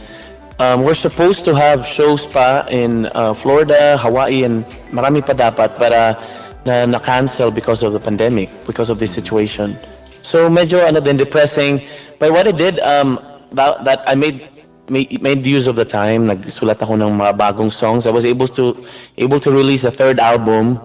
[0.61, 5.73] um, we're supposed to have shows pa in uh, Florida, Hawaii, and marami pa dapat,
[5.81, 6.13] but uh,
[6.65, 9.77] na na-cancel because of the pandemic, because of this situation.
[10.23, 11.83] So medyo ano din depressing.
[12.19, 13.19] But what I did, um,
[13.53, 14.49] that, that I made
[14.91, 16.29] made, use of the time.
[16.29, 18.07] Nagsulat ako ng mga bagong songs.
[18.07, 18.77] I was able to
[19.19, 20.81] able to release a third album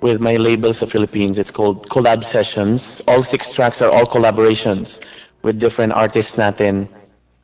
[0.00, 1.38] with my label sa Philippines.
[1.38, 3.00] It's called Collab Sessions.
[3.06, 5.00] All six tracks are all collaborations
[5.42, 6.88] with different artists natin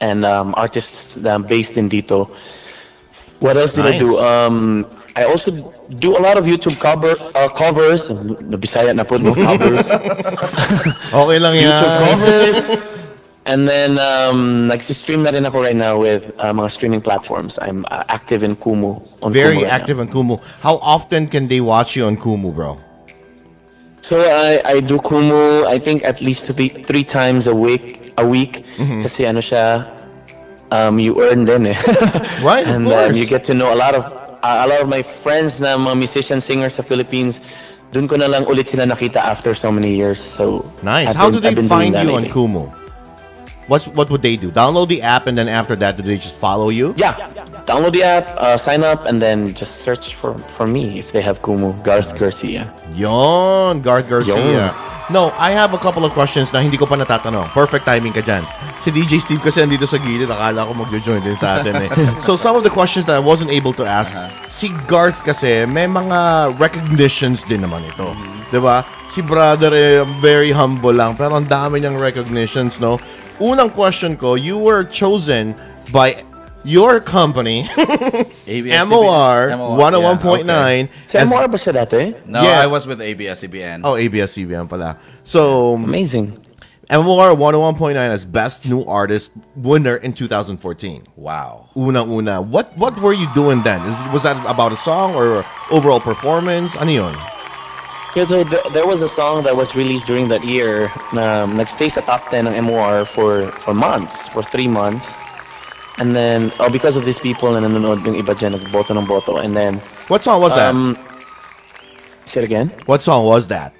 [0.00, 2.28] and um, artists na based in dito.
[3.40, 4.18] What else did I do?
[4.18, 5.50] Um, I also
[5.96, 8.06] do a lot of YouTube cover uh, covers.
[8.08, 9.88] Nabisaya na po, no covers.
[11.24, 11.72] Okay lang yan.
[11.72, 12.58] YouTube covers.
[13.46, 17.58] And then, um, nag-stream na rin ako right now with uh, mga streaming platforms.
[17.62, 19.00] I'm uh, active in Kumu.
[19.22, 20.36] On Very Kumu right active on Kumu.
[20.60, 22.76] How often can they watch you on Kumu, bro?
[24.02, 28.12] So I, I do Kumu, I think at least three, three times a week.
[28.18, 28.66] A week.
[28.76, 29.02] Mm-hmm.
[29.02, 29.86] Kasi ano siya,
[30.72, 31.78] um, you earn din eh.
[32.42, 35.02] Right, and um, you get to know a lot of uh, a lot of my
[35.02, 37.42] friends na mga musician singers sa Philippines.
[37.90, 40.22] Doon ko na lang ulit sila nakita after so many years.
[40.22, 41.10] So Nice.
[41.10, 42.26] I've How been- do they find you on.
[42.30, 42.70] Kumu?
[43.66, 44.54] What's what would they do?
[44.54, 46.94] Download the app and then after that, do they just follow you?
[46.94, 47.18] Yeah,
[47.66, 51.20] download the app, uh, sign up, and then just search for for me if they
[51.20, 52.72] have Kumu, Garth Garcia.
[52.94, 54.38] Yon, Garth Garcia.
[54.38, 54.74] Yon.
[55.06, 57.54] No, I have a couple of questions na hindi ko pa natatanong.
[57.54, 58.42] Perfect timing ka dyan.
[58.82, 60.26] Si DJ Steve kasi andito sa gilid.
[60.26, 61.90] Akala ko magjo-join din sa atin eh.
[62.26, 64.18] so some of the questions that I wasn't able to ask,
[64.50, 68.18] si Garth kasi may mga recognitions din naman ito.
[68.50, 68.82] 'Di ba?
[69.14, 72.98] Si brother eh, very humble lang pero ang dami niyang recognitions, no?
[73.38, 75.54] Unang question ko, you were chosen
[75.94, 76.18] by
[76.66, 77.64] your company,
[78.44, 80.44] MOR, MOR, 101.9.
[80.46, 82.14] yeah, Sa as- MOR ba siya dati?
[82.26, 82.60] no Yeah.
[82.62, 84.98] I was with ABS-CBN Oh, ABS-CBN pala.
[85.24, 86.42] So, Amazing.
[86.90, 91.06] MOR 101.9 as Best New Artist winner in 2014.
[91.16, 92.42] wow Unang-una.
[92.42, 93.82] What what were you doing then?
[94.14, 95.42] Was that about a song or
[95.74, 96.76] overall performance?
[96.78, 97.14] Ano yun?
[98.14, 101.90] Yeah, so th- there was a song that was released during that year na nagstay
[101.90, 105.10] sa top 10 ng MOR for for months, for three months.
[105.98, 109.40] And then, oh, because of these people na nanonood yung iba dyan, nagboto ng boto.
[109.40, 110.74] And then, What song was that?
[110.74, 110.92] um,
[112.28, 112.68] say it again?
[112.84, 113.72] What song was that?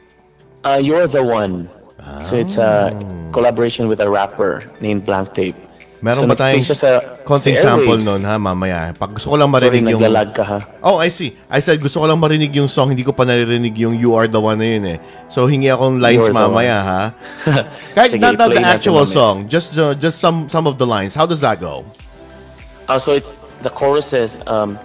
[0.65, 1.69] Uh, You're the One.
[2.25, 2.95] So it's a
[3.35, 5.59] collaboration with a rapper named Blank Tape.
[6.03, 8.95] Meron So ba tayong sa- konting sa sample nun ha mamaya?
[8.95, 9.99] Pag gusto ko lang Sorry, marinig yung...
[9.99, 10.59] naglalag ka ha.
[10.85, 11.35] Oh, I see.
[11.51, 14.29] I said gusto ko lang marinig yung song, hindi ko pa naririnig yung You Are
[14.29, 14.99] The One na yun eh.
[15.27, 17.03] So hingi akong lines You Are mamaya ha.
[17.97, 21.17] Kahit Sige, not, not the actual song, just uh, just some some of the lines.
[21.17, 21.83] How does that go?
[22.89, 23.33] Uh, so it's
[23.63, 24.79] the chorus says, um,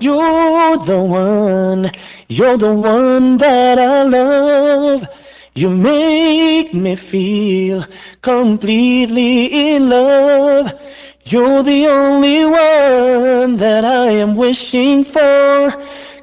[0.00, 1.90] You're the one,
[2.28, 5.08] you're the one that I love.
[5.54, 7.84] You make me feel
[8.22, 10.80] completely in love.
[11.24, 15.74] You're the only one that I am wishing for.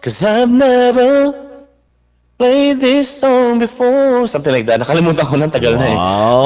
[0.02, 1.34] Cause I've never
[2.38, 4.28] played this song before.
[4.28, 4.80] Something like that.
[4.80, 5.98] Nakalimutan ko ng tagal na eh.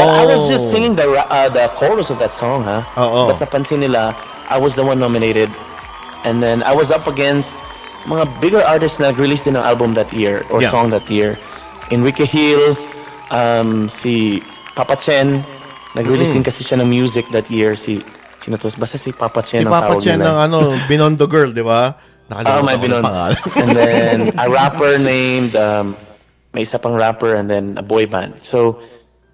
[0.02, 2.82] But I was just singing the uh, the chorus of that song, ha?
[2.98, 3.30] Oo.
[3.30, 4.18] But napansin nila,
[4.50, 5.50] I was the one nominated.
[6.26, 7.56] And then I was up against
[8.06, 10.72] mga bigger artists na nag-release din ng album that year or Yeah.
[10.72, 11.38] song that year.
[11.90, 12.76] Enrique Hill,
[13.30, 14.42] um, si
[14.74, 15.42] Papa Chen,
[15.94, 17.74] nag-release din kasi siya ng music that year.
[17.76, 18.02] Si,
[18.40, 18.70] sino to?
[18.76, 20.28] Basta si Papa Si Chen ang Papa tawag Chen nila.
[20.28, 21.96] ng ano, Binondo Girl, di ba?
[22.30, 23.04] Nakalimutan may ko ng binon.
[23.04, 23.36] pangalan.
[23.58, 25.98] and then a rapper named, um,
[26.54, 28.38] may isa pang rapper and then a boy band.
[28.42, 28.82] So,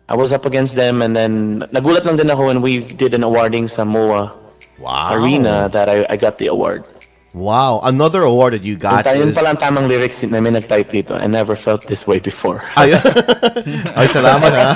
[0.07, 3.23] I was up against them and then nagulat lang din ako when we did an
[3.23, 4.31] awarding sa MOA
[4.77, 5.15] Wow.
[5.15, 6.83] Arena that I, I got the award.
[7.35, 9.35] Wow, another award that you got Yun, yun is...
[9.35, 11.19] pala ang tamang lyrics na may nag-type dito.
[11.19, 12.63] I never felt this way before.
[12.79, 12.95] Ay,
[13.91, 14.71] ay, salamat ha.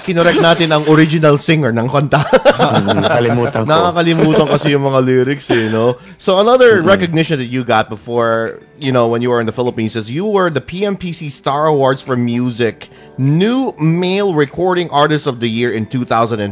[0.00, 2.24] Kinorek natin ang original singer ng kanta.
[2.56, 3.68] Mm, Nakalimutan ko.
[3.68, 6.00] Nakakalimutan kasi yung mga lyrics eh, no?
[6.16, 9.92] So another recognition that you got before, you know, when you were in the Philippines
[9.92, 12.88] is you were the PMPC Star Awards for Music
[13.20, 16.48] New Male Recording Artist of the Year in 2015.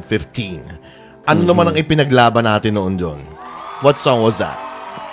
[1.29, 3.21] Ano naman ang ipinaglaban natin noon doon?
[3.85, 4.57] What song was that?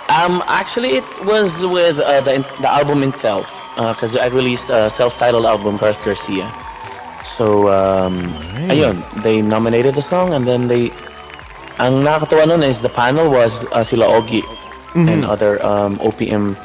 [0.08, 3.44] Um, actually, it was with uh, the the album itself
[3.76, 6.48] because I released a self-titled album, Garth Garcia.
[7.20, 8.32] So, um,
[8.72, 10.88] ayun, they nominated the song and then they.
[11.76, 14.40] Ang nakakatuwa nun is the panel was uh, sila Ogie
[14.96, 16.56] and other um, OPM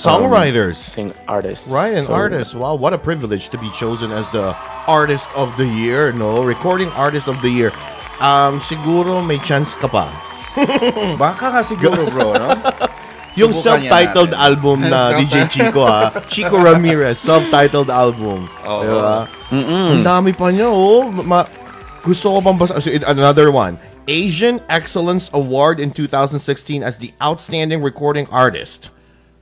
[0.00, 0.76] Songwriters.
[0.80, 1.68] sing artists.
[1.68, 2.54] Right, an So, artist.
[2.56, 4.56] Wow, what a privilege to be chosen as the
[4.88, 6.40] artist of the year, no?
[6.40, 7.72] Recording artist of the year.
[8.16, 10.08] Um, siguro may chance ka pa.
[11.20, 12.48] Baka ka siguro, bro, no?
[13.36, 16.08] Yung Subukan self-titled album na DJ Chico ha.
[16.32, 18.48] Chico Ramirez, self-titled album.
[18.64, 18.80] Oo.
[18.80, 19.18] Diba?
[19.52, 21.04] Ang dami pa niya, oh.
[21.12, 21.44] Ma-
[22.00, 22.80] gusto ko pang basa.
[22.80, 23.76] so, Another one.
[24.08, 28.88] Asian Excellence Award in 2016 as the Outstanding Recording Artist.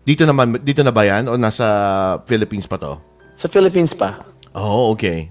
[0.02, 1.30] Dito naman, dito na ba yan?
[1.30, 2.98] O nasa Philippines pa to?
[3.38, 4.26] Sa Philippines pa.
[4.58, 5.30] Oh, okay.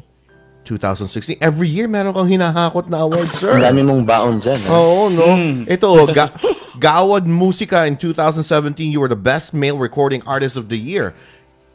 [0.65, 1.37] 2016.
[1.39, 3.53] Every year meron kang hinahakot na award, sir.
[3.55, 4.59] Ang dami mong baon dyan.
[4.67, 4.75] ah.
[4.75, 5.27] Oo, no?
[5.67, 6.31] Ito, ga
[6.79, 11.13] Gawad Musika in 2017, you were the best male recording artist of the year.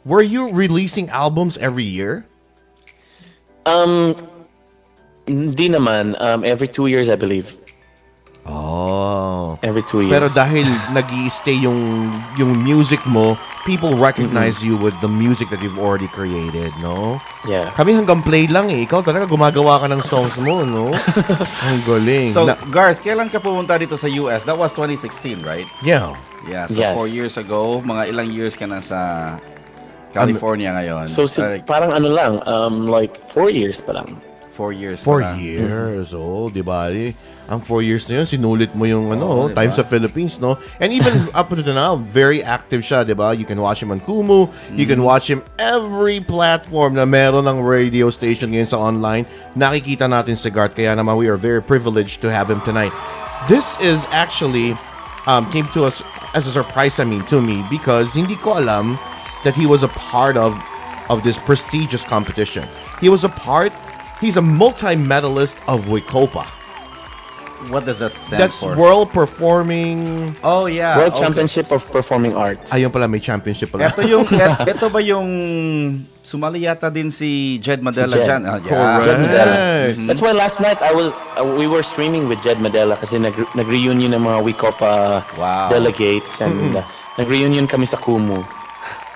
[0.05, 2.25] Were you releasing albums every year?
[3.65, 4.15] Um,
[5.27, 6.19] hindi naman.
[6.21, 7.53] Um, every two years, I believe.
[8.49, 9.57] Oh.
[9.61, 10.11] Every two years.
[10.11, 15.61] Pero dahil nag stay yung, yung music mo, people recognize you with the music that
[15.61, 17.21] you've already created, no?
[17.45, 17.69] Yeah.
[17.71, 18.83] Kami hanggang play lang eh.
[18.83, 20.89] Ikaw talaga gumagawa ka ng songs mo, no?
[21.67, 22.33] Ang galing.
[22.33, 24.43] So, Na- Garth, kailan ka pumunta dito sa US?
[24.43, 25.69] That was 2016, right?
[25.79, 26.17] yeah.
[26.47, 26.95] Yeah, so Yes.
[26.95, 29.35] four years ago, mga ilang years ka na sa
[30.09, 31.05] California ngayon.
[31.05, 34.17] So, si- Like, parang ano lang, um, like four years pa lang.
[34.55, 35.39] four years Four pa lang.
[35.39, 36.91] years, oh, di ba?
[37.49, 39.81] Ang four years na yun, sinulit mo yung ano, Oo, di time ba?
[39.81, 40.61] sa Philippines, no?
[40.77, 43.33] And even up to now, very active siya, di ba?
[43.33, 47.57] You can watch him on Kumu, you can watch him every platform na meron ng
[47.65, 49.25] radio station ngayon sa online.
[49.57, 52.93] Nakikita natin si Garth, kaya naman we are very privileged to have him tonight.
[53.49, 54.77] This is actually,
[55.25, 56.05] um, came to us
[56.37, 58.93] as a surprise, I mean, to me, because hindi ko alam
[59.41, 60.53] that he was a part of
[61.09, 62.61] of this prestigious competition.
[63.01, 63.73] He was a part,
[64.21, 66.45] he's a multi-medalist of Wicopa.
[67.67, 68.71] What does that stand That's for?
[68.79, 70.31] World Performing...
[70.41, 70.95] Oh, yeah.
[70.97, 71.21] World okay.
[71.27, 72.71] Championship of Performing Arts.
[72.71, 73.91] Ayun pala, may championship pala.
[73.91, 75.27] Ito yung et- ito ba yung
[76.23, 78.25] sumali yata din si Jed Madela Jed.
[78.25, 78.41] dyan?
[78.47, 78.63] Ah, yeah.
[78.63, 79.03] Correct.
[79.03, 79.53] Jed Medela.
[79.59, 80.07] Mm-hmm.
[80.07, 83.35] That's why last night I will uh, we were streaming with Jed Medela kasi nag
[83.53, 85.67] nag-reunion ng mga Wicopa Wow.
[85.67, 86.83] delegates and uh,
[87.19, 88.39] nag-reunion kami sa Kumu.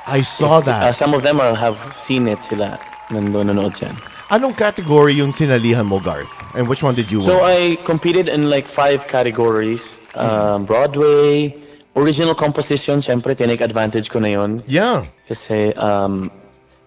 [0.03, 0.99] I saw Uh, that.
[0.99, 2.75] some of them are, have seen it sila
[3.07, 3.95] nandun nanood dyan.
[4.29, 6.31] Anong category yung sinalihan mo, Garth?
[6.55, 7.45] And which one did you So win?
[7.45, 9.99] I competed in like five categories.
[10.15, 11.53] Um, Broadway,
[11.95, 14.63] original composition, syempre tinake advantage ko na yun.
[14.65, 15.05] yeah.
[15.27, 16.31] Kasi, um,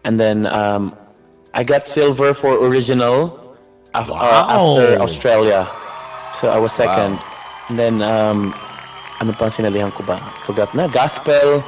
[0.04, 0.94] and then um,
[1.54, 3.34] I got silver for original
[3.94, 4.46] af- uh, Wow.
[4.78, 5.66] after Australia.
[6.34, 7.18] So I was second.
[7.68, 8.54] And then, um,
[9.18, 10.20] ano pa ang sinalihan ko ba?
[10.46, 10.86] Forgot na.
[10.86, 11.64] Gospel.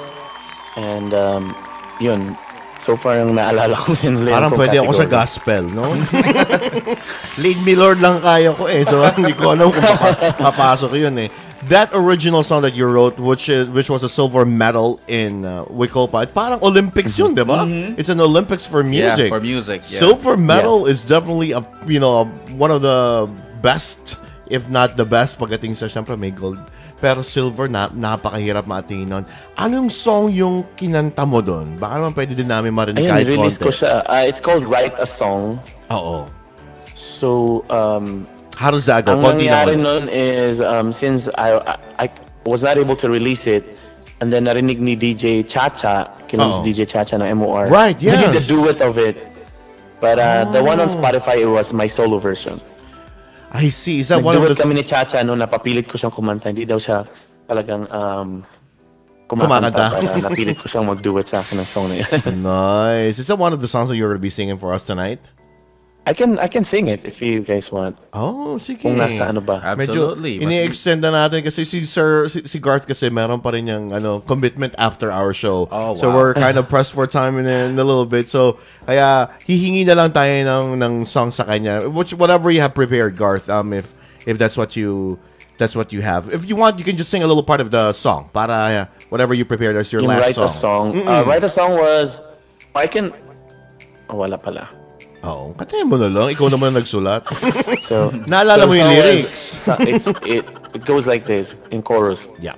[0.77, 1.55] And um,
[1.99, 2.37] yun.
[2.79, 5.19] So far yung naalala ko sinalihan Parang pwede ako sa category.
[5.19, 5.85] gospel, no?
[7.43, 8.83] Lead me Lord lang kaya ko eh.
[8.83, 11.31] So hindi ko alam kung papa- papasok yun eh.
[11.67, 15.67] That original song that you wrote, which is which was a silver medal in uh,
[15.67, 17.67] Wicopa, parang Olympics yun, di ba?
[17.99, 18.95] It's an Olympics for Mm-hmm.
[18.95, 19.29] Yeah, music.
[19.29, 19.99] for music, yeah.
[19.99, 22.25] Silver medal is definitely a you know a,
[22.55, 23.27] one of the
[23.59, 26.63] best if not the best pagdating sa syempre may gold.
[26.99, 29.25] Pero silver na napakahirap maatingin nun.
[29.55, 31.79] Anong song yung kinanta mo doon?
[31.79, 34.03] Baka naman pwede din namin marinig Ayun, kahit release ko siya.
[34.11, 35.63] Ah, it's called Write a Song.
[35.95, 36.27] Oo.
[36.99, 38.27] So, um,
[38.59, 39.15] How does that go?
[39.15, 42.07] ang Konti nangyari nun is, um, since I, I, I
[42.43, 43.63] was not able to release it,
[44.19, 47.71] and then narinig ni DJ Chacha, si DJ Chacha ng MOR.
[47.71, 48.51] Right, We did the yes.
[48.51, 49.23] duet of it.
[50.03, 50.95] But uh, the one on Oh.
[50.95, 52.59] Spotify, it was my solo version.
[53.53, 54.01] I see.
[54.01, 54.55] Is that one of the...
[54.55, 56.53] kami ni Chacha, no, napapilit ko siyang kumanta.
[56.53, 57.09] Hindi daw siya
[57.49, 58.45] talagang um,
[59.29, 59.93] Kumakanta.
[60.25, 62.43] napilit ko siyang mag-duet sa akin ng song na yan.
[62.45, 63.19] Nice.
[63.19, 65.21] Is that one of the songs that you're going to be singing for us tonight?
[66.09, 67.99] I can I can sing it if you guys want.
[68.17, 68.81] Oh, sige.
[68.81, 69.61] Kung nasa ano ba.
[69.77, 73.93] Medyo ini-extend na natin kasi si Sir si, si Garth kasi meron pa rin yung
[73.93, 75.69] ano commitment after our show.
[75.69, 76.01] Oh, wow.
[76.01, 78.25] So we're kind of pressed for time in a, in a little bit.
[78.25, 78.57] So
[78.89, 81.85] kaya hihingi na lang tayo ng ng song sa kanya.
[81.85, 83.93] Which whatever you have prepared Garth um if
[84.25, 85.21] if that's what you
[85.61, 86.33] that's what you have.
[86.33, 88.85] If you want you can just sing a little part of the song para uh,
[89.13, 90.49] whatever you prepared as your Yung last write song.
[90.49, 90.87] a song.
[90.97, 91.05] Mm-mm.
[91.05, 92.17] Uh, write a song was
[92.73, 93.13] I can
[94.09, 94.78] oh, wala pala.
[95.27, 96.31] Oo, katayin mo na lang.
[96.31, 97.27] Ikaw naman ang nagsulat.
[97.89, 99.43] So Naalala so mo yung was- lyrics.
[99.67, 100.45] so- it's, it
[100.77, 102.29] it goes like this in chorus.
[102.39, 102.55] Yeah.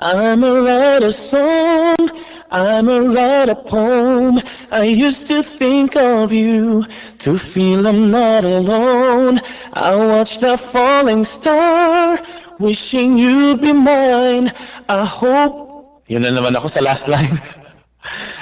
[0.00, 2.00] I'm a write a song,
[2.48, 4.40] I'm a write a poem.
[4.72, 6.88] I used to think of you
[7.20, 9.44] to feel I'm not alone.
[9.76, 12.16] I watch the falling star,
[12.56, 14.56] wishing you'd be mine.
[14.88, 15.68] I hope.
[16.08, 17.36] Yun na naman ako sa last line.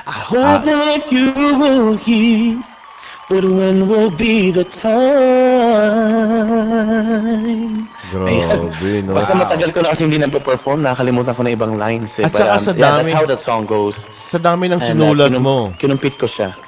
[0.06, 2.62] I hope that you will hear,
[3.30, 4.90] but when will be the time?
[8.10, 9.14] Grabe, no?
[9.14, 12.26] Basta matagal ko na kasi hindi nagpe-perform, nakakalimutan ko na ibang lines eh.
[12.26, 14.02] At saka um, sa yeah, that's dami- how that song goes.
[14.26, 15.70] Sa dami ng uh, sinulat kinum- mo.
[15.78, 16.58] Kinumpit ko siya.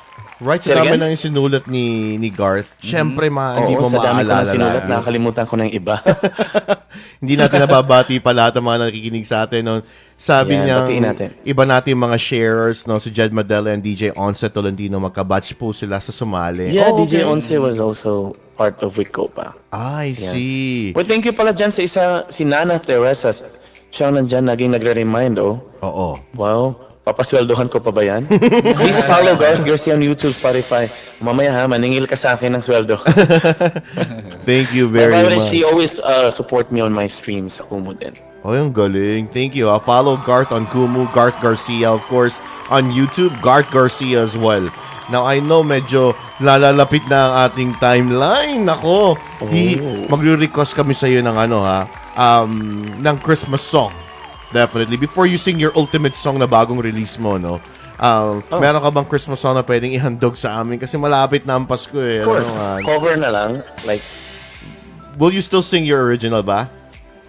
[0.43, 2.75] Right, sa dami ng sinulat ni ni Garth.
[2.79, 5.99] Siyempre, ma, hindi Oo, mo sa dami ko na sinulat, nakakalimutan ko na yung iba.
[7.23, 9.63] Hindi natin nababati pa lahat ng mga nakikinig sa atin.
[9.63, 9.79] No?
[10.23, 11.35] Sabi Yan, niya, natin.
[11.43, 13.03] iba natin mga sharers, no?
[13.03, 16.71] si Jed Madela and DJ Onset Tolentino, magkabatch po sila sa sumali.
[16.71, 17.27] yeah, Oh, DJ okay.
[17.27, 19.51] Once was also part of Wicopa.
[19.75, 20.31] I Yeah.
[20.31, 20.95] see.
[20.95, 23.35] Well, thank you pala dyan sa isa, si Nana Teresa.
[23.91, 25.59] Siya nandyan, naging nagre-remind, oh.
[25.83, 26.15] Oo.
[26.39, 26.79] Wow.
[27.03, 28.23] Papasweldohan ko pa ba yan?
[28.79, 30.87] Please follow Garth Garcia on YouTube, Spotify.
[31.19, 32.95] Mamaya ha, maningil ka sa akin ng sweldo.
[34.47, 35.51] Thank you very much.
[35.51, 38.15] she always uh, support me on my streams sa Kumu din.
[38.43, 39.31] Oh, yung galing.
[39.31, 39.71] Thank you.
[39.71, 44.67] Uh, follow Garth on Kumu, Garth Garcia, of course, on YouTube, Garth Garcia as well.
[45.09, 48.67] Now, I know medyo lalalapit na ang ating timeline.
[48.67, 49.15] Nako,
[49.47, 53.95] hi- magre-request kami sa iyo ng ano ha, um, ng Christmas song.
[54.51, 54.99] Definitely.
[54.99, 57.63] Before you sing your ultimate song na bagong release mo, no?
[58.03, 58.59] Um, Oh.
[58.59, 60.83] Meron ka bang Christmas song na pwedeng ihandog sa amin?
[60.83, 62.21] Kasi malapit na ang Pasko eh.
[62.21, 63.51] Of course, Ano cover na lang.
[63.87, 64.03] Like,
[65.15, 66.67] Will you still sing your original ba?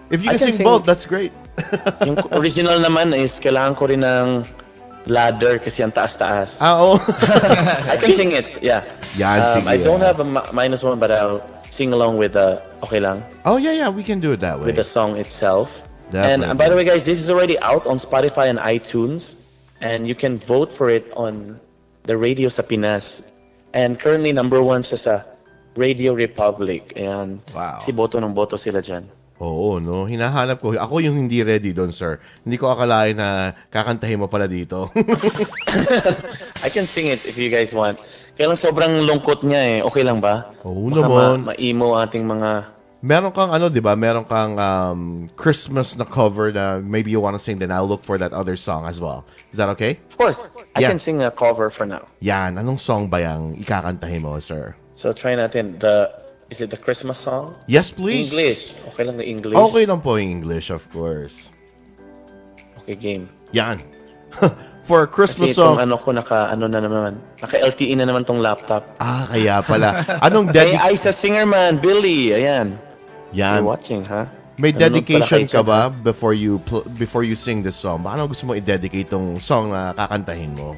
[0.10, 1.32] If you can, can sing, sing- both, that's great.
[2.08, 4.42] yung original naman is kailangan ko rin ng
[5.06, 6.58] ladder kasi ang taas-taas.
[6.60, 6.96] Ah, oo.
[7.92, 8.84] I can sing it, yeah.
[9.18, 12.62] Yan, Um, sige, I don't have a minus one, but I'll sing along with the,
[12.84, 13.90] okay lang, Oh, yeah, yeah.
[13.90, 14.68] We can do it that way.
[14.72, 15.70] with the song itself.
[16.10, 16.34] Definitely.
[16.34, 19.36] And uh, by the way, guys, this is already out on Spotify and iTunes,
[19.82, 21.60] and you can vote for it on
[22.06, 23.22] the radio sa Pinas.
[23.74, 25.14] And currently, number one siya sa
[25.76, 26.94] Radio Republic.
[26.96, 27.82] And Wow.
[27.82, 29.10] si boto ng boto sila dyan.
[29.44, 30.08] Oo, no?
[30.08, 30.72] Hinahanap ko.
[30.72, 32.16] Ako yung hindi ready doon, sir.
[32.48, 34.88] Hindi ko akalain na kakantahin mo pala dito.
[36.64, 38.00] I can sing it if you guys want.
[38.34, 39.80] Kaya lang sobrang lungkot niya eh.
[39.84, 40.48] Okay lang ba?
[40.64, 41.36] Oo Baka naman.
[41.44, 42.72] Ma- ma-emo ating mga...
[43.04, 44.00] Meron kang ano, di ba?
[44.00, 48.16] Meron kang um, Christmas na cover na maybe you wanna sing, then I'll look for
[48.16, 49.28] that other song as well.
[49.52, 50.00] Is that okay?
[50.08, 50.40] Of course,
[50.72, 50.96] I Yeah.
[50.96, 52.08] can sing a cover for now.
[52.24, 52.56] Yan.
[52.56, 54.72] Anong song ba yung ikakantahin mo, sir?
[54.96, 56.23] So try natin the...
[56.54, 57.58] Is it the Christmas song?
[57.66, 58.30] Yes, please.
[58.30, 58.78] English.
[58.94, 59.58] Okay lang na English.
[59.58, 61.50] Okay lang po yung English, of course.
[62.86, 63.26] Okay, game.
[63.58, 63.82] Yan.
[64.86, 65.82] For a Christmas Kasi song.
[65.82, 68.86] ano ko, naka, ano na naman, naka LTE na naman tong laptop.
[69.02, 70.06] Ah, kaya pala.
[70.22, 72.78] Anong Hey, dedi- Isa Singerman, Billy, ayan.
[73.34, 73.66] Yan.
[73.66, 74.30] You're watching, ha?
[74.62, 76.62] May Nanonood dedication ka ba before you
[77.02, 78.06] before you sing this song?
[78.06, 80.78] Ano gusto mo i-dedicate tong song na kakantahin mo?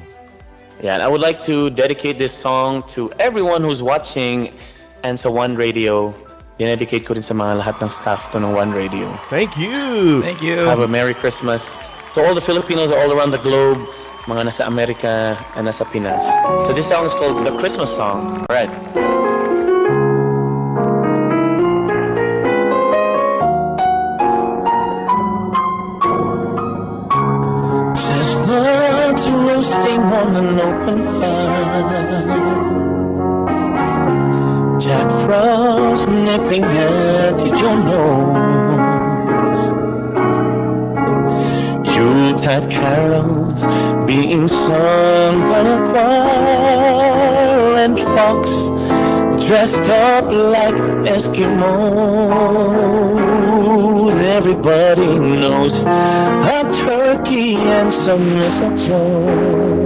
[0.80, 4.56] Yeah, I would like to dedicate this song to everyone who's watching
[5.02, 6.14] and sa One Radio.
[6.56, 9.04] Dinedicate ko rin sa mga lahat ng staff to ng One Radio.
[9.28, 10.24] Thank you!
[10.24, 10.64] Thank you.
[10.64, 11.60] Have a Merry Christmas.
[12.16, 13.76] To all the Filipinos all around the globe,
[14.24, 16.24] mga nasa Amerika and nasa Pinas.
[16.66, 18.42] So this song is called The Christmas Song.
[18.48, 18.72] All right.
[27.94, 32.65] Chestnuts roasting on an open fire.
[34.86, 39.62] Jack Frost nipping at your nose.
[41.92, 43.66] Yuletide carols
[44.06, 48.48] being sung by a choir and fox
[49.44, 50.76] dressed up like
[51.14, 51.66] Eskimos.
[54.20, 59.85] Everybody knows a turkey and some mistletoe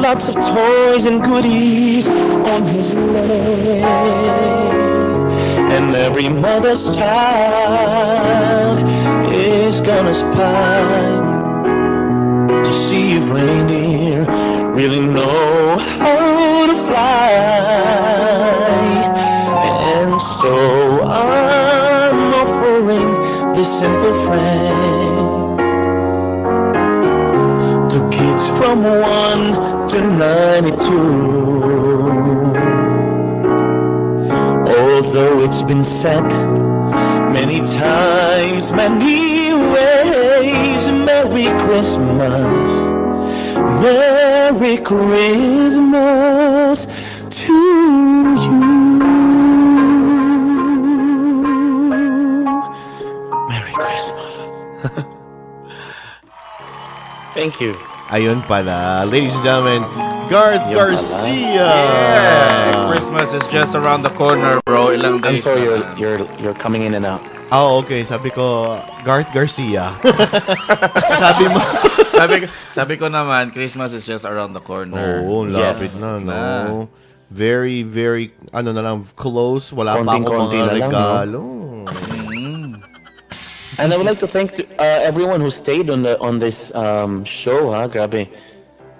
[0.00, 3.82] lots of toys and goodies on his leg.
[5.76, 8.78] And every mother's child
[9.30, 10.80] is gonna spy
[12.64, 14.24] to see if reindeer
[14.72, 17.30] really know how to fly.
[19.94, 25.70] And so I'm offering this simple phrase
[27.92, 29.19] to kids from one
[30.00, 32.40] 1992.
[34.78, 36.22] Although it's been said
[37.32, 42.70] many times, many ways, Merry Christmas,
[43.82, 46.86] Merry Christmas
[47.30, 47.52] to
[48.44, 48.60] you.
[53.48, 55.04] Merry Christmas.
[57.34, 57.89] Thank you.
[58.10, 59.06] Ayun pala.
[59.06, 59.86] Ladies and gentlemen,
[60.26, 60.98] Garth Yun pala.
[60.98, 61.62] Garcia.
[61.62, 64.90] Yeah, Christmas is just around the corner, bro.
[64.90, 67.22] Ilang I'm days sorry na you're, you're, you're coming in and out.
[67.54, 68.02] Oh, okay.
[68.02, 69.94] Sabi ko, Garth Garcia.
[71.22, 71.58] Sabi mo.
[72.18, 75.22] sabi, ko- sabi ko naman, Christmas is just around the corner.
[75.26, 75.98] Oo, ang lapit Yes.
[75.98, 76.26] na, no?
[76.26, 76.38] Na.
[77.30, 79.70] Very, very, ano na lang, close.
[79.70, 80.90] Wala pa akong mga na lang,
[81.30, 81.42] no?
[83.80, 86.68] And I would like to thank to, uh, everyone who stayed on the on this
[86.74, 87.88] um, show, ha?
[87.88, 88.28] Grabe.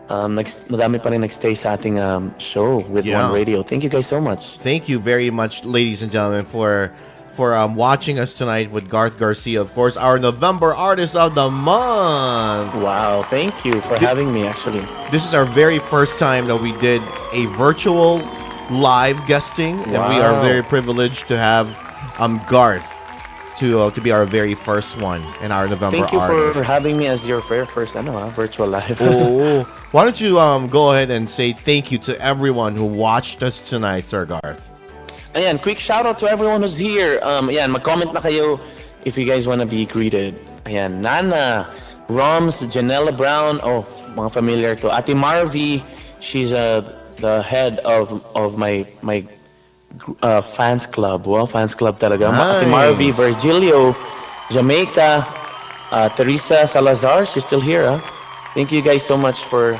[0.09, 3.28] Um, next, madami pa rin nagstay sa ating um, show with Yeah.
[3.28, 3.62] One Radio.
[3.62, 4.57] Thank you guys so much.
[4.59, 6.90] Thank you very much, ladies and gentlemen, for
[7.36, 9.61] for um, watching us tonight with Garth Garcia.
[9.61, 12.74] Of course, our November Artist of the Month.
[12.81, 14.82] Wow, thank you for having me, actually.
[15.12, 17.05] This is our very first time that we did
[17.36, 18.19] a virtual
[18.73, 21.69] live guesting, and we are very privileged to have
[22.19, 22.99] um Garth
[23.61, 26.57] to uh, to be our very first one in our November Thank you Artist.
[26.59, 28.97] for having me as your very first ano, ha, virtual live.
[29.01, 29.62] Oh,
[29.93, 33.61] why don't you um go ahead and say thank you to everyone who watched us
[33.69, 34.65] tonight, Sir Garth?
[35.35, 37.20] Ayan, quick shout out to everyone who's here.
[37.23, 38.59] Um, ayan, mag-comment na kayo
[39.05, 40.41] if you guys wanna be greeted.
[40.65, 41.69] Ayan, Nana,
[42.09, 43.85] Roms, Janella Brown, oh,
[44.16, 44.89] mga familiar to.
[44.89, 45.85] Ate Marvy,
[46.19, 46.81] she's uh,
[47.20, 49.20] the head of of my my
[50.22, 51.26] uh, fans club.
[51.26, 52.30] well, fans club talaga.
[52.32, 52.66] Nice.
[52.68, 53.94] Marvy, Virgilio,
[54.50, 55.26] Jamaica,
[55.90, 57.86] uh, Teresa Salazar, she's still here.
[57.86, 58.00] Huh?
[58.54, 59.76] Thank you guys so much for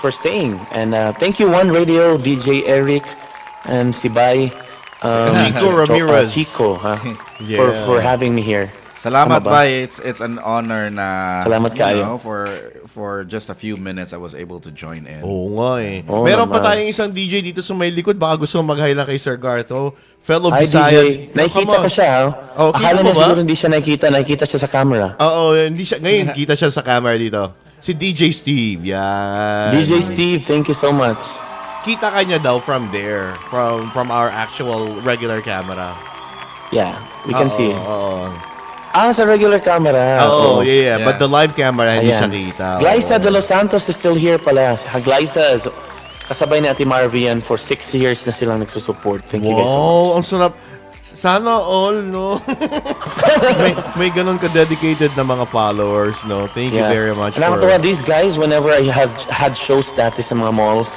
[0.00, 0.58] for staying.
[0.70, 3.02] And uh, thank you, One Radio, DJ Eric,
[3.66, 4.52] and Sibay.
[5.04, 6.32] Um, Chico Jo- uh, Ramirez.
[6.34, 6.96] Chico, huh?
[7.36, 7.84] for, Yeah.
[7.84, 8.72] for having me here.
[8.96, 9.50] Salamat ba?
[9.66, 9.82] bay.
[9.84, 12.16] It's it's an honor na Salamat kayo.
[12.16, 12.48] know, for
[12.94, 15.26] for just a few minutes I was able to join in.
[15.26, 16.06] Oo nga eh.
[16.06, 16.66] Oo Meron pa naman.
[16.70, 18.14] tayong isang DJ dito sa may likod.
[18.14, 19.74] Baka gusto mong mag-hi lang kay Sir Garth.
[19.74, 19.90] Oh,
[20.22, 20.94] fellow Hi, Bisayan.
[20.94, 21.34] DJ.
[21.34, 22.10] Nakikita ko siya?
[22.54, 23.20] Oh, kita Akala mo niya ba?
[23.20, 24.04] siguro hindi siya nakikita.
[24.08, 25.06] Nakikita siya sa camera.
[25.18, 25.98] Oo, hindi siya.
[25.98, 27.42] Ngayon, kita siya sa camera dito.
[27.82, 28.80] Si DJ Steve.
[28.86, 29.74] Yan.
[29.74, 31.18] DJ Steve, thank you so much.
[31.82, 33.36] Kita ka niya daw from there.
[33.50, 35.92] From from our actual regular camera.
[36.72, 37.70] Yeah, we can Oo, see.
[37.76, 38.32] Oo.
[38.94, 40.22] Ah, sa regular camera.
[40.22, 40.58] Oo, Oo.
[40.62, 40.98] yeah, yeah.
[41.02, 42.54] But the live camera, hindi siya Ayan.
[42.54, 42.68] kita.
[42.78, 43.22] Glyza Oo.
[43.26, 44.78] de Los Santos is still here pala.
[45.02, 45.66] Glyza is
[46.30, 49.26] kasabay ni Ate Marvian for six years na silang nagsusupport.
[49.26, 49.82] Thank you guys so much.
[49.82, 50.54] Wow, ang sarap.
[51.14, 52.38] Sana all, no?
[53.62, 56.46] may, may ganun ka-dedicated na mga followers, no?
[56.50, 57.78] Thank you very much And for...
[57.78, 60.90] these guys, whenever I have had shows dati sa mga malls,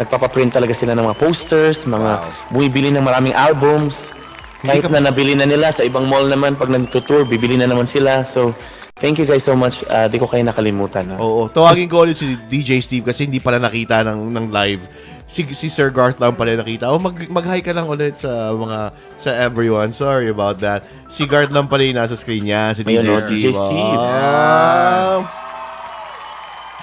[0.00, 4.12] nagpapaprint talaga sila ng mga posters, mga bumibili ng maraming albums.
[4.60, 8.28] Kahit na nabili na nila sa ibang mall naman, pag nagtutour, bibili na naman sila.
[8.28, 8.52] So,
[9.00, 9.80] thank you guys so much.
[9.88, 11.16] Uh, di ko kayo nakalimutan.
[11.16, 11.16] Ha?
[11.16, 14.84] Oo, tawagin ko ulit si DJ Steve kasi hindi pala nakita ng, ng live.
[15.30, 16.92] Si, si Sir Garth lang pala nakita.
[16.92, 18.78] Oh, mag, mag-hi ka lang ulit sa mga
[19.16, 19.94] sa everyone.
[19.94, 20.84] Sorry about that.
[21.08, 22.76] Si Garth lang pala yung nasa screen niya.
[22.76, 23.40] Si DJ Ayun, oh, Steve.
[23.40, 23.96] DJ Steve.
[23.96, 25.16] Wow.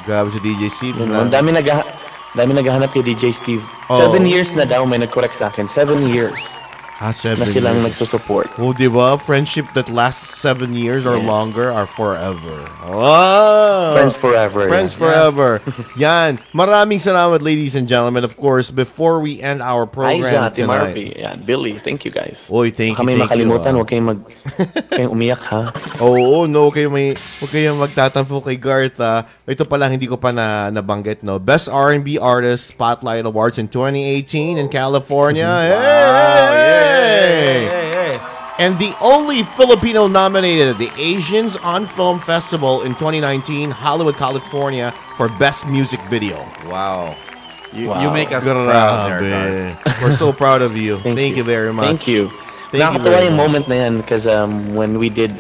[0.08, 0.96] Grabe si DJ Steve.
[0.96, 1.28] Yun, na.
[1.28, 1.84] ang dami, nagha
[2.34, 3.62] dami naghahanap kay DJ Steve.
[3.92, 4.00] Oo.
[4.00, 5.68] Seven years na daw, may nag-correct sa akin.
[5.68, 6.40] Seven years.
[6.98, 7.94] Ah, seven na silang years.
[7.94, 8.50] nagsusupport.
[8.58, 9.22] Oh, di ba?
[9.22, 11.30] Friendship that lasts seven years or Yes.
[11.30, 12.66] longer are forever.
[12.90, 13.94] Oh!
[13.94, 14.66] Friends forever.
[14.66, 15.02] Friends yeah.
[15.06, 15.50] forever.
[16.02, 16.42] Yan.
[16.58, 18.26] Maraming salamat, ladies and gentlemen.
[18.26, 20.98] Of course, before we end our program Aiza, tonight.
[20.98, 22.42] Marvy, yan, Billy, thank you guys.
[22.50, 23.78] Oy, thank you, Kami thank you, makalimutan, ah.
[23.78, 24.20] huwag kayong mag,
[24.58, 25.70] huwag kayong umiyak ha.
[26.02, 28.98] Oo, no, kayo may huwag kayong magtatampo kay Garth.
[28.98, 29.22] ah.
[29.46, 31.38] Ito pa lang hindi ko pa na nabanggit, no.
[31.38, 35.46] Best R&B Artist Spotlight Awards in 2018 in California.
[35.46, 36.87] Hey!
[38.60, 44.92] And the only Filipino nominated at the Asians on Film Festival in 2019, Hollywood, California,
[45.16, 46.38] for Best Music Video.
[46.66, 47.16] Wow.
[47.72, 48.02] You, Wow.
[48.02, 50.98] you make us proud there, We're so proud of you.
[51.00, 51.44] Thank, you.
[51.44, 51.86] very much.
[51.86, 52.30] Thank you.
[52.74, 53.46] Thank you Nakakatawa very yung much.
[53.46, 55.38] moment na yan because um, when we did,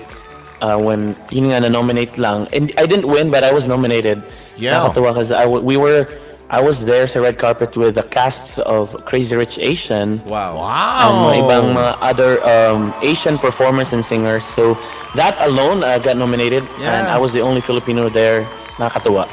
[0.62, 4.22] uh, when yun nga na-nominate lang, and I didn't win but I was nominated.
[4.62, 4.78] Yeah.
[4.94, 6.06] Nakakatawa because I, w- we were,
[6.50, 10.24] I was there sa red carpet with the casts of Crazy Rich Asian.
[10.24, 10.64] Wow.
[10.64, 11.28] Wow.
[11.28, 14.46] mga ibang mga other um, Asian performers and singers.
[14.48, 14.80] So
[15.20, 18.48] that alone uh, got nominated and I was the only Filipino there.
[18.78, 19.26] Nakakatuwa.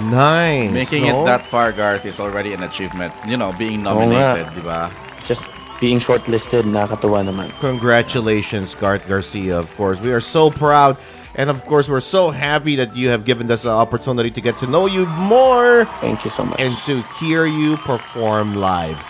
[0.10, 0.72] Nice.
[0.72, 1.22] Making no?
[1.22, 3.12] it that far, Garth, is already an achievement.
[3.28, 4.08] You know, being Oo nga.
[4.08, 4.88] nominated, di ba?
[5.28, 5.44] Just
[5.76, 7.52] being shortlisted, nakakatuwa naman.
[7.60, 10.00] Congratulations, Garth Garcia, of course.
[10.00, 10.96] We are so proud.
[11.34, 14.56] And of course, we're so happy that you have given us the opportunity to get
[14.58, 16.60] to know you more Thank you so much.
[16.60, 19.00] and to hear you perform live.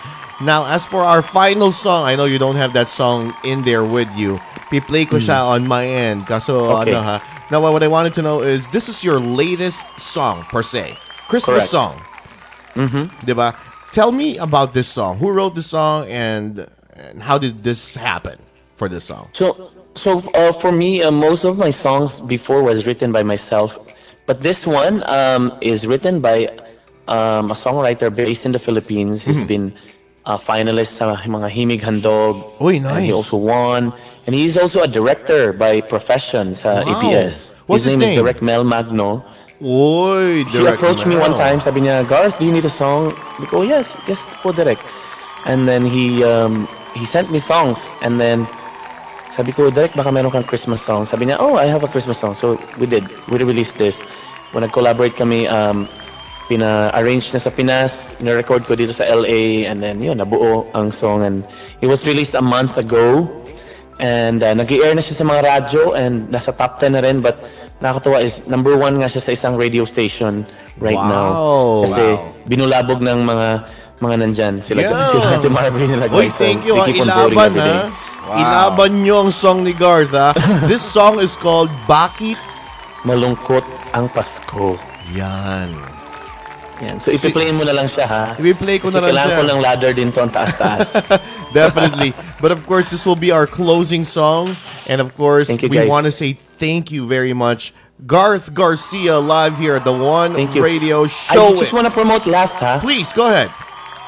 [0.41, 3.83] Now, as for our final song, I know you don't have that song in there
[3.83, 4.37] with you.
[4.71, 6.25] Piplay ko siya on my end.
[6.27, 6.81] Kaso, Hmm.
[6.81, 6.91] Okay.
[6.95, 7.45] ano ha.
[7.51, 10.97] Now, what I wanted to know is, this is your latest song, per se.
[11.27, 11.69] Christmas Correct.
[11.69, 11.95] song.
[12.75, 13.03] Mm-hmm.
[13.27, 13.53] Diba?
[13.91, 15.19] Tell me about this song.
[15.19, 18.39] Who wrote this song and, and how did this happen
[18.75, 19.29] for this song?
[19.33, 23.77] So, so uh, for me, uh, most of my songs before was written by myself,
[24.25, 26.47] but this one um, is written by
[27.07, 29.23] um, a songwriter based in the Philippines.
[29.23, 29.31] Hmm.
[29.31, 29.73] He's been
[30.25, 32.57] a finalist sa mga Himig Handog.
[32.59, 33.93] Uy, And he also won.
[34.25, 37.31] And he's also a director by profession sa Wow.
[37.67, 38.25] What's his name, name?
[38.25, 39.23] is Direk Mel Magno.
[39.63, 43.15] Oy, He approached me one time, sabi niya, Garth, do you need a song?
[43.39, 44.79] I go, yes, yes po, Direk.
[45.45, 47.79] And then he um, he sent me songs.
[48.01, 48.47] And then,
[49.33, 51.09] sabi ko, Direk, baka meron kang Christmas song.
[51.09, 52.37] Sabi niya, oh, I have a Christmas song.
[52.37, 53.09] So we did.
[53.25, 53.97] We released this.
[54.53, 55.89] When nag-collaborate kami, um,
[56.45, 61.25] pina-arrange na sa Pinas, na-record ko dito sa LA, and then yun, nabuo ang song.
[61.25, 61.41] And
[61.81, 63.25] it was released a month ago.
[63.97, 67.21] And uh, nag-air na siya sa mga radyo and nasa top 10 na rin.
[67.21, 67.41] But
[67.81, 70.45] nakakatawa is number one nga siya sa isang radio station
[70.77, 71.09] right Wow.
[71.09, 71.29] now.
[71.89, 72.45] Kasi Wow.
[72.45, 73.47] binulabog ng mga
[74.03, 74.53] mga nandyan.
[74.59, 74.99] Sila, Yeah.
[75.13, 76.35] sila Ate Marvin nila guys.
[76.35, 76.75] thank you.
[76.75, 77.29] they ah.
[77.29, 77.87] Ilaban, ha?
[78.33, 78.41] Wow.
[78.41, 80.33] Ilaban nyo ang song ni Garth, ha?
[80.71, 82.41] This song is called Bakit
[83.05, 83.61] Malungkot
[83.93, 84.73] ang Pasko.
[85.13, 85.69] Yan.
[86.81, 86.97] Yan.
[86.97, 88.23] So, ipi-playin mo na lang siya, ha?
[88.39, 89.37] I-play ko Kasi na lang kailangan siya.
[89.37, 90.89] ko ng ladder din to ang taas-taas.
[91.53, 92.15] Definitely.
[92.41, 94.57] But of course, this will be our closing song.
[94.89, 97.69] And of course, you, we want to say thank you very much.
[98.07, 100.33] Garth Garcia live here at the One.
[100.57, 101.55] Radio I Show.
[101.55, 102.79] just want to promote last, ha?
[102.81, 103.51] Please, go ahead.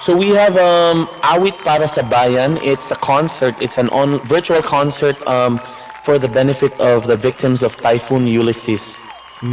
[0.02, 2.58] So we have um, Awit para sa Bayan.
[2.58, 3.56] It's a concert.
[3.62, 5.60] It's an on virtual concert um,
[6.04, 8.84] for the benefit of the victims of Typhoon Ulysses.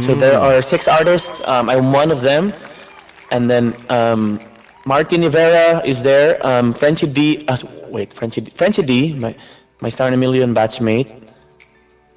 [0.01, 1.41] So there are six artists.
[1.45, 2.53] Um, I'm one of them,
[3.29, 4.39] and then um,
[4.85, 6.39] Martin Rivera is there.
[6.45, 7.45] Um, Frenchie Dy.
[7.47, 7.57] Uh,
[7.89, 8.51] wait, Frenchie Dy.
[8.55, 9.13] Frenchie Dy.
[9.13, 9.35] My
[9.81, 11.11] my Star in a Million batchmate.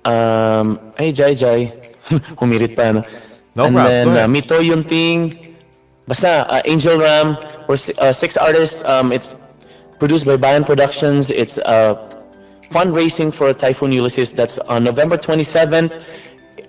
[0.07, 1.75] Um, hey Jai Jai,
[2.41, 3.03] humirit pa no.
[3.57, 3.85] No and problem.
[3.85, 5.56] then uh, Mitoy Yonting,
[6.07, 8.83] Basta, uh, Angel Ram, we're uh, six artists.
[8.85, 9.35] Um, it's
[9.99, 11.31] produced by Bayan Productions.
[11.31, 12.23] It's uh,
[12.71, 14.31] fundraising for Typhoon Ulysses.
[14.33, 16.03] That's on November 27th.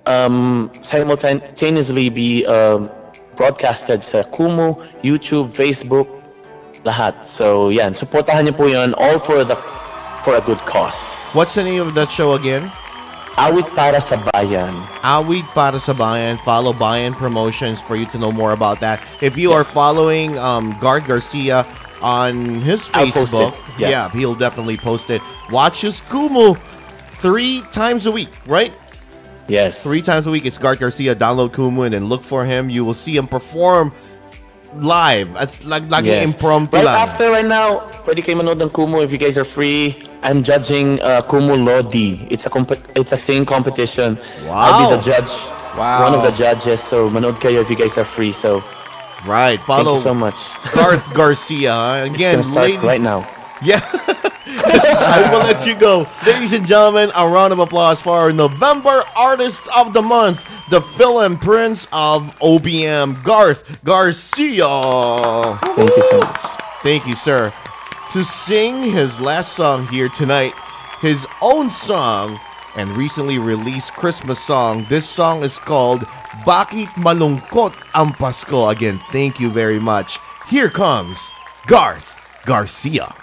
[0.08, 2.90] Um, simultaneously be um,
[3.36, 6.10] broadcasted sa Kumu, YouTube, Facebook,
[6.82, 7.14] lahat.
[7.28, 7.94] So, yan.
[7.94, 8.98] Supportahan niyo po yun.
[8.98, 9.54] All for the
[10.26, 10.98] for a good cause.
[11.38, 12.72] What's the name of that show again?
[13.38, 14.74] Awit para sa bayan.
[15.06, 16.42] Awit para sa bayan.
[16.42, 18.98] Follow Bayan Promotions for you to know more about that.
[19.22, 21.62] If you are following um, Garth Garcia
[22.02, 23.90] on his Facebook, it.
[23.90, 24.10] Yeah.
[24.10, 25.22] he'll definitely post it.
[25.52, 26.58] Watch his Kumu
[27.22, 28.74] three times a week, right?
[29.48, 29.84] Yes.
[29.84, 30.46] Three times a week.
[30.46, 31.16] It's Garth Garcia.
[31.16, 32.72] Download Kumu and then look for him.
[32.72, 33.94] You will see him perform
[34.82, 35.30] live.
[35.40, 36.24] It's like like Yes.
[36.26, 36.96] impromptu Right lang.
[37.10, 39.98] after right now, pwede kayo manood ng Kumu if you guys are free.
[40.24, 42.26] I'm judging uh, Kumu Lodi.
[42.30, 44.18] It's a comp- it's a singing competition.
[44.46, 44.54] Wow.
[44.58, 45.32] I'll be the judge.
[45.78, 46.02] Wow.
[46.10, 46.82] One of the judges.
[46.82, 48.32] So manood kayo if you guys are free.
[48.34, 48.64] So
[49.26, 49.58] Right.
[49.58, 50.38] thank Follow you so much.
[50.78, 51.74] Garth Garcia.
[51.74, 52.06] huh?
[52.06, 53.26] Again, It's start ladies- right now.
[53.62, 53.82] Yeah.
[54.48, 56.08] I will let you go.
[56.26, 60.82] Ladies and gentlemen, a round of applause for our November Artist of the Month, the
[60.82, 64.68] Fil-Am prince of OPM, Garth Garcia.
[65.76, 66.42] Thank you so much.
[66.84, 67.54] Thank you, sir.
[68.12, 70.54] to sing his last song here tonight,
[71.02, 72.40] his own song
[72.78, 74.86] and recently released Christmas song.
[74.88, 76.02] This song is called
[76.48, 78.72] Bakit Malungkot ang Pasko.
[78.72, 80.20] Again, thank you very much.
[80.48, 81.32] Here comes
[81.68, 82.16] Garth
[82.46, 83.14] Garcia.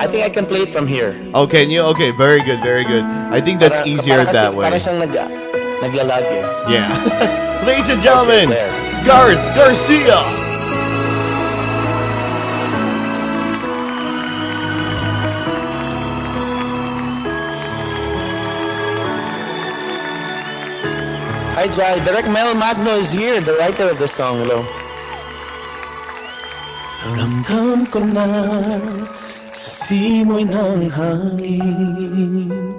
[0.00, 1.14] I think I can play it from here.
[1.34, 1.82] Oh, can you?
[1.92, 3.04] Okay, very good, very good.
[3.04, 4.64] I think that's Para- easier para kasi- that way.
[4.64, 5.12] Para siyang nag,
[5.84, 6.42] naglalag eh.
[6.72, 6.88] Yeah.
[7.68, 9.04] Ladies and gentlemen, Okay.
[9.04, 10.20] Garth Garcia.
[21.56, 24.38] Hi Jai, Direk Mel Magno is here, the writer of the song.
[24.38, 24.64] Hello.
[27.00, 28.28] Ramdam ko na
[29.56, 32.76] sa simoy ng hangin.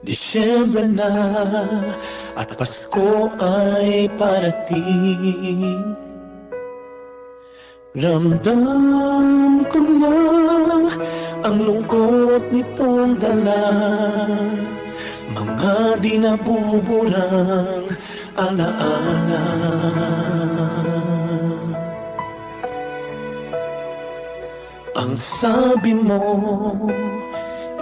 [0.00, 1.12] Disyembre na
[2.40, 5.92] at Pasko ay parating.
[7.92, 10.16] Ramdam ko na
[11.44, 13.60] ang lungkot nitong dala.
[15.36, 17.92] Mga di nabuburang
[18.40, 19.44] alaala
[24.96, 26.24] Ang sabi mo,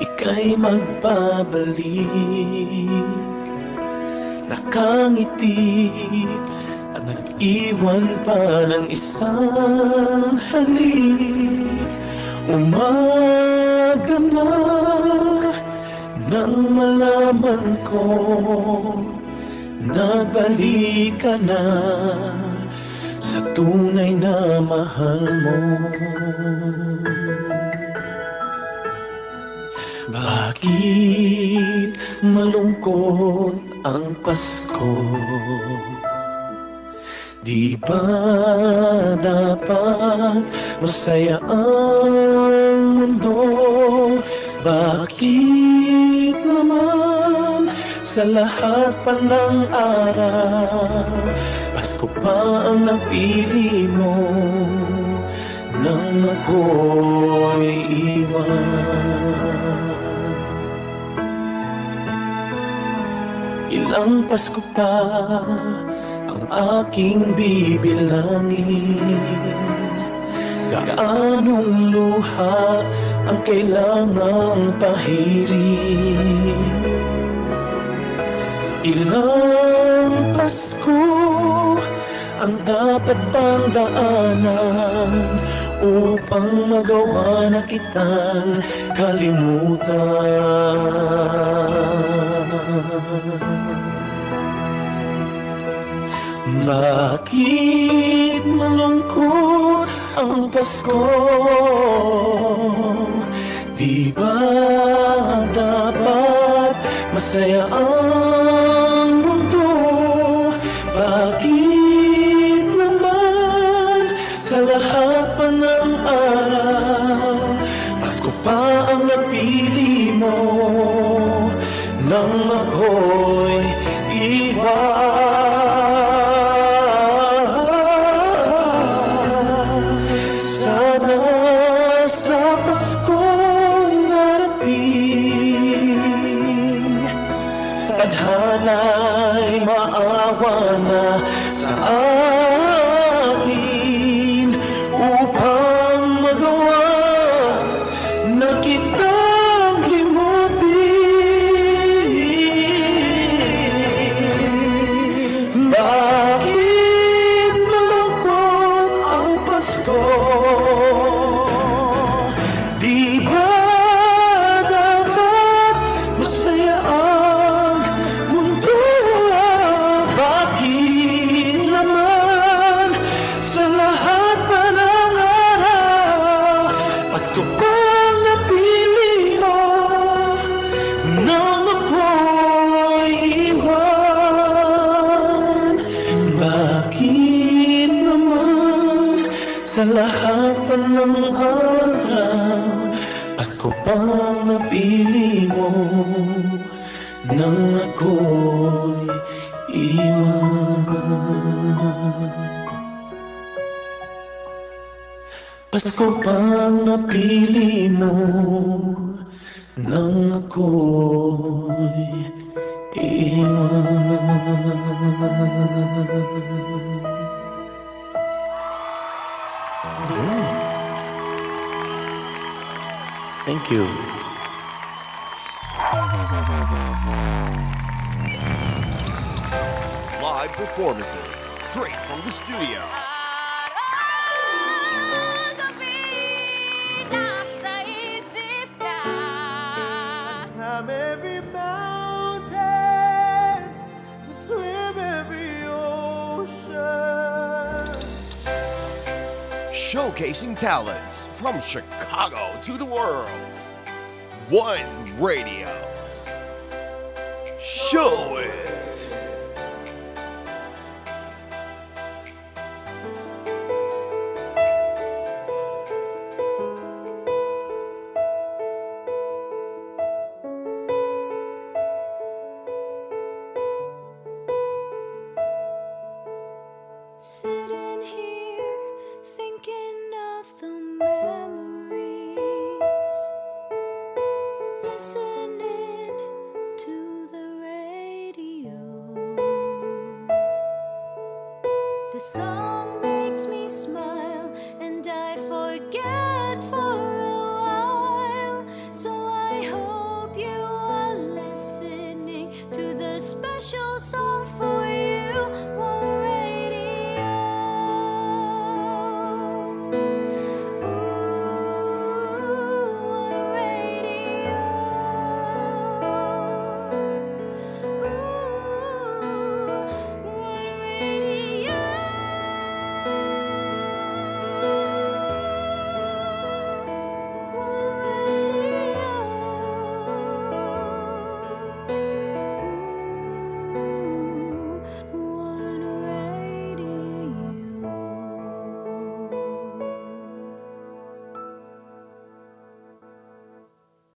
[0.03, 2.11] ika'y magbabalik.
[4.51, 5.95] Nakangiti
[6.91, 11.71] at nag-iwan pa ng isang halik.
[12.51, 14.51] Umaga na
[16.29, 18.05] nang malaman ko
[19.85, 21.61] Nabalik ka na
[23.35, 25.59] sa tunay na mahal mo
[30.07, 34.95] Bakit malungkot ang Pasko?
[37.43, 38.07] Di ba
[39.19, 40.47] dapat
[40.79, 43.43] masaya ang mundo?
[44.63, 47.75] Bakit naman
[48.07, 51.19] sa lahat pa ng araw
[51.85, 54.17] Pasko pa ang napili mo
[55.85, 57.77] nang ako'y
[58.25, 59.85] iwan.
[63.69, 64.97] Ilang Pasko pa
[66.25, 66.49] ang
[66.81, 69.05] aking bibilangin.
[70.73, 72.81] Gaanong luha
[73.29, 76.25] ang kailangang pahirin
[78.85, 81.01] Ilang Pasko
[82.37, 85.41] ang dapat pang daanan
[85.81, 88.61] Upang magawa na kitang
[88.93, 89.89] kalimutan
[96.69, 99.89] Bakit malungkot
[100.21, 101.09] ang Pasko?
[103.81, 104.37] Di ba
[105.57, 106.77] dapat
[107.17, 108.64] masaya ang